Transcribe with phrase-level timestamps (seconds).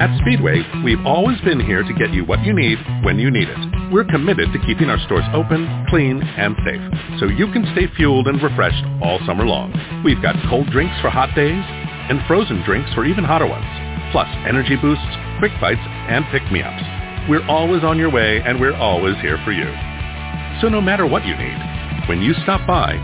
[0.00, 3.50] At Speedway, we've always been here to get you what you need when you need
[3.50, 3.92] it.
[3.92, 8.26] We're committed to keeping our stores open, clean, and safe, so you can stay fueled
[8.26, 9.68] and refreshed all summer long.
[10.02, 11.60] We've got cold drinks for hot days
[12.08, 13.68] and frozen drinks for even hotter ones,
[14.10, 15.04] plus energy boosts,
[15.38, 17.28] quick bites, and pick-me-ups.
[17.28, 19.68] We're always on your way, and we're always here for you.
[20.62, 22.96] So no matter what you need, when you stop by,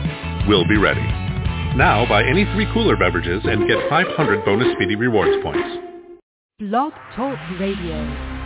[0.48, 1.04] we'll be ready.
[1.76, 5.85] Now buy any three cooler beverages and get 500 bonus Speedy Rewards points.
[6.58, 8.45] Blog Talk Radio.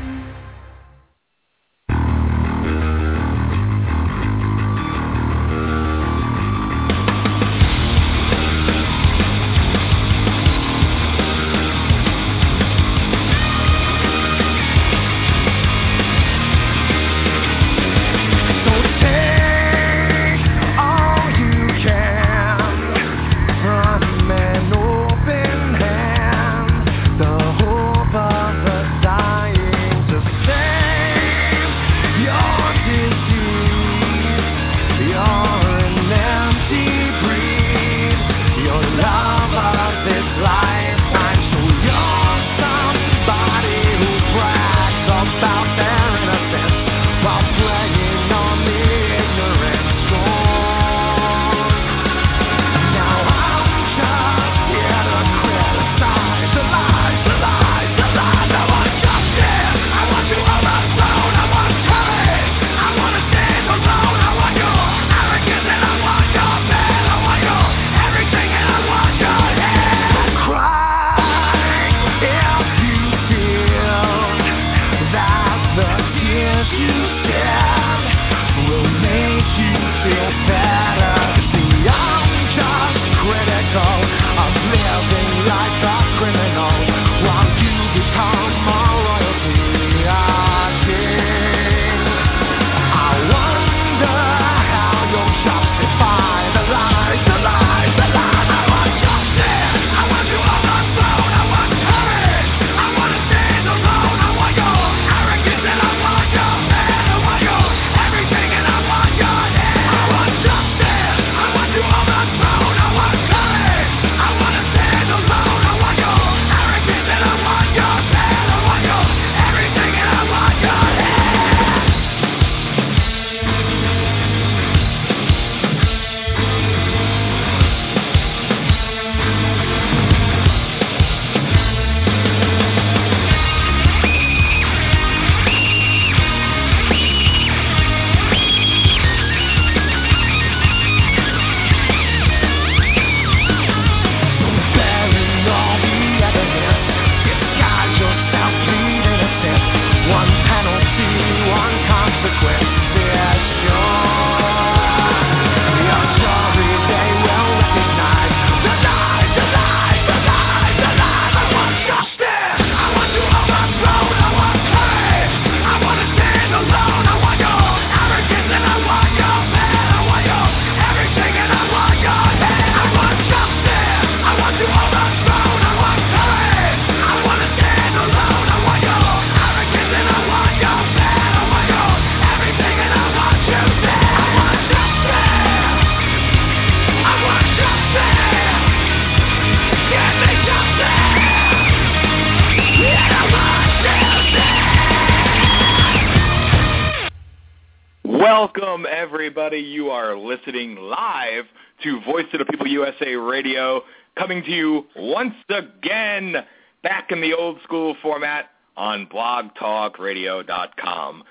[204.19, 206.35] Coming to you once again
[206.83, 208.47] back in the old school format
[208.77, 211.25] on blogtalkradio.com.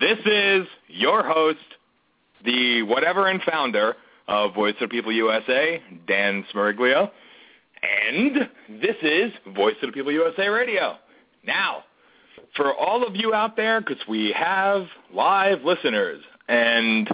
[0.00, 1.58] This is your host,
[2.44, 3.94] the whatever and founder
[4.28, 7.10] of Voice of the People USA, Dan Smeriglio,
[7.82, 8.48] and
[8.80, 10.96] this is Voice of the People USA Radio.
[11.46, 11.84] Now,
[12.56, 17.08] for all of you out there, because we have live listeners, and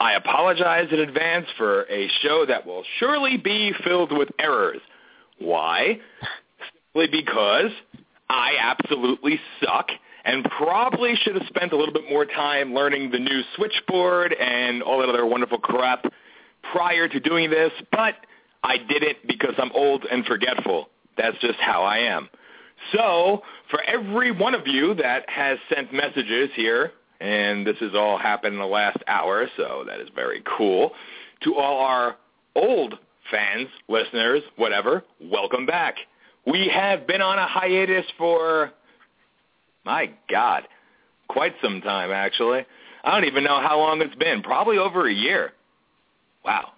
[0.00, 4.80] I apologize in advance for a show that will surely be filled with errors.
[5.38, 5.98] Why?
[6.94, 7.70] Simply because
[8.30, 9.90] I absolutely suck
[10.24, 14.82] and probably should have spent a little bit more time learning the new switchboard and
[14.82, 16.06] all that other wonderful crap
[16.72, 18.14] prior to doing this, but
[18.62, 20.88] I didn't because I'm old and forgetful.
[21.18, 22.30] That's just how I am.
[22.92, 28.18] So for every one of you that has sent messages here and this has all
[28.18, 30.92] happened in the last hour, so that is very cool.
[31.44, 32.16] To all our
[32.56, 32.98] old
[33.30, 35.96] fans, listeners, whatever, welcome back.
[36.46, 38.72] We have been on a hiatus for,
[39.84, 40.64] my God,
[41.28, 42.64] quite some time, actually.
[43.04, 44.42] I don't even know how long it's been.
[44.42, 45.52] Probably over a year.
[46.44, 46.72] Wow.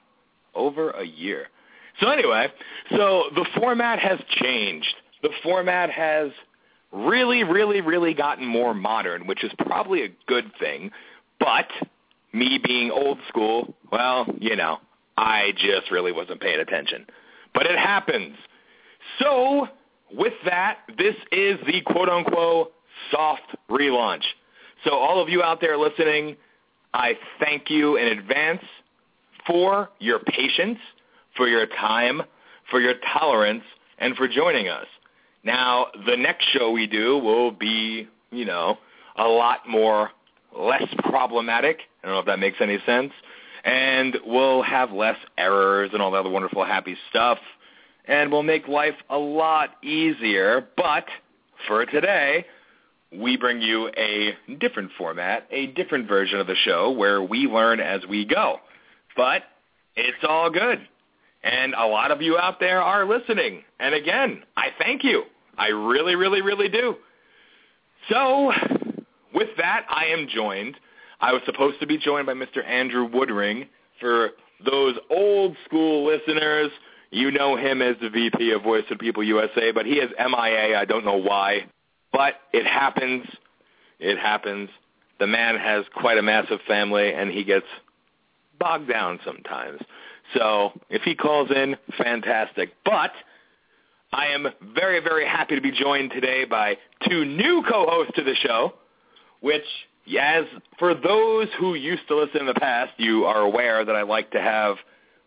[0.54, 1.46] Over a year.
[2.00, 2.48] So anyway,
[2.90, 4.94] so the format has changed.
[5.22, 6.30] The format has
[6.92, 10.90] really, really, really gotten more modern, which is probably a good thing.
[11.40, 11.68] But
[12.32, 14.78] me being old school, well, you know,
[15.16, 17.06] I just really wasn't paying attention.
[17.54, 18.36] But it happens.
[19.18, 19.68] So
[20.12, 22.72] with that, this is the quote-unquote
[23.10, 24.22] soft relaunch.
[24.84, 26.36] So all of you out there listening,
[26.94, 28.62] I thank you in advance
[29.46, 30.78] for your patience,
[31.36, 32.22] for your time,
[32.70, 33.64] for your tolerance,
[33.98, 34.86] and for joining us.
[35.44, 38.78] Now, the next show we do will be, you know,
[39.16, 40.10] a lot more
[40.56, 41.80] less problematic.
[42.02, 43.12] I don't know if that makes any sense.
[43.64, 47.38] And we'll have less errors and all that other wonderful happy stuff.
[48.06, 50.66] And we'll make life a lot easier.
[50.76, 51.06] But
[51.66, 52.44] for today,
[53.12, 57.78] we bring you a different format, a different version of the show where we learn
[57.80, 58.56] as we go.
[59.16, 59.42] But
[59.94, 60.80] it's all good.
[61.44, 63.62] And a lot of you out there are listening.
[63.78, 65.24] And again, I thank you.
[65.56, 66.96] I really, really, really do.
[68.08, 68.52] So
[69.34, 70.76] with that, I am joined.
[71.20, 72.64] I was supposed to be joined by Mr.
[72.66, 73.68] Andrew Woodring.
[74.00, 74.30] For
[74.64, 76.70] those old school listeners,
[77.10, 80.78] you know him as the VP of Voice of People USA, but he is MIA.
[80.78, 81.66] I don't know why.
[82.12, 83.24] But it happens.
[84.00, 84.70] It happens.
[85.20, 87.66] The man has quite a massive family, and he gets
[88.58, 89.80] bogged down sometimes.
[90.34, 92.70] So if he calls in, fantastic.
[92.84, 93.12] But
[94.12, 96.76] I am very, very happy to be joined today by
[97.08, 98.74] two new co-hosts to the show,
[99.40, 99.64] which,
[100.20, 100.44] as
[100.78, 104.30] for those who used to listen in the past, you are aware that I like
[104.32, 104.76] to have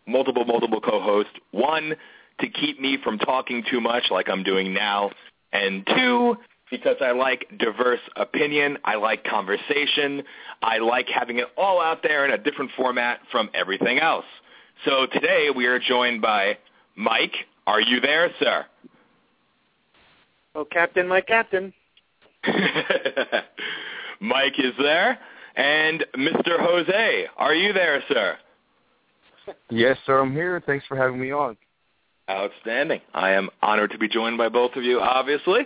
[0.06, 1.32] multiple, multiple co-hosts.
[1.50, 1.96] One,
[2.40, 5.10] to keep me from talking too much like I'm doing now,
[5.52, 6.36] and two,
[6.70, 8.78] because I like diverse opinion.
[8.84, 10.22] I like conversation.
[10.62, 14.26] I like having it all out there in a different format from everything else.
[14.84, 16.58] So today we are joined by
[16.94, 17.34] Mike.
[17.66, 18.66] Are you there, sir?
[20.54, 21.72] Oh, Captain, my Captain.
[24.20, 25.18] Mike is there.
[25.56, 26.58] And Mr.
[26.60, 28.36] Jose, are you there, sir?
[29.70, 30.62] Yes, sir, I'm here.
[30.64, 31.56] Thanks for having me on.
[32.28, 33.00] Outstanding.
[33.14, 35.60] I am honored to be joined by both of you, obviously.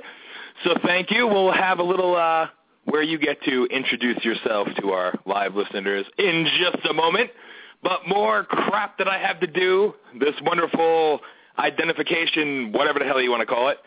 [0.64, 1.26] So thank you.
[1.26, 2.48] We'll have a little uh,
[2.84, 7.30] where you get to introduce yourself to our live listeners in just a moment.
[7.82, 11.20] But more crap that I have to do, this wonderful
[11.60, 13.78] identification, whatever the hell you want to call it.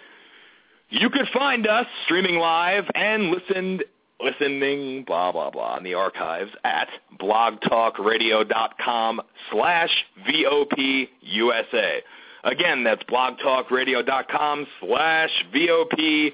[0.89, 3.83] You could find us streaming live and listened,
[4.19, 6.87] listening, blah, blah, blah, in the archives at
[7.19, 9.21] blogtalkradio.com
[9.51, 9.89] slash
[10.27, 11.99] VOPUSA.
[12.43, 16.33] Again, that's blogtalkradio.com slash VOPUSA.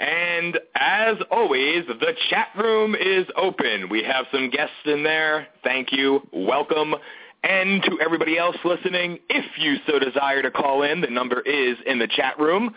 [0.00, 3.88] And as always, the chat room is open.
[3.88, 5.46] We have some guests in there.
[5.62, 6.26] Thank you.
[6.32, 6.96] Welcome.
[7.42, 11.76] And to everybody else listening, if you so desire to call in, the number is
[11.86, 12.74] in the chat room.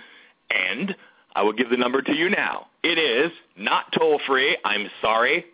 [0.50, 0.96] And
[1.36, 2.68] I will give the number to you now.
[2.84, 4.58] It is not toll-free.
[4.64, 5.46] I'm sorry.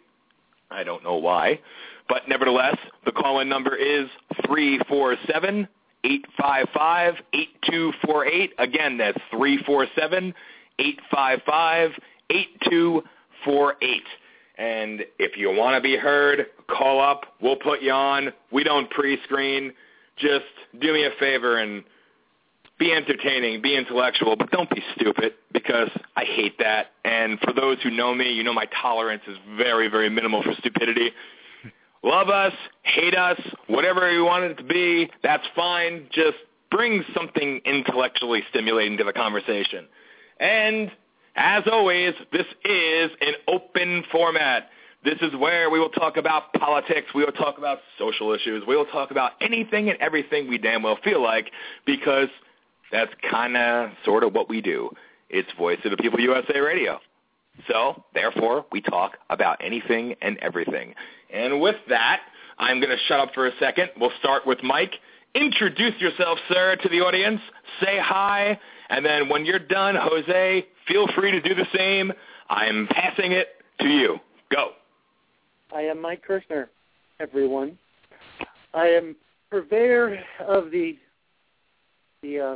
[0.70, 1.60] I don't know why.
[2.08, 4.08] But nevertheless, the call-in number is
[4.46, 5.68] 347
[6.04, 8.54] 855 8248.
[8.58, 10.34] Again, that's 347
[10.80, 11.92] 855
[12.30, 14.04] 8248.
[14.62, 17.24] And if you want to be heard, call up.
[17.42, 18.32] We'll put you on.
[18.52, 19.74] We don't pre-screen.
[20.18, 20.46] Just
[20.80, 21.84] do me a favor and
[22.78, 26.92] be entertaining, be intellectual, but don't be stupid because I hate that.
[27.04, 30.54] And for those who know me, you know my tolerance is very, very minimal for
[30.60, 31.10] stupidity.
[32.04, 32.54] Love us,
[32.84, 36.08] hate us, whatever you want it to be, that's fine.
[36.12, 36.38] Just
[36.70, 39.88] bring something intellectually stimulating to the conversation.
[40.40, 40.92] And
[41.36, 44.70] as always, this is an open format.
[45.04, 47.08] This is where we will talk about politics.
[47.16, 48.64] We will talk about social issues.
[48.68, 51.52] We will talk about anything and everything we damn well feel like
[51.86, 52.30] because
[52.92, 54.92] that's kind of sort of what we do.
[55.30, 57.00] It's Voice of the People USA Radio.
[57.68, 60.94] So, therefore, we talk about anything and everything.
[61.34, 62.22] And with that,
[62.58, 63.90] I'm going to shut up for a second.
[64.00, 64.94] We'll start with Mike.
[65.34, 67.40] Introduce yourself, sir, to the audience.
[67.82, 68.60] Say hi.
[68.90, 72.12] And then when you're done, Jose, feel free to do the same.
[72.50, 73.48] I'm passing it
[73.80, 74.18] to you.
[74.54, 74.72] Go.
[75.74, 76.68] I am Mike Kirshner,
[77.20, 77.78] everyone.
[78.74, 79.16] I am
[79.50, 80.98] purveyor of the
[82.22, 82.56] the uh,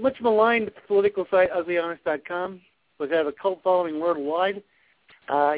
[0.00, 2.60] much maligned political site uglyhonest.com,
[2.98, 4.62] was have a cult following worldwide.
[5.28, 5.54] Uh,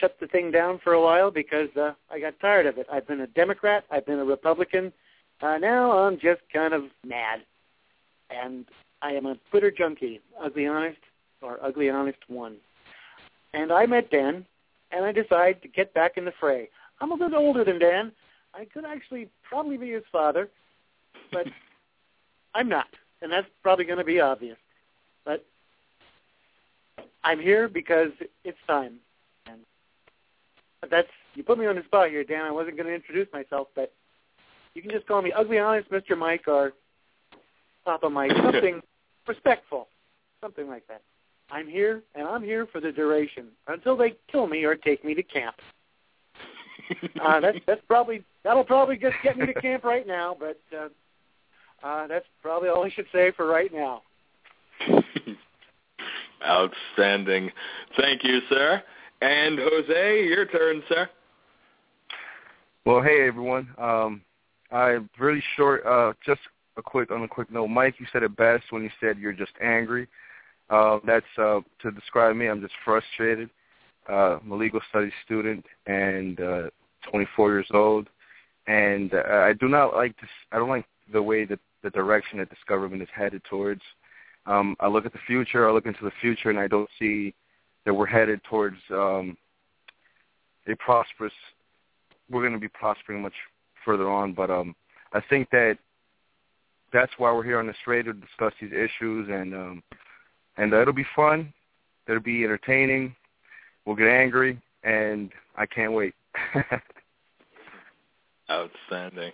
[0.00, 2.86] shut the thing down for a while because uh, I got tired of it.
[2.90, 4.92] I've been a Democrat, I've been a Republican,
[5.42, 7.40] Uh, now I'm just kind of mad,
[8.30, 8.64] and
[9.06, 10.98] I am a Twitter junkie, ugly honest
[11.40, 12.56] or ugly honest one.
[13.54, 14.44] And I met Dan,
[14.90, 16.68] and I decided to get back in the fray.
[17.00, 18.10] I'm a bit older than Dan.
[18.52, 20.48] I could actually probably be his father,
[21.30, 21.46] but
[22.54, 22.88] I'm not,
[23.22, 24.56] and that's probably going to be obvious.
[25.24, 25.44] But
[27.22, 28.10] I'm here because
[28.42, 28.94] it's time.
[29.46, 29.60] And
[30.90, 32.44] that's you put me on the spot here, Dan.
[32.44, 33.92] I wasn't going to introduce myself, but
[34.74, 36.18] you can just call me Ugly Honest Mr.
[36.18, 36.72] Mike or
[37.84, 38.82] Papa Mike, something
[39.28, 39.88] respectful,
[40.40, 41.02] something like that.
[41.50, 45.14] I'm here, and I'm here for the duration until they kill me or take me
[45.14, 45.56] to camp.
[47.22, 50.88] uh, that's that's probably that'll probably just get me to camp right now, but uh,
[51.86, 54.02] uh, that's probably all I should say for right now.
[56.46, 57.50] Outstanding.
[57.98, 58.82] Thank you, sir.
[59.20, 61.08] And Jose, your turn, sir.
[62.84, 63.68] Well, hey everyone.
[63.78, 64.22] Um,
[64.70, 65.84] I'm really short.
[65.86, 66.40] Uh, just
[66.76, 67.94] a quick on a quick note, Mike.
[67.98, 70.08] You said it best when you said you're just angry.
[70.68, 72.46] Uh, that's uh, to describe me.
[72.46, 73.50] I'm just frustrated.
[74.08, 76.62] Uh, I'm a legal studies student and uh,
[77.10, 78.08] 24 years old,
[78.66, 80.30] and uh, I do not like this.
[80.52, 83.82] I don't like the way that the direction that this government is headed towards.
[84.46, 85.68] Um, I look at the future.
[85.68, 87.34] I look into the future, and I don't see
[87.84, 89.36] that we're headed towards um,
[90.68, 91.32] a prosperous.
[92.30, 93.34] We're going to be prospering much
[93.84, 94.74] further on, but um,
[95.12, 95.78] I think that
[96.96, 99.82] that's why we're here on the radio to discuss these issues, and um,
[100.56, 101.52] and uh, it'll be fun.
[102.08, 103.14] It'll be entertaining.
[103.84, 106.14] We'll get angry, and I can't wait.
[108.50, 109.32] Outstanding.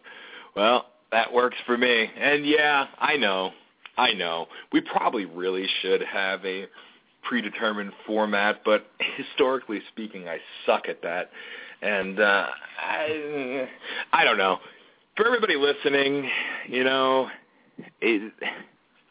[0.56, 2.10] Well, that works for me.
[2.18, 3.52] And yeah, I know.
[3.96, 4.46] I know.
[4.72, 6.66] We probably really should have a
[7.22, 11.30] predetermined format, but historically speaking, I suck at that.
[11.82, 12.46] And uh
[12.80, 13.68] I
[14.12, 14.58] I don't know.
[15.16, 16.28] For everybody listening,
[16.68, 17.28] you know,
[18.00, 18.32] it,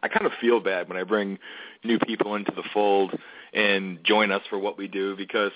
[0.03, 1.37] I kind of feel bad when I bring
[1.83, 3.17] new people into the fold
[3.53, 5.51] and join us for what we do because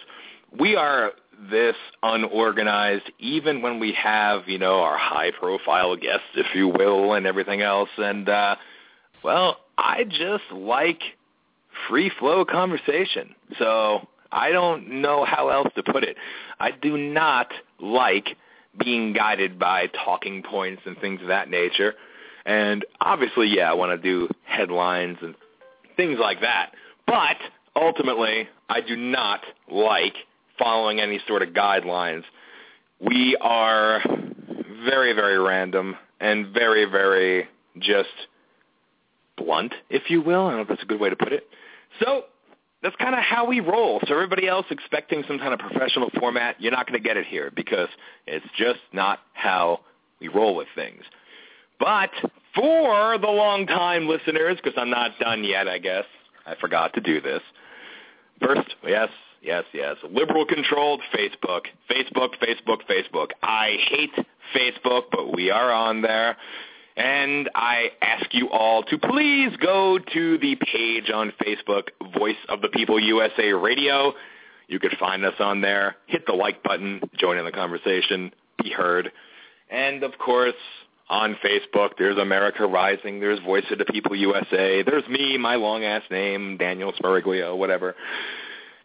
[0.58, 1.12] we are
[1.52, 7.14] this unorganized even when we have, you know, our high profile guests, if you will,
[7.14, 7.90] and everything else.
[7.98, 8.56] And, uh,
[9.24, 11.02] well, I just like
[11.90, 13.36] free flow conversation.
[13.60, 16.18] So I don't know how else to put it.
[16.60, 18.38] I do not like
[18.80, 21.96] being guided by talking points and things of that nature.
[22.46, 25.36] And obviously, yeah, I want to do headlines and
[25.98, 26.72] things like that.
[27.08, 27.38] But
[27.76, 30.14] ultimately, I do not like
[30.58, 32.24] following any sort of guidelines.
[33.00, 34.02] We are
[34.86, 37.48] very, very random and very, very
[37.80, 38.10] just
[39.38, 40.46] blunt, if you will.
[40.46, 41.48] I don't know if that's a good way to put it.
[42.00, 42.24] So
[42.82, 44.00] that's kind of how we roll.
[44.08, 47.26] So everybody else expecting some kind of professional format, you're not going to get it
[47.26, 47.90] here because
[48.28, 49.82] it's just not how
[50.20, 51.04] we roll with things.
[51.80, 52.12] But
[52.56, 56.06] for the long-time listeners, because I'm not done yet, I guess,
[56.46, 57.42] I forgot to do this.
[58.42, 59.10] First, yes,
[59.42, 61.62] yes, yes, liberal-controlled Facebook.
[61.90, 63.32] Facebook, Facebook, Facebook.
[63.42, 64.14] I hate
[64.56, 66.38] Facebook, but we are on there.
[66.98, 72.62] And I ask you all to please go to the page on Facebook, Voice of
[72.62, 74.14] the People USA Radio.
[74.68, 75.98] You could find us on there.
[76.08, 78.32] Hit the like button, join in the conversation,
[78.64, 79.12] be heard.
[79.70, 80.54] And of course,
[81.10, 81.92] on Facebook.
[81.98, 83.20] There's America Rising.
[83.20, 84.84] There's Voice of the People USA.
[84.84, 87.96] There's me, my long-ass name, Daniel Smeriglio, whatever.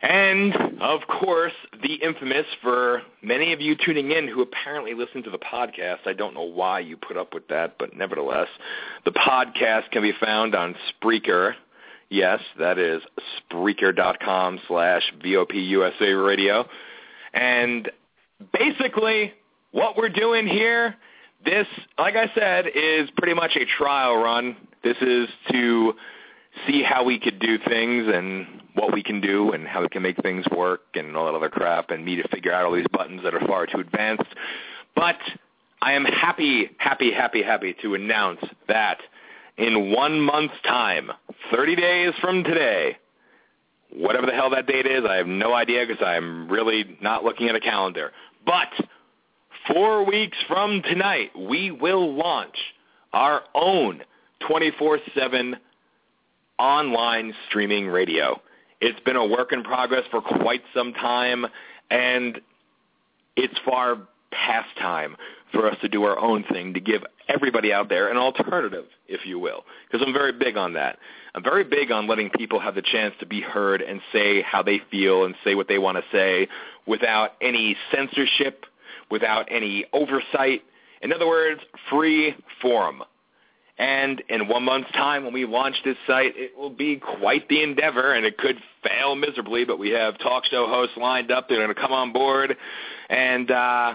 [0.03, 5.31] And, of course, the infamous for many of you tuning in who apparently listen to
[5.31, 6.07] the podcast.
[6.07, 8.49] I don't know why you put up with that, but nevertheless,
[9.05, 11.55] the podcast can be found on Spreaker.
[12.09, 13.03] Yes, that is
[13.51, 16.67] Spreaker.com slash VOPUSA Radio.
[17.35, 17.91] And
[18.59, 19.35] basically,
[19.73, 20.97] what we're doing here
[21.45, 21.67] this,
[21.99, 24.57] like I said, is pretty much a trial run.
[24.83, 25.95] This is to
[26.67, 30.03] see how we could do things and what we can do and how we can
[30.03, 32.87] make things work and all that other crap and me to figure out all these
[32.93, 34.35] buttons that are far too advanced.
[34.95, 35.17] But
[35.83, 38.99] I am happy, happy, happy, happy to announce that
[39.57, 41.11] in one month's time,
[41.53, 42.97] 30 days from today,
[43.93, 47.49] whatever the hell that date is, I have no idea because I'm really not looking
[47.49, 48.13] at a calendar.
[48.45, 48.69] But
[49.67, 52.57] Four weeks from tonight, we will launch
[53.13, 54.03] our own
[54.49, 55.55] 24-7
[56.59, 58.41] online streaming radio.
[58.81, 61.47] It's been a work in progress for quite some time,
[61.91, 62.41] and
[63.37, 63.99] it's far
[64.31, 65.17] past time
[65.53, 69.27] for us to do our own thing, to give everybody out there an alternative, if
[69.27, 70.99] you will, because I'm very big on that.
[71.35, 74.63] I'm very big on letting people have the chance to be heard and say how
[74.63, 76.49] they feel and say what they want to say
[76.87, 78.65] without any censorship
[79.11, 80.63] without any oversight
[81.03, 83.03] In other words, free forum.
[83.79, 87.63] And in one month's time, when we launch this site, it will be quite the
[87.63, 89.65] endeavor, and it could fail miserably.
[89.65, 92.59] But we have talk show hosts lined up; they're going to come on board,
[93.09, 93.95] and uh,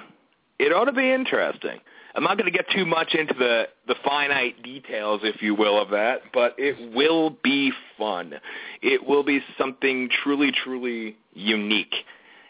[0.57, 1.79] it ought to be interesting.
[2.15, 5.79] I'm not going to get too much into the the finite details, if you will,
[5.79, 8.33] of that, but it will be fun.
[8.81, 11.93] It will be something truly, truly unique,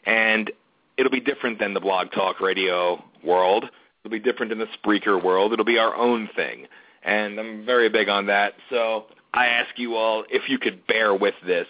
[0.06, 0.50] and
[0.98, 3.66] it'll be different than the blog talk radio world.
[4.04, 5.54] It'll be different in the Spreaker world.
[5.54, 6.68] It'll be our own thing,
[7.04, 8.54] and I'm very big on that.
[8.70, 11.68] So I ask you all if you could bear with this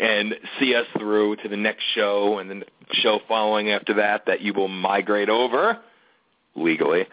[0.00, 4.40] and see us through to the next show and the show following after that that
[4.40, 5.78] you will migrate over
[6.54, 7.06] legally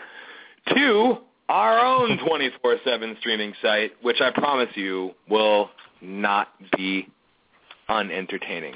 [0.74, 5.70] to our own 24/7 streaming site which I promise you will
[6.02, 7.08] not be
[7.88, 8.76] unentertaining.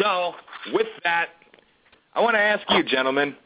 [0.00, 0.34] So,
[0.72, 1.30] with that,
[2.18, 3.36] I want to ask you gentlemen,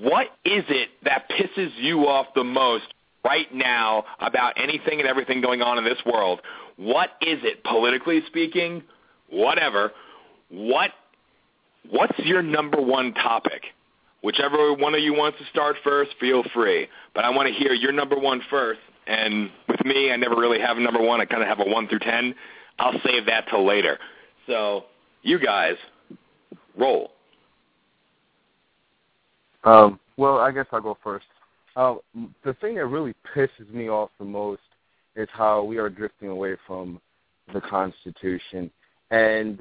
[0.00, 2.84] what is it that pisses you off the most
[3.24, 6.42] right now about anything and everything going on in this world?
[6.76, 8.82] What is it, politically speaking,
[9.30, 9.92] whatever?
[10.50, 10.90] What
[11.88, 13.62] what's your number one topic?
[14.22, 16.86] Whichever one of you wants to start first, feel free.
[17.14, 18.80] But I want to hear your number one first.
[19.06, 21.22] And with me, I never really have a number one.
[21.22, 22.34] I kind of have a one through ten.
[22.78, 23.98] I'll save that till later.
[24.46, 24.84] So
[25.22, 25.76] you guys,
[26.76, 27.12] roll.
[29.64, 31.26] Um, well, I guess I'll go first.
[31.76, 31.96] Uh,
[32.44, 34.62] the thing that really pisses me off the most
[35.16, 37.00] is how we are drifting away from
[37.52, 38.70] the Constitution,
[39.10, 39.60] and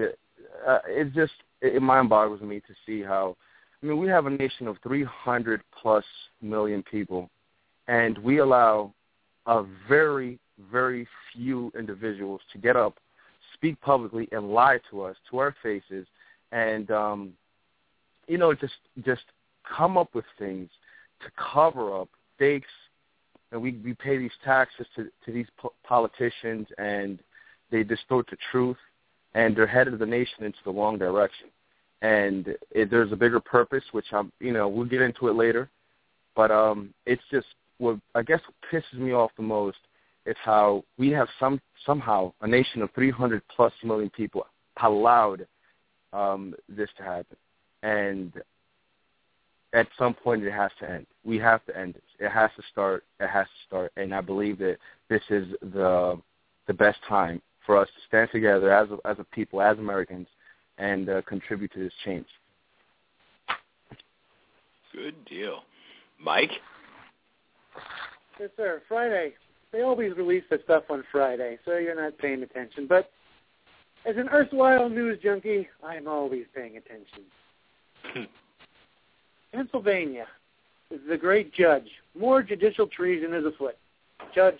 [0.67, 3.35] uh, it just it mind boggles me to see how.
[3.81, 6.03] I mean, we have a nation of 300 plus
[6.41, 7.29] million people,
[7.87, 8.91] and we allow
[9.45, 10.39] a very,
[10.71, 12.95] very few individuals to get up,
[13.53, 16.07] speak publicly, and lie to us to our faces,
[16.51, 17.33] and um,
[18.27, 18.73] you know, just
[19.05, 19.23] just
[19.75, 20.69] come up with things
[21.21, 22.67] to cover up fakes
[23.51, 27.19] and we we pay these taxes to to these po- politicians, and
[27.71, 28.77] they distort the truth,
[29.33, 31.47] and they're headed the nation into the wrong direction.
[32.01, 35.69] And it, there's a bigger purpose, which I'm, you know, we'll get into it later.
[36.35, 39.77] But um, it's just what I guess what pisses me off the most
[40.25, 44.45] is how we have some somehow a nation of 300 plus million people
[44.83, 45.47] allowed
[46.13, 47.37] um, this to happen,
[47.81, 48.33] and
[49.73, 51.05] at some point it has to end.
[51.23, 52.03] We have to end it.
[52.19, 53.03] It has to start.
[53.19, 53.91] It has to start.
[53.97, 54.77] And I believe that
[55.09, 56.19] this is the
[56.67, 60.27] the best time for us to stand together as a, as a people, as Americans,
[60.77, 62.25] and uh, contribute to this change.
[64.93, 65.59] Good deal,
[66.19, 66.51] Mike.
[68.39, 68.81] Yes, sir.
[68.87, 69.33] Friday.
[69.73, 72.87] They always release the stuff on Friday, so you're not paying attention.
[72.87, 73.11] But
[74.05, 78.27] as an erstwhile news junkie, I'm always paying attention.
[79.53, 80.27] Pennsylvania,
[81.09, 81.87] the great judge.
[82.17, 83.77] More judicial treason is afoot.
[84.33, 84.59] Judge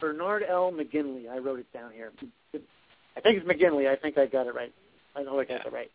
[0.00, 0.72] Bernard L.
[0.72, 1.28] McGinley.
[1.28, 2.12] I wrote it down here.
[2.54, 3.88] I think it's McGinley.
[3.88, 4.72] I think I got it right.
[5.16, 5.90] I know I got it right.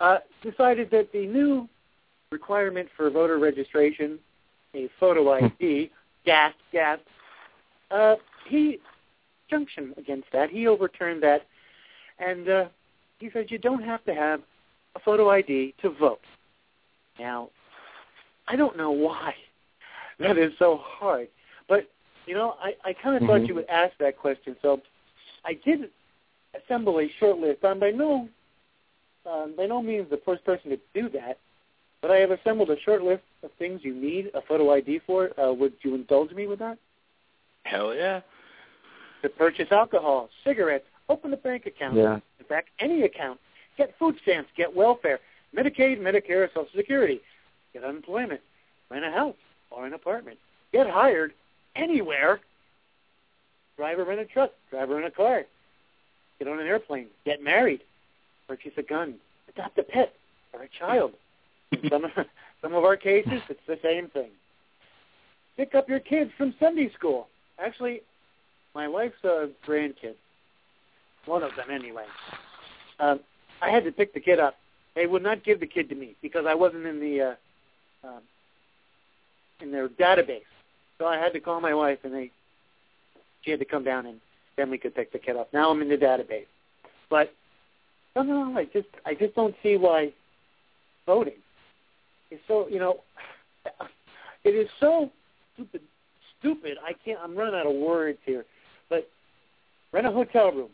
[0.00, 1.68] Uh, decided that the new
[2.32, 4.18] requirement for voter registration,
[4.74, 5.90] a photo ID,
[6.24, 6.98] gas, gas,
[7.90, 8.16] uh,
[8.48, 8.78] he
[9.48, 10.50] junction against that.
[10.50, 11.42] He overturned that,
[12.18, 12.64] and uh,
[13.18, 14.40] he said you don't have to have
[14.96, 16.20] a photo ID to vote.
[17.18, 17.50] Now,
[18.48, 19.34] I don't know why
[20.18, 21.28] that is so hard,
[21.68, 21.88] but
[22.26, 23.26] you know, I, I kind of mm-hmm.
[23.26, 24.80] thought you would ask that question, so
[25.44, 25.90] I did
[26.54, 27.64] assemble a short list.
[27.64, 28.28] I'm by no
[29.26, 31.38] um, by no means the first person to do that,
[32.00, 35.38] but I have assembled a short list of things you need a photo ID for.
[35.38, 36.78] Uh, would you indulge me with that?
[37.64, 38.20] Hell yeah.
[39.22, 41.96] To purchase alcohol, cigarettes, open a bank account.
[41.96, 42.20] Yeah.
[42.38, 43.40] In fact, any account.
[43.76, 45.18] Get food stamps, get welfare,
[45.54, 47.20] Medicaid, Medicare, Social Security,
[47.76, 48.40] get unemployment,
[48.90, 49.34] rent a house
[49.70, 50.38] or an apartment,
[50.72, 51.32] get hired
[51.74, 52.40] anywhere,
[53.76, 55.42] drive or rent a truck, drive or rent a car,
[56.38, 57.82] get on an airplane, get married,
[58.48, 59.16] purchase a gun,
[59.54, 60.14] adopt a pet
[60.54, 61.12] or a child.
[61.72, 62.06] In some
[62.62, 64.30] some of our cases, it's the same thing.
[65.58, 67.28] Pick up your kids from Sunday school.
[67.58, 68.00] Actually,
[68.74, 70.14] my wife's uh, grandkid,
[71.26, 72.04] one of them anyway.
[73.00, 73.20] Um,
[73.60, 74.54] I had to pick the kid up.
[74.94, 77.34] They would not give the kid to me because I wasn't in the uh,
[78.06, 78.22] um,
[79.60, 80.42] in their database.
[80.98, 82.30] So I had to call my wife, and they
[83.42, 84.20] she had to come down, and
[84.56, 85.52] then we could pick the kid up.
[85.52, 86.46] Now I'm in the database,
[87.10, 87.32] but
[88.14, 90.12] somehow I just I just don't see why
[91.04, 91.34] voting
[92.30, 93.00] is so you know
[94.44, 95.10] it is so
[95.54, 95.82] stupid
[96.38, 96.78] stupid.
[96.84, 97.18] I can't.
[97.22, 98.44] I'm running out of words here,
[98.88, 99.08] but
[99.92, 100.70] rent a hotel room,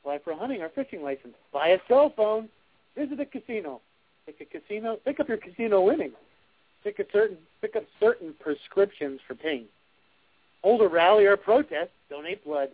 [0.00, 2.48] apply for a hunting or fishing license, buy a cell phone,
[2.96, 3.80] visit a casino,
[4.26, 6.14] pick a casino, pick up your casino winnings,
[6.82, 9.66] pick a certain pick up certain prescriptions for pain.
[10.62, 12.70] Hold a rally or protest, donate blood,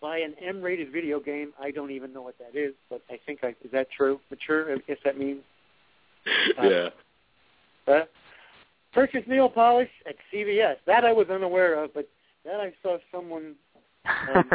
[0.00, 1.52] buy an M-rated video game.
[1.60, 4.20] I don't even know what that is, but I think I is that true?
[4.30, 5.40] Mature, I guess that means.
[6.56, 6.88] Uh, yeah.
[7.88, 8.04] Uh,
[8.92, 10.76] purchase nail polish at CVS.
[10.86, 12.08] That I was unaware of, but
[12.44, 13.56] that I saw someone.
[14.32, 14.50] Um,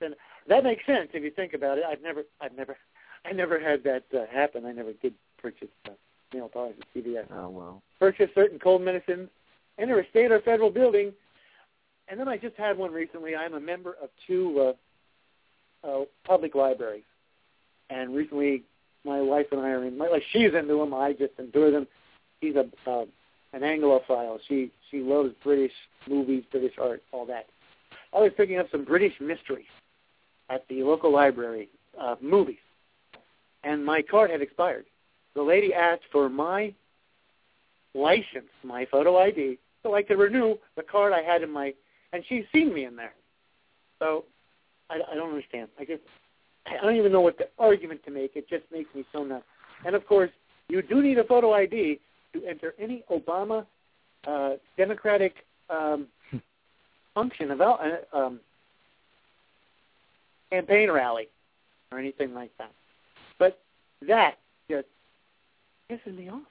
[0.48, 1.84] that makes sense if you think about it.
[1.84, 2.78] I've never, I've never,
[3.26, 4.64] I never had that uh, happen.
[4.64, 5.90] I never did purchase uh,
[6.32, 7.26] nail polish at CVS.
[7.32, 7.82] Oh well.
[7.98, 9.28] Purchase certain cold medicines.
[9.78, 11.12] Enter a state or federal building.
[12.08, 13.36] And then I just had one recently.
[13.36, 14.74] I'm a member of two
[15.84, 17.04] uh, uh, public libraries,
[17.90, 18.64] and recently
[19.04, 19.98] my wife and I are in.
[19.98, 21.86] Like she's into them, I just enjoy them.
[22.40, 23.04] She's a uh,
[23.52, 24.38] an Anglophile.
[24.48, 25.72] She she loves British
[26.08, 27.46] movies, British art, all that.
[28.14, 29.66] I was picking up some British mysteries
[30.48, 31.68] at the local library,
[32.00, 32.56] uh, movies,
[33.64, 34.86] and my card had expired.
[35.38, 36.74] The lady asked for my
[37.94, 41.74] license, my photo ID, so I could renew the card I had in my,
[42.12, 43.12] and she's seen me in there.
[44.00, 44.24] So
[44.90, 45.68] I, I don't understand.
[45.78, 46.02] I just
[46.66, 48.34] I don't even know what the argument to make.
[48.34, 49.44] It just makes me so nuts.
[49.86, 50.32] And of course,
[50.68, 52.00] you do need a photo ID
[52.32, 53.64] to enter any Obama
[54.26, 55.34] uh, Democratic
[55.70, 56.08] um,
[57.14, 57.76] function of uh,
[58.12, 58.40] um,
[60.50, 61.28] campaign rally
[61.92, 62.72] or anything like that.
[63.38, 63.60] But
[64.02, 64.88] that just
[65.90, 66.42] pisses me off.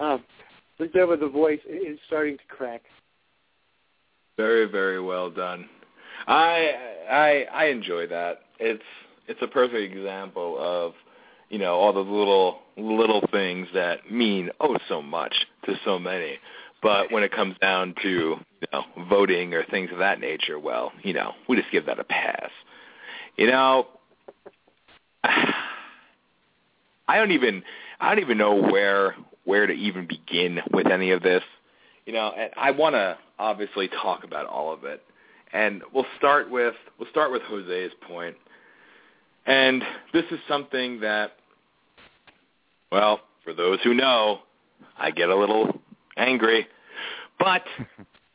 [0.00, 0.24] um,
[0.78, 2.82] look there with the voice is starting to crack.
[4.36, 5.68] Very, very well done.
[6.26, 6.70] I
[7.10, 8.40] I I enjoy that.
[8.58, 8.82] It's
[9.28, 10.94] it's a perfect example of
[11.50, 15.34] you know all the little little things that mean oh so much
[15.66, 16.38] to so many.
[16.82, 20.92] But when it comes down to you know voting or things of that nature, well,
[21.02, 22.50] you know we just give that a pass.
[23.36, 23.86] You know,
[27.10, 27.64] I don't even
[27.98, 31.42] I don't even know where where to even begin with any of this.
[32.06, 35.02] You know, and I want to obviously talk about all of it,
[35.52, 38.36] and we'll start with we'll start with Jose's point.
[39.44, 41.32] And this is something that,
[42.92, 44.40] well, for those who know,
[44.96, 45.80] I get a little
[46.16, 46.68] angry,
[47.40, 47.64] but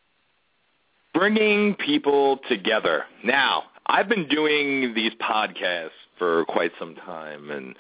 [1.13, 3.05] bringing people together.
[3.23, 7.75] Now, I've been doing these podcasts for quite some time, and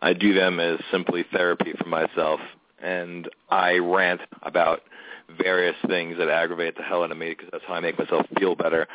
[0.00, 2.40] I do them as simply therapy for myself,
[2.82, 4.80] and I rant about
[5.42, 8.26] various things that aggravate the hell out of me because that's how I make myself
[8.38, 8.86] feel better.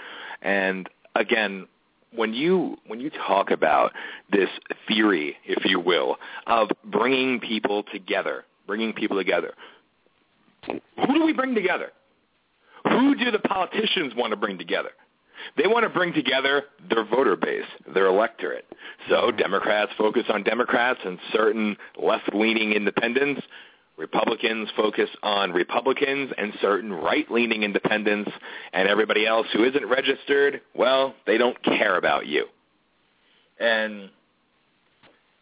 [0.41, 1.67] And again,
[2.15, 3.91] when you when you talk about
[4.31, 4.49] this
[4.87, 9.53] theory, if you will, of bringing people together, bringing people together,
[10.67, 11.91] who do we bring together?
[12.89, 14.91] Who do the politicians want to bring together?
[15.57, 18.65] They want to bring together their voter base, their electorate.
[19.09, 19.37] So mm-hmm.
[19.37, 23.41] Democrats focus on Democrats and certain left-leaning independents.
[23.97, 28.31] Republicans focus on Republicans and certain right-leaning independents,
[28.73, 32.47] and everybody else who isn't registered, well, they don't care about you.
[33.59, 34.09] And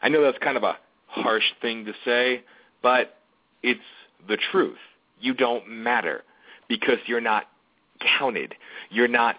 [0.01, 0.77] I know that's kind of a
[1.07, 2.43] harsh thing to say,
[2.83, 3.17] but
[3.63, 3.79] it's
[4.27, 4.77] the truth.
[5.21, 6.23] You don't matter
[6.67, 7.45] because you're not
[8.19, 8.55] counted.
[8.89, 9.37] You're not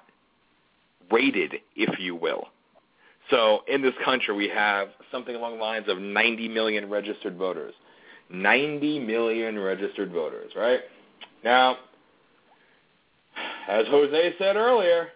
[1.10, 2.48] rated, if you will.
[3.30, 7.74] So in this country, we have something along the lines of 90 million registered voters.
[8.30, 10.80] 90 million registered voters, right?
[11.44, 11.76] Now,
[13.68, 15.08] as Jose said earlier,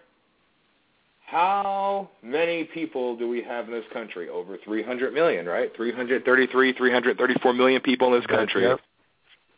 [1.25, 4.29] how many people do we have in this country?
[4.29, 5.69] Over 300 million, right?
[5.75, 8.63] 333, 334 million people in this country.
[8.63, 8.79] Yep.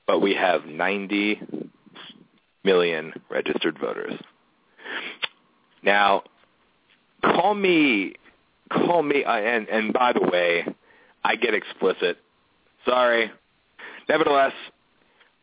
[0.08, 1.70] But we have 90
[2.64, 4.14] million registered voters.
[5.84, 6.24] Now,
[7.24, 8.16] call me,
[8.72, 10.66] call me, uh, and and by the way,
[11.24, 12.18] I get explicit.
[12.86, 13.32] Sorry.
[14.08, 14.54] Nevertheless,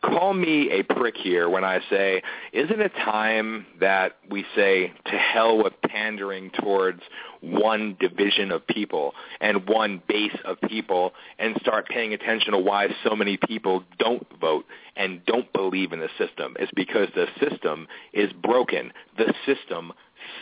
[0.02, 2.22] call me a prick here when I say,
[2.52, 7.00] isn't it time that we say to hell with pandering towards
[7.40, 12.88] one division of people and one base of people and start paying attention to why
[13.04, 14.64] so many people don't vote
[14.96, 16.56] and don't believe in the system?
[16.58, 18.92] It's because the system is broken.
[19.16, 19.92] The system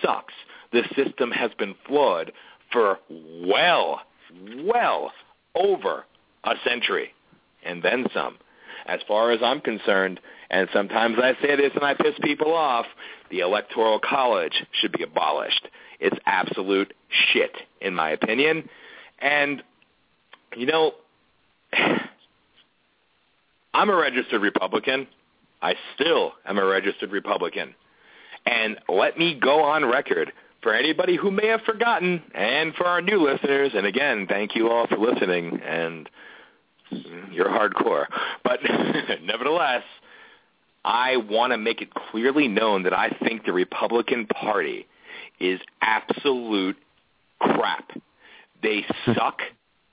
[0.02, 0.34] sucks.
[0.72, 2.32] The system has been flawed
[2.72, 2.98] for
[3.46, 4.00] well,
[4.64, 5.12] well
[5.54, 6.04] over
[6.44, 7.12] a century
[7.64, 8.36] and then some.
[8.86, 10.20] As far as I'm concerned,
[10.50, 12.86] and sometimes I say this and I piss people off,
[13.30, 15.68] the Electoral College should be abolished.
[16.00, 16.92] It's absolute
[17.32, 18.68] shit, in my opinion.
[19.20, 19.62] And,
[20.56, 20.92] you know,
[23.74, 25.06] I'm a registered Republican.
[25.62, 27.74] I still am a registered Republican.
[28.46, 33.00] And let me go on record for anybody who may have forgotten and for our
[33.00, 36.08] new listeners, and again, thank you all for listening and
[37.30, 38.06] you're hardcore.
[38.42, 38.60] But
[39.22, 39.82] nevertheless,
[40.84, 44.86] I want to make it clearly known that I think the Republican Party
[45.40, 46.76] is absolute
[47.38, 47.90] crap.
[48.62, 49.40] They suck.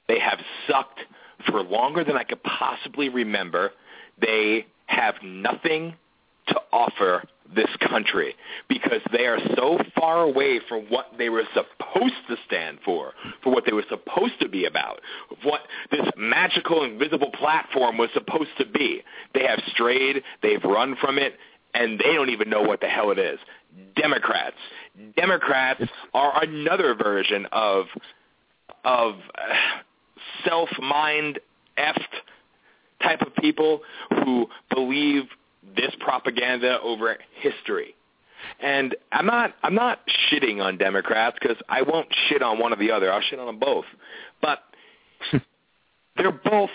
[0.07, 0.99] They have sucked
[1.49, 3.71] for longer than I could possibly remember.
[4.19, 5.95] They have nothing
[6.47, 7.23] to offer
[7.55, 8.35] this country
[8.67, 13.51] because they are so far away from what they were supposed to stand for, for
[13.53, 14.99] what they were supposed to be about,
[15.43, 15.61] what
[15.91, 19.01] this magical invisible platform was supposed to be.
[19.33, 21.35] They have strayed, they've run from it,
[21.73, 23.39] and they don't even know what the hell it is.
[23.95, 24.57] Democrats.
[25.15, 25.83] Democrats
[26.13, 27.85] are another version of
[28.83, 29.15] of
[30.43, 31.39] self-mind
[31.77, 31.99] effed
[33.01, 33.81] type of people
[34.23, 35.23] who believe
[35.75, 37.95] this propaganda over history.
[38.59, 42.77] And I'm not I'm not shitting on Democrats because I won't shit on one or
[42.77, 43.11] the other.
[43.11, 43.85] I'll shit on them both.
[44.41, 44.59] But
[46.17, 46.71] they're both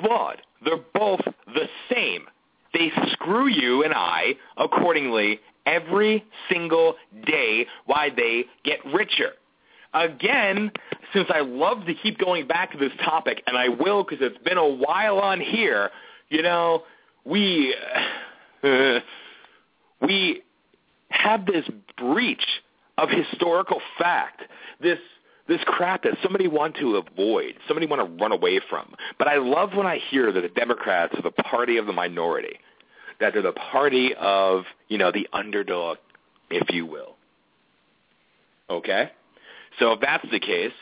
[0.00, 0.42] flawed.
[0.64, 2.26] They're both the same.
[2.72, 6.94] They screw you and I accordingly every single
[7.26, 9.32] day why they get richer.
[9.94, 10.72] Again,
[11.12, 14.42] since I love to keep going back to this topic, and I will because it's
[14.42, 15.90] been a while on here,
[16.30, 16.84] you know,
[17.24, 17.74] we
[18.62, 19.00] uh,
[20.00, 20.42] we
[21.10, 21.64] have this
[21.96, 22.44] breach
[22.98, 24.42] of historical fact,
[24.80, 24.98] this
[25.48, 28.94] this crap that somebody want to avoid, somebody want to run away from.
[29.18, 32.58] But I love when I hear that the Democrats are the party of the minority,
[33.20, 35.98] that they're the party of you know the underdog,
[36.50, 37.16] if you will.
[38.70, 39.10] Okay,
[39.78, 40.72] so if that's the case,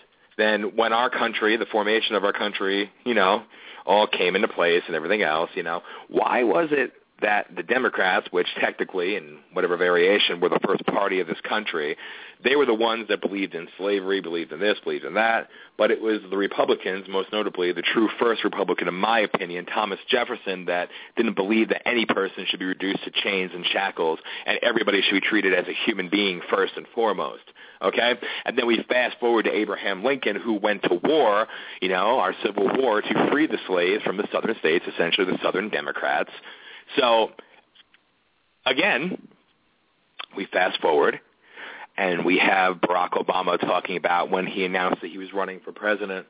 [0.40, 3.42] then when our country, the formation of our country, you know,
[3.86, 8.28] all came into place and everything else, you know, why was it that the Democrats,
[8.30, 11.96] which technically, in whatever variation, were the first party of this country,
[12.42, 15.90] they were the ones that believed in slavery, believed in this, believed in that, but
[15.90, 20.66] it was the Republicans, most notably the true first Republican, in my opinion, Thomas Jefferson,
[20.66, 25.02] that didn't believe that any person should be reduced to chains and shackles and everybody
[25.02, 27.42] should be treated as a human being first and foremost.
[27.82, 28.14] Okay?
[28.44, 31.46] And then we fast forward to Abraham Lincoln, who went to war,
[31.80, 35.38] you know, our Civil War, to free the slaves from the southern states, essentially the
[35.42, 36.30] Southern Democrats.
[36.96, 37.30] So,
[38.66, 39.28] again,
[40.36, 41.20] we fast forward,
[41.96, 45.72] and we have Barack Obama talking about when he announced that he was running for
[45.72, 46.26] president.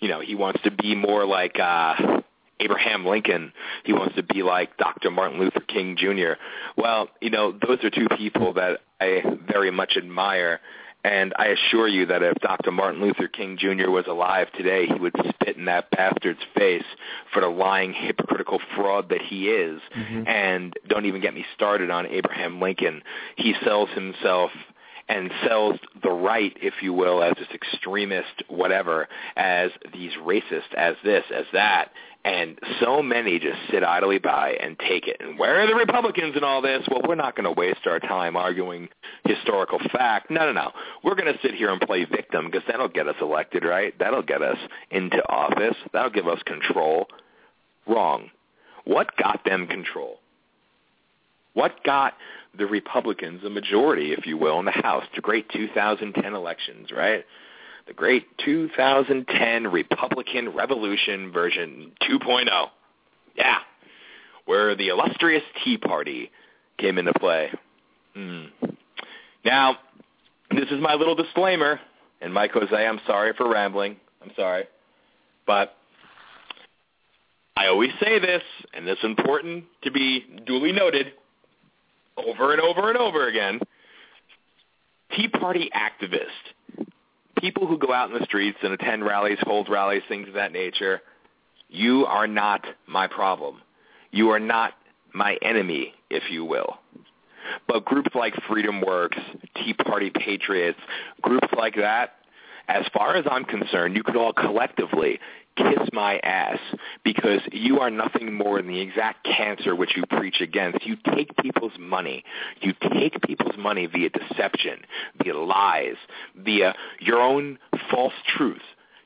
[0.00, 2.20] You know, he wants to be more like uh,
[2.58, 3.52] Abraham Lincoln.
[3.84, 5.10] He wants to be like Dr.
[5.10, 6.32] Martin Luther King Jr.
[6.76, 10.60] Well, you know, those are two people that I very much admire.
[11.02, 12.70] And I assure you that if Dr.
[12.70, 13.90] Martin Luther King Jr.
[13.90, 16.84] was alive today, he would spit in that bastard's face
[17.32, 19.80] for the lying, hypocritical fraud that he is.
[19.96, 20.28] Mm-hmm.
[20.28, 23.02] And don't even get me started on Abraham Lincoln.
[23.36, 24.50] He sells himself
[25.08, 30.94] and sells the right, if you will, as this extremist whatever, as these racists, as
[31.02, 31.90] this, as that.
[32.22, 35.16] And so many just sit idly by and take it.
[35.20, 36.86] And where are the Republicans in all this?
[36.90, 38.88] Well, we're not going to waste our time arguing
[39.24, 40.30] historical fact.
[40.30, 40.70] No, no, no.
[41.02, 43.98] We're going to sit here and play victim because that'll get us elected, right?
[43.98, 44.58] That'll get us
[44.90, 45.76] into office.
[45.94, 47.06] That'll give us control.
[47.86, 48.30] Wrong.
[48.84, 50.18] What got them control?
[51.54, 52.14] What got
[52.56, 55.04] the Republicans a majority, if you will, in the House?
[55.14, 57.24] The great 2010 elections, right?
[57.90, 62.46] The great 2010 Republican Revolution version 2.0.
[63.36, 63.58] Yeah,
[64.44, 66.30] where the illustrious Tea Party
[66.78, 67.50] came into play.
[68.16, 68.50] Mm.
[69.44, 69.78] Now,
[70.52, 71.80] this is my little disclaimer,
[72.20, 73.96] and Mike Jose, I'm sorry for rambling.
[74.22, 74.68] I'm sorry.
[75.44, 75.74] But
[77.56, 81.14] I always say this, and it's important to be duly noted
[82.16, 83.58] over and over and over again.
[85.16, 86.54] Tea Party activist
[87.40, 90.52] people who go out in the streets and attend rallies, hold rallies, things of that
[90.52, 91.00] nature,
[91.68, 93.62] you are not my problem.
[94.10, 94.74] You are not
[95.14, 96.78] my enemy, if you will.
[97.66, 99.18] But groups like Freedom Works,
[99.56, 100.78] Tea Party Patriots,
[101.22, 102.16] groups like that,
[102.68, 105.18] as far as I'm concerned, you could all collectively
[105.56, 106.58] kiss my ass
[107.04, 110.86] because you are nothing more than the exact cancer which you preach against.
[110.86, 112.24] You take people's money.
[112.60, 114.80] You take people's money via deception,
[115.22, 115.96] via lies,
[116.36, 117.58] via your own
[117.90, 118.64] false truths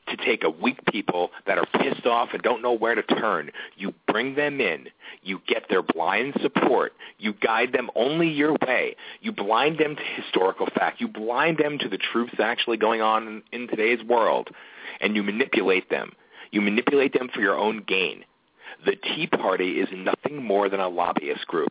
[0.09, 3.50] to take a weak people that are pissed off and don't know where to turn.
[3.76, 4.88] You bring them in.
[5.22, 6.92] You get their blind support.
[7.18, 8.96] You guide them only your way.
[9.22, 11.00] You blind them to historical fact.
[11.00, 14.48] You blind them to the truths actually going on in, in today's world.
[15.00, 16.12] And you manipulate them
[16.54, 18.24] you manipulate them for your own gain.
[18.86, 21.70] The Tea Party is nothing more than a lobbyist group.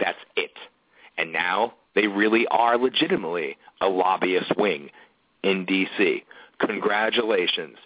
[0.00, 0.52] That's it.
[1.18, 4.90] And now they really are legitimately a lobbyist wing
[5.42, 6.24] in D.C.
[6.58, 7.76] Congratulations.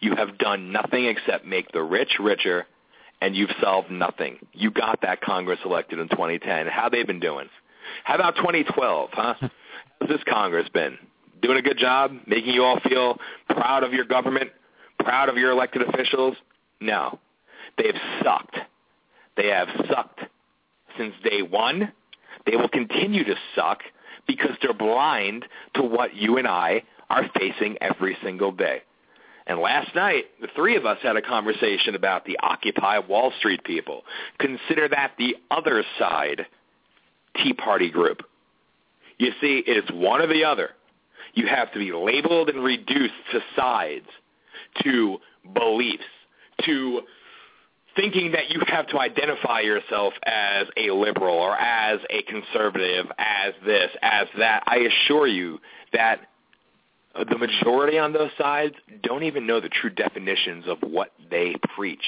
[0.00, 2.66] you have done nothing except make the rich richer,
[3.22, 4.36] and you've solved nothing.
[4.52, 6.66] You got that Congress elected in 2010.
[6.66, 7.48] How they been doing?
[8.04, 9.34] How about 2012, huh?
[9.40, 10.98] How's this Congress been?
[11.40, 14.50] Doing a good job, making you all feel proud of your government,
[15.06, 16.36] proud of your elected officials?
[16.80, 17.18] No.
[17.78, 18.56] They've sucked.
[19.36, 20.20] They have sucked
[20.98, 21.92] since day one.
[22.44, 23.80] They will continue to suck
[24.26, 28.82] because they're blind to what you and I are facing every single day.
[29.46, 33.62] And last night, the three of us had a conversation about the Occupy Wall Street
[33.62, 34.02] people.
[34.38, 36.46] Consider that the other side
[37.36, 38.22] Tea Party group.
[39.18, 40.70] You see, it's one or the other.
[41.34, 44.06] You have to be labeled and reduced to sides,
[44.82, 45.18] to
[45.54, 46.04] beliefs,
[46.64, 47.02] to
[47.94, 53.54] thinking that you have to identify yourself as a liberal or as a conservative, as
[53.64, 54.62] this, as that.
[54.66, 55.58] I assure you
[55.92, 56.20] that
[57.14, 62.04] the majority on those sides don't even know the true definitions of what they preach.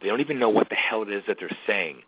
[0.00, 2.02] They don't even know what the hell it is that they're saying.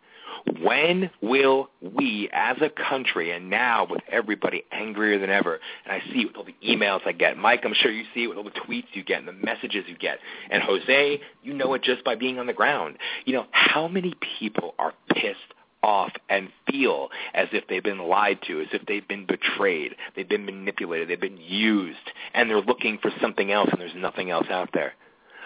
[0.62, 6.12] When will we as a country, and now with everybody angrier than ever, and I
[6.12, 7.36] see it with all the emails I get.
[7.36, 9.84] Mike, I'm sure you see it with all the tweets you get and the messages
[9.88, 10.18] you get.
[10.50, 12.98] And Jose, you know it just by being on the ground.
[13.24, 18.38] You know, how many people are pissed off and feel as if they've been lied
[18.46, 21.96] to, as if they've been betrayed, they've been manipulated, they've been used,
[22.34, 24.94] and they're looking for something else, and there's nothing else out there.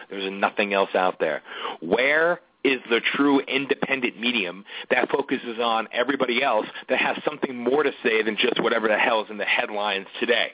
[0.08, 1.42] There's nothing else out there.
[1.80, 7.82] Where is the true independent medium that focuses on everybody else that has something more
[7.82, 10.52] to say than just whatever the hell is in the headlines today.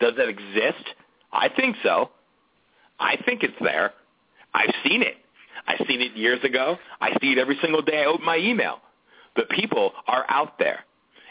[0.00, 0.88] Does that exist?
[1.32, 2.10] I think so.
[2.98, 3.92] I think it's there.
[4.54, 5.16] I've seen it.
[5.66, 6.76] I've seen it years ago.
[7.00, 8.78] I see it every single day I open my email.
[9.36, 10.80] The people are out there.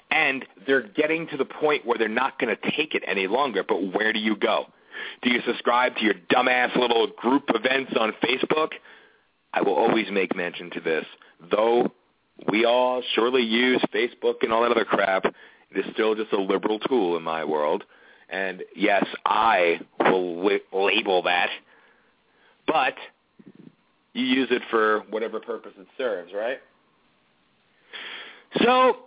[0.10, 3.64] And they're getting to the point where they're not going to take it any longer.
[3.68, 4.66] But where do you go?
[5.22, 8.72] Do you subscribe to your dumbass little group events on Facebook?
[9.54, 11.06] I will always make mention to this.
[11.50, 11.92] Though
[12.52, 16.42] we all surely use Facebook and all that other crap, it is still just a
[16.42, 17.84] liberal tool in my world.
[18.30, 21.50] And yes, I will li- label that.
[22.66, 22.96] But
[24.14, 26.60] you use it for whatever purpose it serves, right?
[28.64, 28.98] So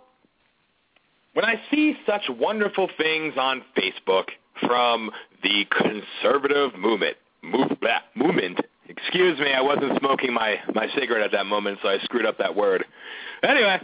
[1.33, 4.25] when I see such wonderful things on Facebook
[4.65, 5.11] from
[5.43, 7.71] the conservative movement, move,
[8.15, 12.25] movement, Excuse me, I wasn't smoking my, my cigarette at that moment, so I screwed
[12.25, 12.85] up that word.
[13.41, 13.79] Anyway,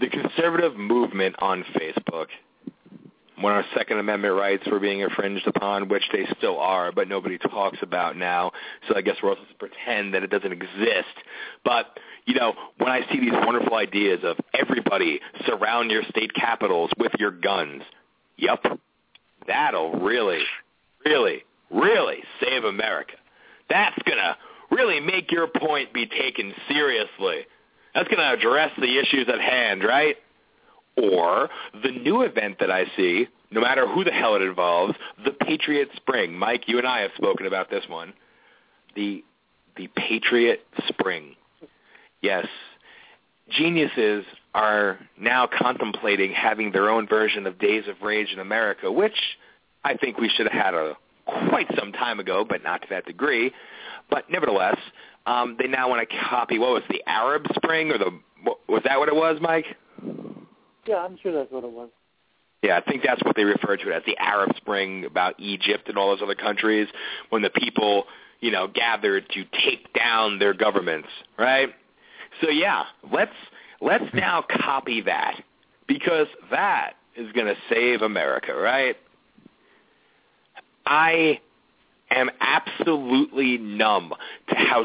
[0.00, 2.26] the conservative movement on Facebook,
[3.38, 7.36] when our Second Amendment rights were being infringed upon, which they still are, but nobody
[7.36, 8.52] talks about now,
[8.88, 11.14] so I guess we're supposed to pretend that it doesn't exist.
[11.64, 16.90] But, you know, when I see these wonderful ideas of everybody surround your state capitals
[16.96, 17.82] with your guns,
[18.36, 18.64] yep,
[19.46, 20.42] that'll really,
[21.04, 23.14] really, really save America.
[23.68, 24.36] That's going to
[24.70, 27.46] really make your point be taken seriously.
[27.94, 30.16] That's going to address the issues at hand, right?
[30.96, 31.48] Or
[31.82, 34.94] the new event that I see, no matter who the hell it involves,
[35.24, 36.36] the Patriot Spring.
[36.36, 38.12] Mike, you and I have spoken about this one.
[38.94, 39.24] The
[39.76, 41.34] the Patriot Spring.
[42.20, 42.46] Yes.
[43.48, 49.16] Geniuses are now contemplating having their own version of Days of Rage in America, which
[49.84, 50.96] I think we should have had a
[51.26, 53.52] quite some time ago, but not to that degree.
[54.10, 54.76] But nevertheless,
[55.26, 58.10] um, they now want to copy what was the Arab Spring or the
[58.68, 59.66] was that what it was, Mike?
[60.86, 61.90] Yeah, I'm sure that's what it was.
[62.62, 65.88] Yeah, I think that's what they refer to it as the Arab Spring about Egypt
[65.88, 66.88] and all those other countries
[67.28, 68.04] when the people,
[68.40, 71.08] you know, gathered to take down their governments,
[71.38, 71.70] right?
[72.40, 73.32] So yeah, let's
[73.80, 75.42] let's now copy that
[75.86, 78.96] because that is going to save America, right?
[80.86, 81.40] I
[82.10, 84.12] am absolutely numb
[84.48, 84.84] to how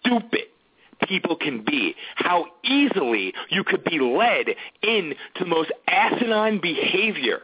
[0.00, 0.44] stupid
[1.08, 4.46] people can be, how easily you could be led
[4.82, 7.40] into the most asinine behavior.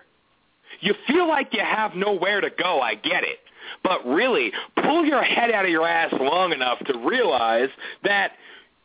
[0.80, 3.38] You feel like you have nowhere to go, I get it.
[3.82, 7.68] But really, pull your head out of your ass long enough to realize
[8.04, 8.32] that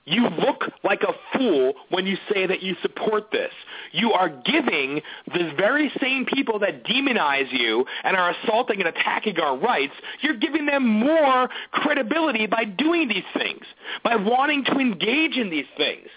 [0.05, 3.51] you look like a fool when you say that you support this.
[3.91, 9.39] You are giving the very same people that demonize you and are assaulting and attacking
[9.39, 13.63] our rights, you're giving them more credibility by doing these things,
[14.03, 16.07] by wanting to engage in these things.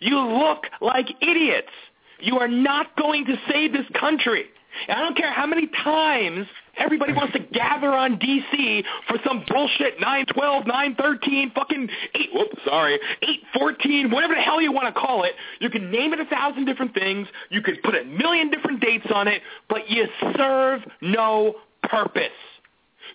[0.00, 1.72] You look like idiots.
[2.20, 4.44] You are not going to save this country.
[4.88, 9.44] And I don't care how many times everybody wants to gather on DC for some
[9.48, 15.24] bullshit 912, 913, fucking 8, whoops, sorry, 814, whatever the hell you want to call
[15.24, 15.32] it.
[15.60, 17.28] You can name it a thousand different things.
[17.50, 20.06] You could put a million different dates on it, but you
[20.36, 22.28] serve no purpose.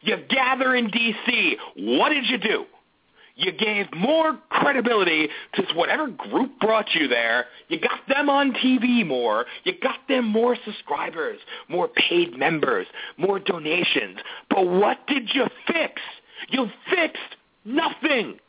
[0.01, 1.58] You gather in D.C.
[1.78, 2.66] What did you do?
[3.36, 7.46] You gave more credibility to whatever group brought you there.
[7.68, 9.46] You got them on TV more.
[9.66, 14.20] You got them more subscribers, more paid members, more donations.
[14.50, 16.02] But what did you fix?
[16.50, 18.40] You fixed nothing.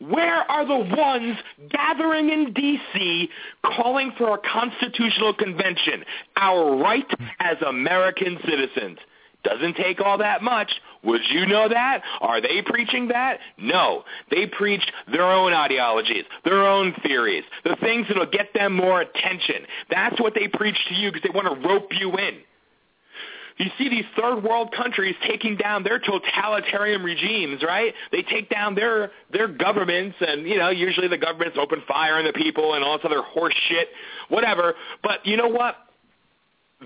[0.00, 1.36] Where are the ones
[1.70, 3.28] gathering in D.C.
[3.64, 6.04] calling for a constitutional convention,
[6.36, 7.06] our right
[7.38, 8.98] as American citizens?
[9.44, 10.72] Doesn't take all that much.
[11.04, 12.02] Would you know that?
[12.20, 13.38] Are they preaching that?
[13.58, 14.04] No.
[14.30, 14.82] They preach
[15.12, 19.66] their own ideologies, their own theories, the things that will get them more attention.
[19.90, 22.38] That's what they preach to you because they want to rope you in.
[23.56, 27.94] You see these third world countries taking down their totalitarian regimes, right?
[28.10, 32.24] They take down their their governments and you know, usually the governments open fire on
[32.24, 33.88] the people and all this other horse shit,
[34.28, 34.74] whatever.
[35.04, 35.76] But you know what?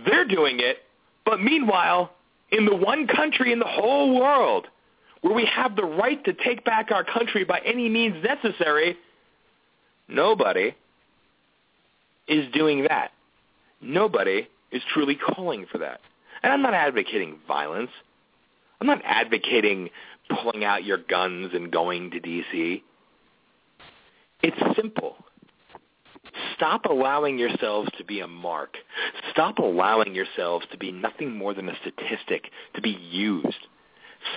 [0.04, 0.78] They're doing it,
[1.24, 2.12] but meanwhile,
[2.51, 4.66] in the one country in the whole world
[5.20, 8.96] where we have the right to take back our country by any means necessary,
[10.09, 10.74] nobody
[12.28, 13.11] is doing that.
[13.80, 16.01] Nobody is truly calling for that.
[16.42, 17.90] And I'm not advocating violence.
[18.80, 19.90] I'm not advocating
[20.28, 22.82] pulling out your guns and going to D.C.
[24.42, 25.16] It's simple.
[26.55, 28.76] Stop allowing yourselves to be a mark.
[29.30, 33.66] Stop allowing yourselves to be nothing more than a statistic, to be used.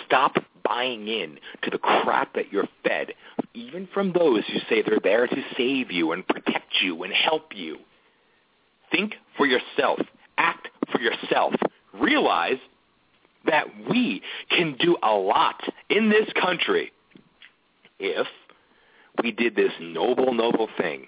[0.05, 3.13] Stop buying in to the crap that you're fed,
[3.53, 7.51] even from those who say they're there to save you and protect you and help
[7.55, 7.77] you.
[8.91, 9.99] Think for yourself.
[10.37, 11.53] Act for yourself.
[11.93, 12.59] Realize
[13.45, 16.91] that we can do a lot in this country
[17.99, 18.27] if
[19.23, 21.07] we did this noble, noble thing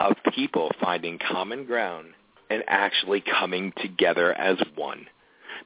[0.00, 2.08] of people finding common ground
[2.50, 5.06] and actually coming together as one.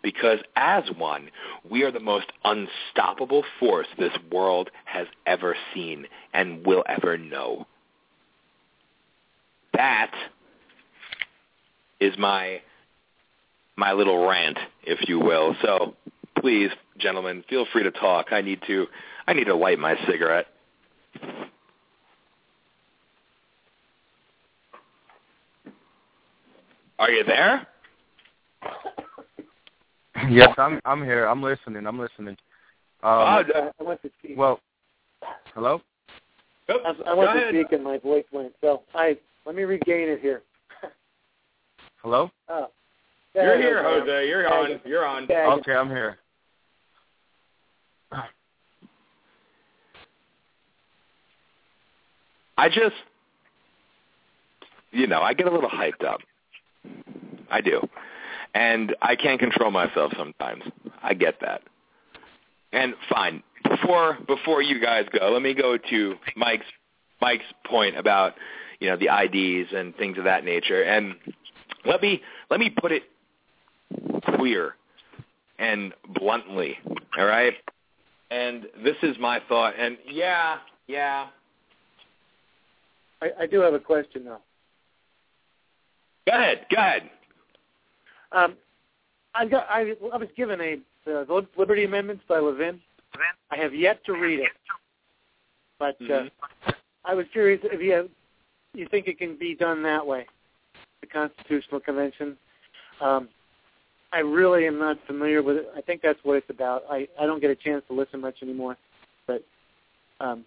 [0.03, 1.31] Because as one,
[1.69, 7.67] we are the most unstoppable force this world has ever seen and will ever know.
[9.75, 10.13] That
[12.01, 12.61] is my
[13.77, 15.55] my little rant, if you will.
[15.63, 15.95] So
[16.41, 18.33] please, gentlemen, feel free to talk.
[18.33, 18.87] I need to
[19.27, 20.47] I need to light my cigarette.
[26.99, 27.67] Are you there?
[30.29, 30.81] Yes, I'm.
[30.85, 31.27] I'm here.
[31.27, 31.87] I'm listening.
[31.87, 32.37] I'm listening.
[33.05, 33.43] Um, Oh,
[33.79, 34.37] I want to speak.
[34.37, 34.59] well,
[35.55, 35.81] hello.
[36.69, 37.55] oh, I, I go want to ahead.
[37.55, 38.53] speak, and my voice went.
[38.61, 40.43] So I let me regain it here.
[42.03, 42.31] Hello.
[42.51, 42.69] Oh,
[43.35, 44.01] You're here, I am.
[44.01, 44.29] Jose.
[44.29, 44.81] You're on.
[44.85, 45.27] You're on.
[45.31, 46.19] Yeah, Okay, I'm here.
[52.57, 52.97] I just,
[54.91, 56.21] you know, I get a little hyped up.
[57.51, 57.87] I do.
[58.55, 60.65] And I can't control myself sometimes.
[61.03, 61.63] I get that.
[62.73, 63.43] And fine.
[63.69, 66.67] Before before you guys go, let me go to Mike's
[67.21, 68.35] Mike's point about,
[68.81, 70.83] you know, the IDs and things of that nature.
[70.83, 71.17] And
[71.85, 73.05] let me let me put it
[74.37, 74.75] clear
[75.59, 76.79] and bluntly,
[77.19, 77.55] all right?
[78.31, 79.75] And this is my thought.
[79.79, 81.29] And yeah, yeah,
[83.21, 84.39] I, I do have a question though.
[86.27, 86.67] Go ahead.
[86.71, 87.11] Go ahead.
[88.33, 88.57] Um,
[89.35, 92.81] I got I, I was given a the Liberty Amendments by Levin.
[93.51, 94.51] I have yet to read it,
[95.79, 96.31] but uh, Mhm.
[97.05, 98.11] I was curious if you have,
[98.75, 100.27] you think it can be done that way,
[101.01, 102.37] the Constitutional Convention.
[103.01, 103.29] Um,
[104.13, 105.71] I really am not familiar with it.
[105.77, 106.85] I think that's what it's about.
[106.91, 108.77] I I don't get a chance to listen much anymore,
[109.27, 109.43] but
[110.21, 110.45] um,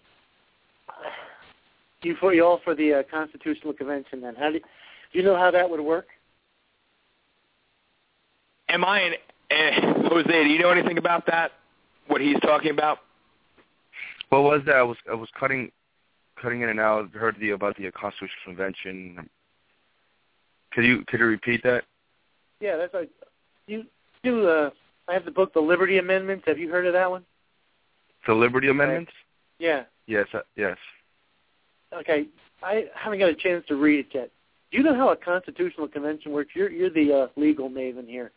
[2.02, 4.20] you for you all for the uh, Constitutional Convention.
[4.20, 6.06] Then how do do you know how that would work?
[8.72, 9.12] Am I an
[9.50, 10.26] eh, Jose?
[10.26, 11.52] Do you know anything about that?
[12.06, 12.98] What he's talking about?
[14.30, 14.76] What was that?
[14.76, 15.70] I was I was cutting
[16.40, 17.10] cutting in and out.
[17.12, 19.28] Heard the about the Constitutional Convention.
[20.72, 21.84] Could you could you repeat that?
[22.60, 23.10] Yeah, that's like
[23.66, 23.84] you
[24.24, 24.48] do.
[24.48, 24.70] Uh,
[25.06, 26.44] I have the book, The Liberty Amendments.
[26.46, 27.24] Have you heard of that one?
[28.26, 29.12] The Liberty Amendments?
[29.58, 29.82] Yeah.
[30.06, 30.76] Yes, uh, yes.
[31.92, 32.26] Okay.
[32.62, 34.30] I haven't got a chance to read it yet.
[34.70, 36.52] Do you know how a constitutional convention works?
[36.54, 38.32] You're you're the uh, legal maven here.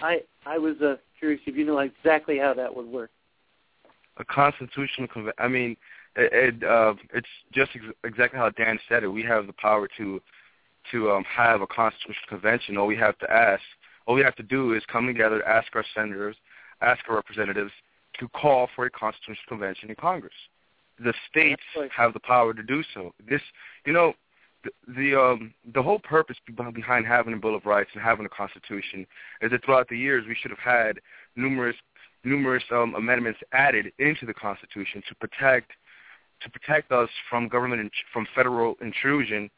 [0.00, 3.10] I I was uh, curious if you know exactly how that would work.
[4.18, 5.34] A constitutional convention.
[5.38, 5.76] I mean,
[6.16, 9.08] it, it uh, it's just ex- exactly how Dan said it.
[9.08, 10.20] We have the power to
[10.92, 12.76] to um, have a constitutional convention.
[12.76, 13.62] All we have to ask,
[14.06, 16.36] all we have to do is come together, ask our senators,
[16.80, 17.72] ask our representatives
[18.20, 20.34] to call for a constitutional convention in Congress.
[21.02, 21.62] The states
[21.96, 23.12] have the power to do so.
[23.28, 23.40] This,
[23.84, 24.14] you know,
[24.64, 26.36] the the, um, the whole purpose
[26.74, 29.06] behind having a Bill of Rights and having a Constitution
[29.40, 31.00] is that throughout the years we should have had
[31.36, 31.76] numerous
[32.24, 35.72] numerous um, amendments added into the Constitution to protect
[36.42, 39.50] to protect us from government in, from federal intrusion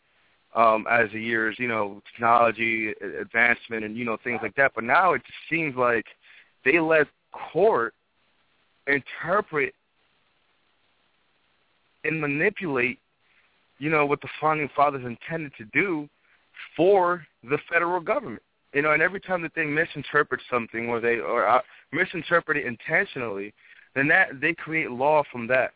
[0.54, 4.72] um, as the years, you know, technology advancement and you know things like that.
[4.74, 6.06] But now it seems like
[6.64, 7.94] they let court
[8.86, 9.74] interpret
[12.04, 12.98] and manipulate,
[13.78, 16.08] you know, what the founding fathers intended to do
[16.76, 18.42] for the federal government.
[18.72, 21.60] You know, and every time that they misinterpret something or they or uh,
[21.92, 23.54] misinterpret it intentionally,
[23.94, 25.72] then that they create law from that.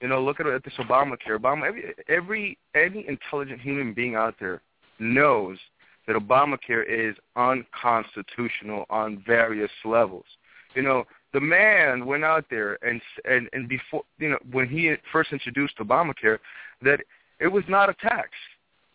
[0.00, 1.38] You know, look at, at this Obamacare.
[1.38, 4.60] Obama, every, every any intelligent human being out there
[4.98, 5.58] knows
[6.06, 10.24] that Obamacare is unconstitutional on various levels.
[10.74, 14.94] You know, the man went out there and and and before you know when he
[15.12, 16.38] first introduced Obamacare,
[16.82, 17.00] that
[17.40, 18.30] it was not a tax.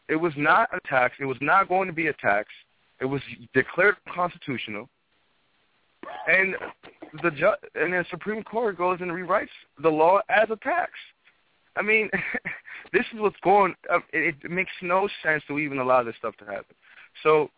[0.08, 1.16] It was not a tax.
[1.20, 2.50] It was not going to be a tax.
[3.00, 3.22] It was
[3.54, 4.89] declared constitutional.
[6.28, 6.56] And
[7.24, 9.48] the ju- and the Supreme Court goes and rewrites
[9.82, 10.92] the law as a tax.
[11.76, 12.10] I mean,
[12.94, 13.76] this is what's going.
[13.92, 16.76] Uh, it, it makes no sense to even allow this stuff to happen.
[17.24, 17.50] So,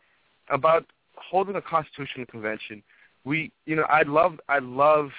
[0.50, 2.84] about holding a constitutional convention,
[3.24, 5.10] we, you know, I love, I love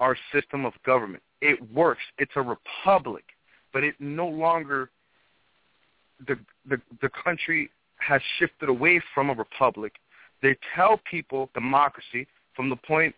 [0.00, 1.22] our system of government.
[1.40, 2.02] It works.
[2.18, 3.24] It's a republic,
[3.78, 4.90] but it no longer.
[6.26, 6.36] The
[6.68, 9.92] the the country has shifted away from a republic.
[10.42, 12.26] They tell people democracy
[12.56, 13.14] from the point,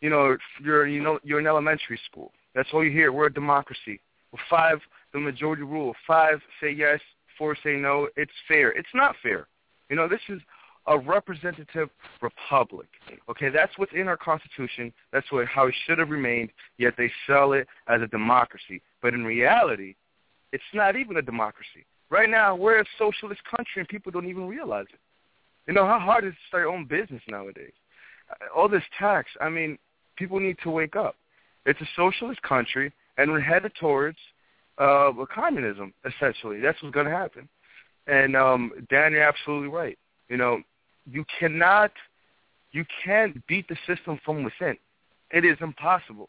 [0.00, 0.34] you know,
[0.64, 2.32] you're you know you're in elementary school.
[2.54, 3.12] That's all you hear.
[3.12, 4.00] We're a democracy.
[4.48, 4.78] Five,
[5.12, 5.94] the majority rule.
[6.06, 7.00] Five say yes,
[7.36, 8.08] four say no.
[8.16, 8.70] It's fair.
[8.70, 9.46] It's not fair.
[9.90, 10.40] You know, this is
[10.88, 12.88] a representative republic.
[13.28, 14.92] Okay, that's what's in our Constitution.
[15.12, 16.50] That's what how it should have remained.
[16.78, 18.82] Yet they sell it as a democracy.
[19.02, 19.94] But in reality,
[20.52, 21.84] it's not even a democracy.
[22.10, 25.00] Right now, we're a socialist country, and people don't even realize it.
[25.66, 27.72] You know how hard it is to start your own business nowadays.
[28.56, 29.28] All this tax.
[29.40, 29.78] I mean,
[30.16, 31.16] people need to wake up.
[31.66, 34.16] It's a socialist country, and we're headed towards
[34.78, 35.92] uh, communism.
[36.06, 37.46] Essentially, that's what's going to happen.
[38.06, 39.98] And um, Dan, you're absolutely right.
[40.30, 40.62] You know,
[41.10, 41.92] you cannot,
[42.72, 44.76] you can't beat the system from within.
[45.30, 46.28] It is impossible.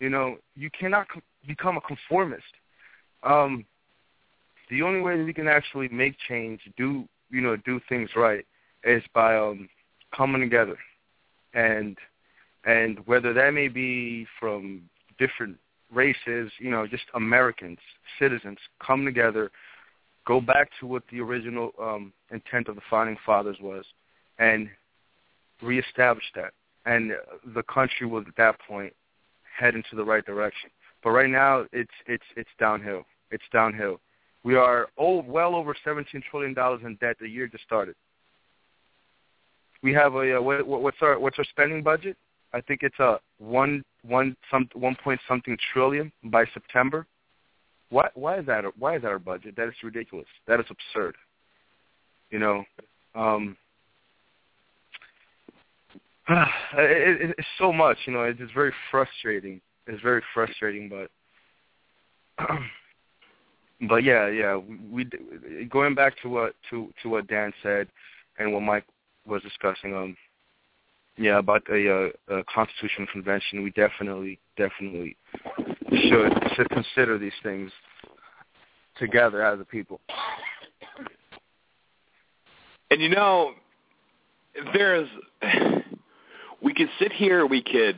[0.00, 2.44] You know, you cannot com- become a conformist.
[3.22, 3.64] Um,
[4.70, 8.44] the only way that we can actually make change, do you know, do things right,
[8.84, 9.68] is by um,
[10.14, 10.76] coming together,
[11.54, 11.96] and
[12.64, 14.82] and whether that may be from
[15.18, 15.56] different
[15.92, 17.78] races, you know, just Americans,
[18.18, 19.50] citizens, come together
[20.26, 23.84] go back to what the original um, intent of the founding fathers was,
[24.38, 24.68] and
[25.62, 26.52] reestablish that.
[26.84, 27.12] And
[27.54, 28.92] the country will, at that point,
[29.58, 30.70] head into the right direction.
[31.02, 33.04] But right now, it's it's it's downhill.
[33.30, 34.00] It's downhill.
[34.44, 37.16] We are oh, well over seventeen trillion dollars in debt.
[37.20, 37.94] The year just started.
[39.82, 42.16] We have a uh, what, what's our what's our spending budget?
[42.52, 47.06] I think it's a one one some one point something trillion by September.
[47.90, 49.54] Why why is that why is that our budget?
[49.56, 50.26] That is ridiculous.
[50.46, 51.14] That is absurd.
[52.30, 52.64] You know,
[53.14, 53.56] um,
[56.28, 57.96] it, it, it's so much.
[58.06, 59.60] You know, it's very frustrating.
[59.86, 61.10] It's very frustrating, but
[63.88, 64.56] but yeah, yeah.
[64.90, 65.08] We,
[65.48, 67.88] we going back to what to to what Dan said
[68.38, 68.84] and what Mike
[69.26, 69.94] was discussing.
[69.94, 70.16] Um,
[71.18, 73.62] yeah, about a, a, a constitutional convention.
[73.62, 75.16] We definitely definitely
[75.90, 77.70] should should consider these things
[78.98, 80.00] together as a people.
[82.90, 83.52] And you know,
[84.74, 85.08] there's
[86.62, 87.96] we could sit here, we could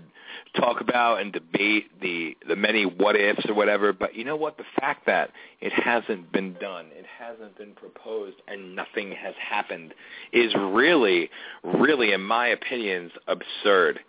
[0.57, 4.57] talk about and debate the the many what ifs or whatever, but you know what?
[4.57, 5.31] The fact that
[5.61, 9.95] it hasn't been done, it hasn't been proposed, and nothing has happened
[10.33, 11.31] is really,
[11.63, 14.01] really, in my opinions, absurd.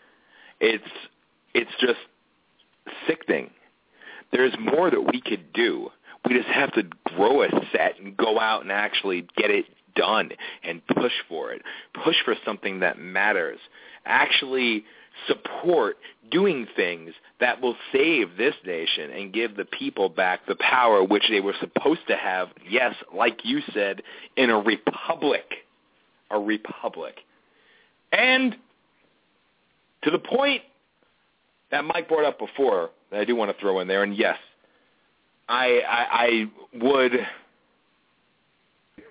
[0.60, 0.84] It's
[1.54, 2.00] it's just
[3.08, 3.50] sickening.
[4.32, 5.90] There's more that we could do.
[6.28, 9.66] We just have to grow a set and go out and actually get it
[9.96, 10.32] done
[10.64, 11.62] and push for it.
[12.04, 13.60] Push for something that matters.
[14.06, 14.86] Actually
[15.28, 15.97] support
[16.32, 21.24] doing things that will save this nation and give the people back the power which
[21.30, 24.01] they were supposed to have, yes, like you said,
[24.36, 25.45] in a republic.
[26.32, 27.15] A republic.
[28.11, 28.55] And
[30.03, 30.61] to the point
[31.72, 34.38] that Mike brought up before, that I do want to throw in there, and yes,
[35.47, 36.51] I, I, I
[36.84, 37.13] would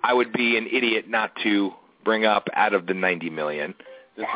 [0.02, 1.72] I would be an idiot not to
[2.04, 3.74] bring up out of the 90 million.
[4.16, 4.26] This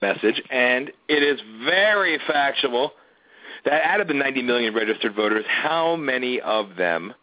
[0.00, 2.92] message, and it is very factual
[3.64, 7.14] that out of the 90 million registered voters, how many of them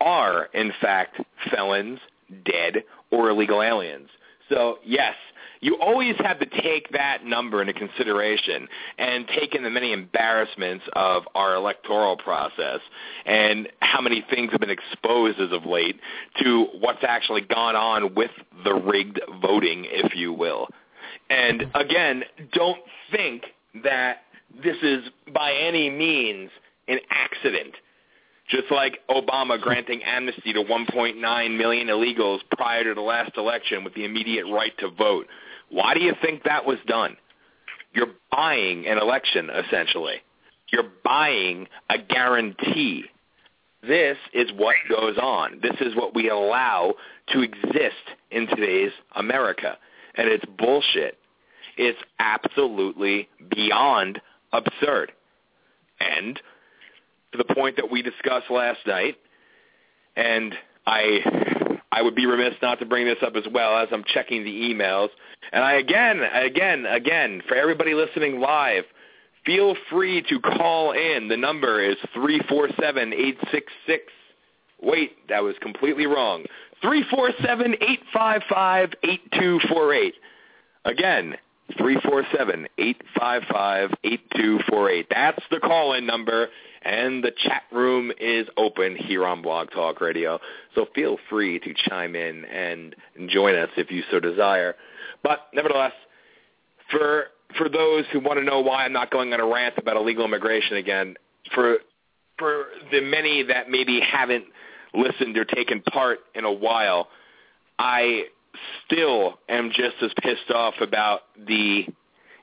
[0.00, 2.00] are in fact felons,
[2.44, 4.08] dead, or illegal aliens?
[4.48, 5.14] So yes,
[5.60, 10.84] you always have to take that number into consideration and take in the many embarrassments
[10.94, 12.80] of our electoral process
[13.26, 16.00] and how many things have been exposed as of late
[16.42, 18.30] to what's actually gone on with
[18.64, 20.68] the rigged voting, if you will.
[21.30, 23.44] And again, don't think
[23.82, 24.22] that
[24.62, 26.50] this is by any means
[26.88, 27.74] an accident.
[28.48, 33.94] Just like Obama granting amnesty to 1.9 million illegals prior to the last election with
[33.94, 35.26] the immediate right to vote.
[35.68, 37.18] Why do you think that was done?
[37.92, 40.22] You're buying an election, essentially.
[40.70, 43.04] You're buying a guarantee.
[43.82, 45.60] This is what goes on.
[45.62, 46.94] This is what we allow
[47.28, 49.78] to exist in today's America.
[50.18, 51.16] And it's bullshit.
[51.78, 54.20] It's absolutely beyond
[54.52, 55.12] absurd.
[56.00, 56.40] And
[57.32, 59.16] to the point that we discussed last night,
[60.16, 60.54] and
[60.86, 64.44] I I would be remiss not to bring this up as well as I'm checking
[64.44, 65.08] the emails.
[65.52, 68.84] And I again, again, again, for everybody listening live,
[69.44, 71.28] feel free to call in.
[71.28, 74.04] The number is three four seven eight six six.
[74.80, 76.44] Wait, that was completely wrong.
[76.82, 80.14] Three four seven eight five five eight two four eight.
[80.84, 81.36] Again,
[81.76, 85.06] three four seven eight five five eight two four eight.
[85.10, 86.48] That's the call-in number
[86.82, 90.38] and the chat room is open here on Blog Talk Radio.
[90.74, 92.94] So feel free to chime in and
[93.28, 94.74] join us if you so desire.
[95.22, 95.92] But nevertheless,
[96.90, 97.24] for
[97.56, 100.24] for those who want to know why I'm not going on a rant about illegal
[100.24, 101.16] immigration again,
[101.54, 101.78] for
[102.38, 104.44] for the many that maybe haven't
[104.94, 107.08] listened or taken part in a while,
[107.78, 108.24] I
[108.86, 111.86] still am just as pissed off about the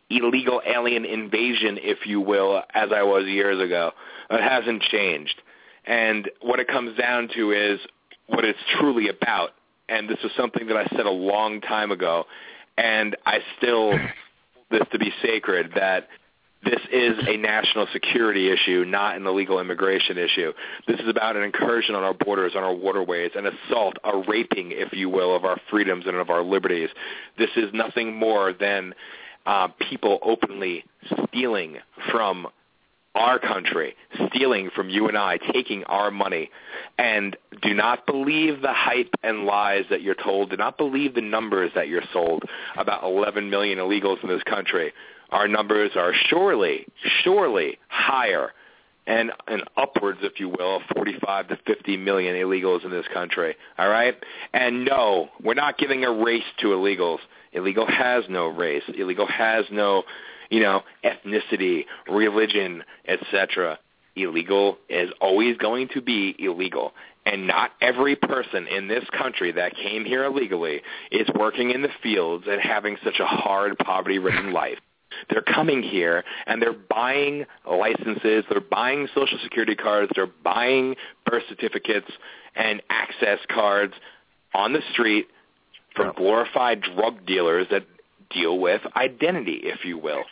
[0.09, 3.91] illegal alien invasion, if you will, as I was years ago.
[4.29, 5.41] It hasn't changed.
[5.85, 7.79] And what it comes down to is
[8.27, 9.51] what it's truly about.
[9.87, 12.25] And this is something that I said a long time ago,
[12.77, 14.09] and I still hold
[14.71, 16.07] this to be sacred that
[16.65, 20.51] this is a national security issue, not an illegal immigration issue.
[20.87, 24.71] This is about an incursion on our borders, on our waterways, an assault, a raping,
[24.71, 26.89] if you will, of our freedoms and of our liberties.
[27.37, 28.95] This is nothing more than
[29.45, 30.83] uh, people openly
[31.29, 31.77] stealing
[32.11, 32.47] from
[33.13, 33.95] our country,
[34.27, 36.49] stealing from you and I, taking our money.
[36.97, 40.49] And do not believe the hype and lies that you're told.
[40.49, 42.43] Do not believe the numbers that you're sold
[42.75, 44.91] about 11 million illegals in this country.
[45.31, 46.85] Our numbers are surely,
[47.23, 48.51] surely higher
[49.07, 53.55] and, and upwards, if you will, of 45 to 50 million illegals in this country.
[53.77, 54.15] All right?
[54.53, 57.19] And no, we're not giving a race to illegals.
[57.53, 58.83] Illegal has no race.
[58.97, 60.03] Illegal has no
[60.49, 63.79] you know, ethnicity, religion, etc.
[64.15, 66.93] Illegal is always going to be illegal.
[67.25, 71.89] And not every person in this country that came here illegally is working in the
[72.03, 74.77] fields and having such a hard, poverty-ridden life.
[75.29, 80.95] They're coming here and they're buying licenses, they're buying social security cards, they're buying
[81.25, 82.11] birth certificates
[82.55, 83.93] and access cards
[84.53, 85.27] on the street
[85.95, 87.85] from glorified drug dealers that
[88.29, 90.23] deal with identity, if you will.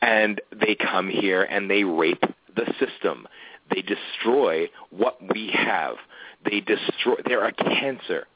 [0.00, 2.24] And they come here and they rape
[2.54, 3.26] the system.
[3.70, 5.96] They destroy what we have.
[6.44, 7.16] They destroy.
[7.24, 8.26] They're a cancer.